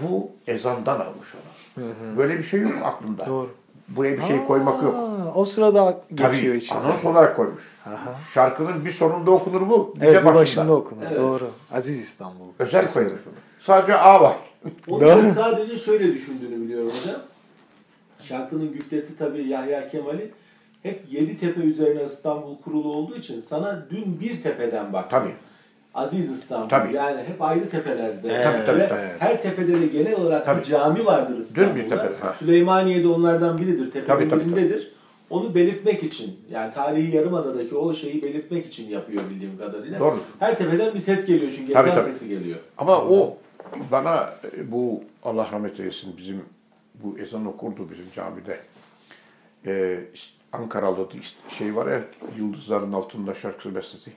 bu 0.03 0.31
ezandan 0.47 0.99
almış 0.99 1.35
onu. 1.35 1.83
Böyle 2.17 2.37
bir 2.37 2.43
şey 2.43 2.61
yok 2.61 2.73
aklında. 2.83 3.25
Doğru. 3.25 3.49
Buraya 3.87 4.17
bir 4.17 4.21
şey 4.21 4.45
koymak 4.45 4.83
yok. 4.83 4.95
O 5.35 5.45
sırada 5.45 6.01
geçiyor 6.09 6.31
Tabii 6.31 6.57
içinde. 6.57 6.79
anons 6.79 7.05
olarak 7.05 7.35
koymuş. 7.35 7.63
Aha. 7.85 8.15
Şarkının 8.33 8.85
bir 8.85 8.91
sonunda 8.91 9.31
okunur 9.31 9.69
bu. 9.69 9.93
Bir 9.95 10.01
Evet 10.01 10.15
de 10.15 10.25
başında. 10.25 10.35
başında 10.41 10.73
okunur. 10.73 11.01
Evet. 11.07 11.17
Doğru. 11.17 11.47
Aziz 11.71 11.99
İstanbul. 11.99 12.45
Özel 12.59 12.87
koymuş 12.93 13.11
bunu. 13.25 13.33
Sadece 13.59 13.95
A 13.97 14.21
var. 14.21 14.35
Onu 14.87 15.01
Doğru. 15.01 15.09
ben 15.23 15.31
sadece 15.31 15.77
şöyle 15.79 16.13
düşündüğünü 16.13 16.61
biliyorum 16.65 16.91
hocam. 17.01 17.21
Şarkının 18.23 18.73
güftesi 18.73 19.17
tabii 19.17 19.47
Yahya 19.47 19.89
Kemal'i 19.89 20.31
hep 20.83 21.01
yedi 21.11 21.37
tepe 21.37 21.61
üzerine 21.61 22.03
İstanbul 22.03 22.57
kurulu 22.61 22.93
olduğu 22.93 23.15
için 23.15 23.41
sana 23.41 23.85
dün 23.89 24.19
bir 24.19 24.43
tepeden 24.43 24.93
bak. 24.93 25.09
Tabii. 25.09 25.31
Aziz 25.93 26.31
İstanbul. 26.31 26.69
Tabii. 26.69 26.93
Yani 26.95 27.21
hep 27.23 27.41
ayrı 27.41 27.69
tepelerde. 27.69 28.27
Evet, 28.33 28.43
Tabii, 28.45 28.65
tabii, 28.65 28.79
Ve 28.79 28.87
tabii. 28.89 28.99
Her 29.19 29.41
tepede 29.41 29.81
de 29.81 29.87
genel 29.87 30.15
olarak 30.15 30.45
Tabii. 30.45 30.59
bir 30.59 30.65
cami 30.65 31.05
vardır 31.05 31.37
İstanbul'da. 31.37 31.75
Dün 31.75 31.83
bir 31.83 31.89
tepede, 31.89 32.15
ha. 32.21 32.33
Süleymaniye'de 32.33 33.07
onlardan 33.07 33.57
biridir. 33.57 33.85
Tepenin 33.91 34.05
Tabii, 34.07 34.29
tabii, 34.29 34.45
birindedir. 34.45 34.92
Onu 35.33 35.55
belirtmek 35.55 36.03
için 36.03 36.39
yani 36.51 36.73
tarihi 36.73 37.15
Yarımada'daki 37.15 37.75
o 37.75 37.93
şeyi 37.93 38.21
belirtmek 38.21 38.65
için 38.65 38.89
yapıyor 38.89 39.23
bildiğim 39.29 39.57
kadarıyla. 39.57 39.99
Doğru. 39.99 40.19
Her 40.39 40.57
tepeden 40.57 40.93
bir 40.93 40.99
ses 40.99 41.25
geliyor 41.25 41.51
çünkü 41.57 41.73
Tabii, 41.73 41.89
tabii. 41.89 42.11
sesi 42.11 42.29
geliyor. 42.29 42.59
Ama 42.77 42.97
o 42.97 43.37
bana 43.91 44.33
e, 44.57 44.71
bu 44.71 45.03
Allah 45.23 45.49
rahmet 45.51 45.79
eylesin 45.79 46.17
bizim 46.17 46.41
bu 47.03 47.17
ezan 47.17 47.45
okurdu 47.45 47.87
bizim 47.91 48.05
camide. 48.15 48.59
Ee, 49.65 49.99
Ankaralı 50.51 51.07
şey 51.49 51.75
var 51.75 51.91
ya 51.91 52.03
Yıldızların 52.37 52.93
Altında 52.93 53.35
şarkısı 53.35 53.75
bestesi. 53.75 54.11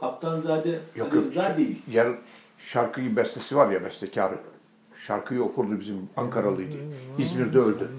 Kaptanzade 0.00 0.80
Yok 0.96 1.14
yok. 1.14 1.24
Rıza 1.24 1.56
değil. 1.56 1.82
Yer, 1.90 2.08
şarkıyı 2.58 3.16
bestesi 3.16 3.56
var 3.56 3.70
ya 3.70 3.84
bestekarı. 3.84 4.38
Şarkıyı 4.96 5.42
okurdu 5.42 5.80
bizim 5.80 6.08
Ankaralıydı. 6.16 6.76
İzmir'de 7.18 7.58
öldü. 7.58 7.90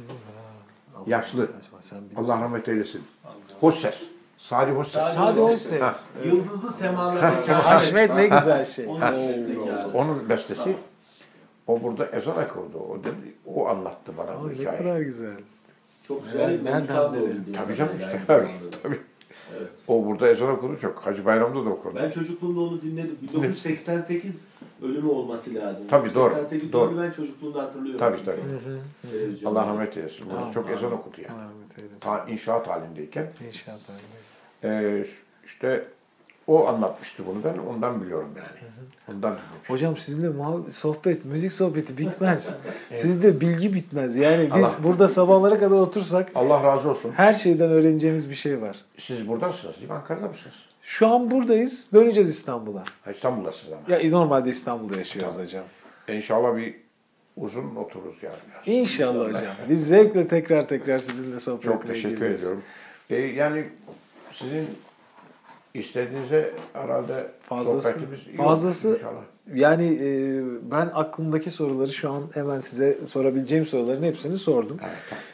Yaşlı. 1.08 1.50
Allah 2.16 2.42
rahmet 2.42 2.68
eylesin. 2.68 3.04
Hoş 3.60 3.76
ses. 3.76 3.96
Sadi 4.38 4.72
hoş 4.72 4.88
ses. 4.88 5.02
Sadi 5.04 5.14
Sadi 5.16 5.40
Hoş 5.40 5.52
hoş 5.52 5.60
ses. 5.60 5.82
Ha. 5.82 5.94
Yıldızlı 6.26 6.74
semalardaki 6.74 7.52
Haşmet 7.52 8.16
ne 8.16 8.28
güzel 8.28 8.66
şey. 8.66 8.88
Onun. 8.88 9.94
Onun 9.94 10.30
bestesi. 10.30 10.76
O 11.68 11.84
burada 11.84 12.06
ezan 12.06 12.34
okurdu. 12.44 12.80
O, 12.80 13.00
dedi, 13.04 13.36
o 13.46 13.68
anlattı 13.68 14.12
bana 14.18 14.42
bu 14.42 14.48
Ay, 14.48 14.50
ne 14.50 14.60
hikayeyi. 14.60 14.84
kadar 14.84 15.00
güzel. 15.00 15.34
Çok 16.08 16.26
güzel 16.26 16.62
Nereden. 16.64 17.12
Tabii 17.56 17.76
canım 17.76 17.94
işte. 18.00 18.22
Tabii. 18.84 19.00
Evet. 19.58 19.70
O 19.88 20.06
burada 20.06 20.30
ezan 20.30 20.50
okudu 20.50 20.78
çok. 20.80 21.00
Hacı 21.00 21.26
Bayram'da 21.26 21.66
da 21.66 21.70
okurdu. 21.70 21.96
Ben 21.96 22.10
çocukluğumda 22.10 22.62
onu 22.62 22.82
dinledim. 22.82 23.18
1988 23.22 24.48
ölümü 24.84 25.10
olması 25.10 25.56
lazım. 25.56 25.88
Tabii, 25.90 26.14
doğru, 26.14 26.34
88 26.34 26.74
doğru. 26.74 26.98
ben 27.02 27.12
çocukluğumda 27.12 27.64
hatırlıyorum. 27.64 28.00
Tabii 28.00 28.24
tabii. 28.26 28.42
Televizyonda. 29.12 29.60
Allah 29.60 29.68
rahmet 29.68 29.98
eylesin. 29.98 30.26
Burada 30.30 30.42
Amin, 30.42 30.52
çok 30.52 30.70
ezan 30.70 30.92
okudu 30.92 31.16
yani. 31.22 31.34
Allah 31.34 31.44
rahmet 31.44 31.80
eylesin. 31.80 32.00
Ta 32.00 32.26
inşaat 32.30 32.68
halindeyken. 32.68 33.32
İnşaat 33.48 33.80
halinde. 33.88 34.18
Ee, 34.64 35.06
işte 35.46 35.88
o 36.48 36.68
anlatmıştı 36.68 37.24
bunu 37.28 37.44
ben 37.44 37.58
ondan 37.58 38.02
biliyorum 38.02 38.30
yani. 38.38 38.72
Ondan 39.10 39.32
dinlemiştim. 39.32 39.76
Hocam 39.76 39.98
sizinle 39.98 40.30
muhabbet, 40.30 40.74
sohbet, 40.74 41.26
müzik 41.26 41.54
sohbeti 41.54 41.98
bitmez. 41.98 42.54
Sizde 42.96 43.42
bilgi 43.42 43.74
bitmez. 43.74 44.16
Yani 44.16 44.50
biz 44.56 44.66
Allah- 44.66 44.76
burada 44.84 45.08
sabahlara 45.08 45.60
kadar 45.60 45.80
otursak 45.80 46.30
Allah 46.36 46.64
razı 46.64 46.90
olsun. 46.90 47.12
her 47.16 47.34
şeyden 47.34 47.70
öğreneceğimiz 47.70 48.30
bir 48.30 48.36
şey 48.36 48.62
var. 48.62 48.86
Siz 48.98 49.28
buradasınız 49.28 49.76
değil 49.76 49.88
mi? 49.90 49.96
Ankara'da 49.96 50.28
mısınız? 50.28 50.56
Şu 50.84 51.08
an 51.08 51.32
buradayız. 51.32 51.90
Döneceğiz 51.94 52.30
İstanbul'a. 52.30 52.84
Ha, 53.06 53.12
İstanbul'dasınız 53.12 53.74
ama. 53.74 53.98
Ya 53.98 54.10
normalde 54.10 54.50
İstanbul'da 54.50 54.98
yaşıyoruz 54.98 55.32
Tamam. 55.34 55.48
hocam. 55.48 55.64
İnşallah 56.08 56.58
bir 56.58 56.76
uzun 57.38 57.76
otururuz 57.76 58.16
yani. 58.24 58.36
İnşallah 58.80 59.28
hocam. 59.28 59.56
Biz 59.70 59.88
zevkle 59.88 60.28
tekrar 60.28 60.68
tekrar 60.68 61.00
sizinle 61.00 61.40
sohbet 61.40 61.64
Çok 61.64 61.88
teşekkür 61.88 62.26
ediyorum. 62.26 62.62
E, 63.10 63.16
yani 63.16 63.66
sizin 64.34 64.68
istediğinize 65.74 66.54
herhalde 66.74 67.28
Fazlası, 67.42 68.00
iyi 68.30 68.38
fazlası 68.38 68.90
inşallah. 68.90 69.22
yani 69.56 70.00
e, 70.02 70.42
ben 70.72 70.90
aklımdaki 70.94 71.52
soruları 71.52 71.90
şu 71.94 72.12
an 72.12 72.24
hemen 72.34 72.60
size 72.60 72.98
sorabileceğim 73.08 73.66
soruların 73.66 74.04
hepsini 74.04 74.38
sordum. 74.38 74.78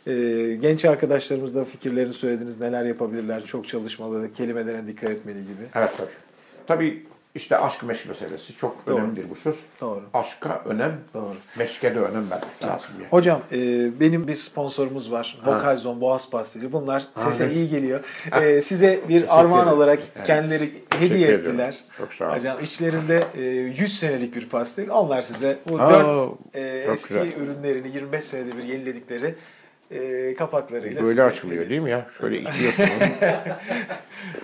E, 0.08 0.14
genç 0.62 0.86
arkadaşlarımız 0.86 1.56
da 1.56 1.66
fikirlerini 1.66 2.14
söylediniz. 2.14 2.60
Neler 2.60 2.86
yapabilirler? 2.86 3.46
Çok 3.46 3.68
çalışmalı, 3.68 4.34
kelimelerine 4.34 4.88
dikkat 4.88 5.10
etmeli 5.10 5.42
gibi. 5.42 5.64
Evet 5.76 5.92
tabii. 5.98 6.10
Tabii 6.68 7.06
işte 7.36 7.58
aşk 7.58 7.84
meşk 7.84 8.10
meselesi 8.10 8.58
çok 8.58 8.88
Doğru. 8.88 8.96
önemli 8.98 9.16
bir 9.18 9.30
husus. 9.30 9.60
Doğru. 9.82 10.02
Aşka 10.14 10.62
önem, 10.66 11.00
Doğru. 11.14 11.36
meşke 11.58 11.96
de 11.96 12.00
önem 12.00 12.30
vermek 12.32 12.64
lazım. 12.64 12.90
Yani. 13.00 13.08
Hocam 13.10 13.42
e, 13.52 13.60
benim 14.00 14.28
bir 14.28 14.34
sponsorumuz 14.34 15.12
var. 15.12 15.40
Vokalzon 15.46 16.02
Boğaz 16.02 16.30
Pastacı. 16.30 16.72
Bunlar 16.72 17.08
sese 17.16 17.54
iyi 17.54 17.70
geliyor. 17.70 18.00
E, 18.42 18.62
size 18.62 19.00
bir 19.10 19.40
armağan 19.40 19.64
ederim. 19.64 19.78
olarak 19.78 20.00
Evet. 20.16 20.28
kendileri 20.28 20.74
hediye 21.00 21.28
ediyorum. 21.28 21.46
ettiler. 21.50 21.76
Çok 21.98 22.14
sağ 22.14 22.26
olun. 22.26 22.36
Hocam 22.38 22.64
içlerinde 22.64 23.24
e, 23.38 23.42
100 23.42 24.00
senelik 24.00 24.36
bir 24.36 24.50
pastel. 24.50 24.90
Onlar 24.90 25.22
size 25.22 25.60
bu 25.70 25.82
Aa, 25.82 25.90
4 25.90 26.32
e, 26.56 26.62
eski 26.94 27.14
güzel. 27.14 27.32
ürünlerini 27.42 27.88
25 27.96 28.24
senede 28.24 28.58
bir 28.58 28.64
yeniledikleri 28.64 29.36
e, 29.94 30.36
kapaklarıyla 30.36 31.04
Böyle 31.04 31.24
açılıyor 31.24 31.70
değil 31.70 31.82
mi 31.82 31.89
ya? 31.89 32.06
Şöyle 32.20 32.38
itiyorsun. 32.39 32.86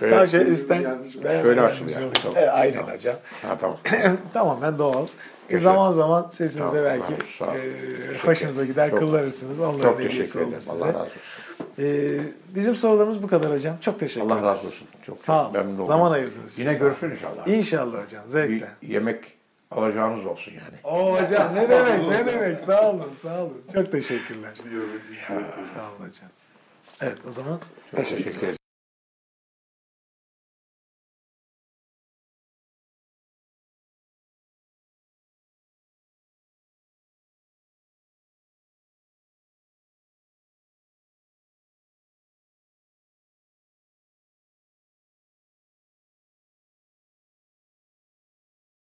Şöyle, 0.00 0.26
şey 0.28 0.50
üstten 0.52 0.84
Ben- 1.24 1.42
Şöyle 1.42 1.60
ben- 1.60 1.66
açılıyor. 1.66 2.00
Tamam. 2.22 2.38
E, 2.38 2.46
aynen 2.50 2.82
hocam. 2.82 3.16
ha, 3.42 3.58
tamam. 3.60 3.78
Tamamen 4.32 4.78
doğal. 4.78 5.02
E, 5.04 5.52
Güzel. 5.52 5.64
zaman 5.72 5.90
zaman 5.90 6.28
sesinize 6.28 6.76
Tamam, 6.76 6.84
belki 6.84 7.44
Allah 7.44 7.56
e, 7.56 8.26
hoşunuza 8.26 8.64
gider 8.64 8.90
Çok- 8.90 8.98
kullanırsınız. 8.98 9.60
Onların 9.60 9.78
Çok 9.78 10.02
teşekkür 10.02 10.40
ederim. 10.40 10.54
size. 10.60 10.72
Allah 10.72 10.86
razı 10.86 11.00
olsun. 11.00 11.12
E, 11.78 12.08
bizim 12.54 12.76
sorularımız 12.76 13.22
bu 13.22 13.26
kadar 13.26 13.52
hocam. 13.52 13.76
Çok 13.80 14.00
teşekkür 14.00 14.26
Allah 14.26 14.34
ederiz. 14.38 14.48
razı 14.52 14.66
olsun. 14.66 14.88
Çok 15.02 15.18
Sağ 15.18 15.32
çok 15.32 15.44
olun. 15.44 15.52
memnun 15.52 15.74
oldum. 15.74 15.86
Zaman 15.86 16.12
ayırdınız. 16.12 16.58
Yine 16.58 16.74
görüşürüz 16.74 17.12
inşallah. 17.12 17.46
İnşallah 17.48 18.04
hocam. 18.06 18.24
Bir 18.26 18.30
Zevkle. 18.30 18.68
yemek 18.82 19.39
alacağınız 19.70 20.26
olsun 20.26 20.52
yani. 20.52 20.76
Oo 20.96 21.20
hocam 21.20 21.54
ne 21.54 21.68
demek 21.68 22.08
ne 22.08 22.26
demek. 22.26 22.60
Sağ 22.60 22.90
olun 22.90 23.12
sağ 23.14 23.42
olun. 23.42 23.62
Çok 23.74 23.92
teşekkürler. 23.92 24.50
Sağ 25.28 25.34
olun 25.34 26.08
hocam. 26.08 26.30
Evet 27.00 27.18
o 27.28 27.30
zaman 27.30 27.60
teşekkür 27.90 28.24
Teşekkür 28.24 28.38
ederim. 28.38 28.59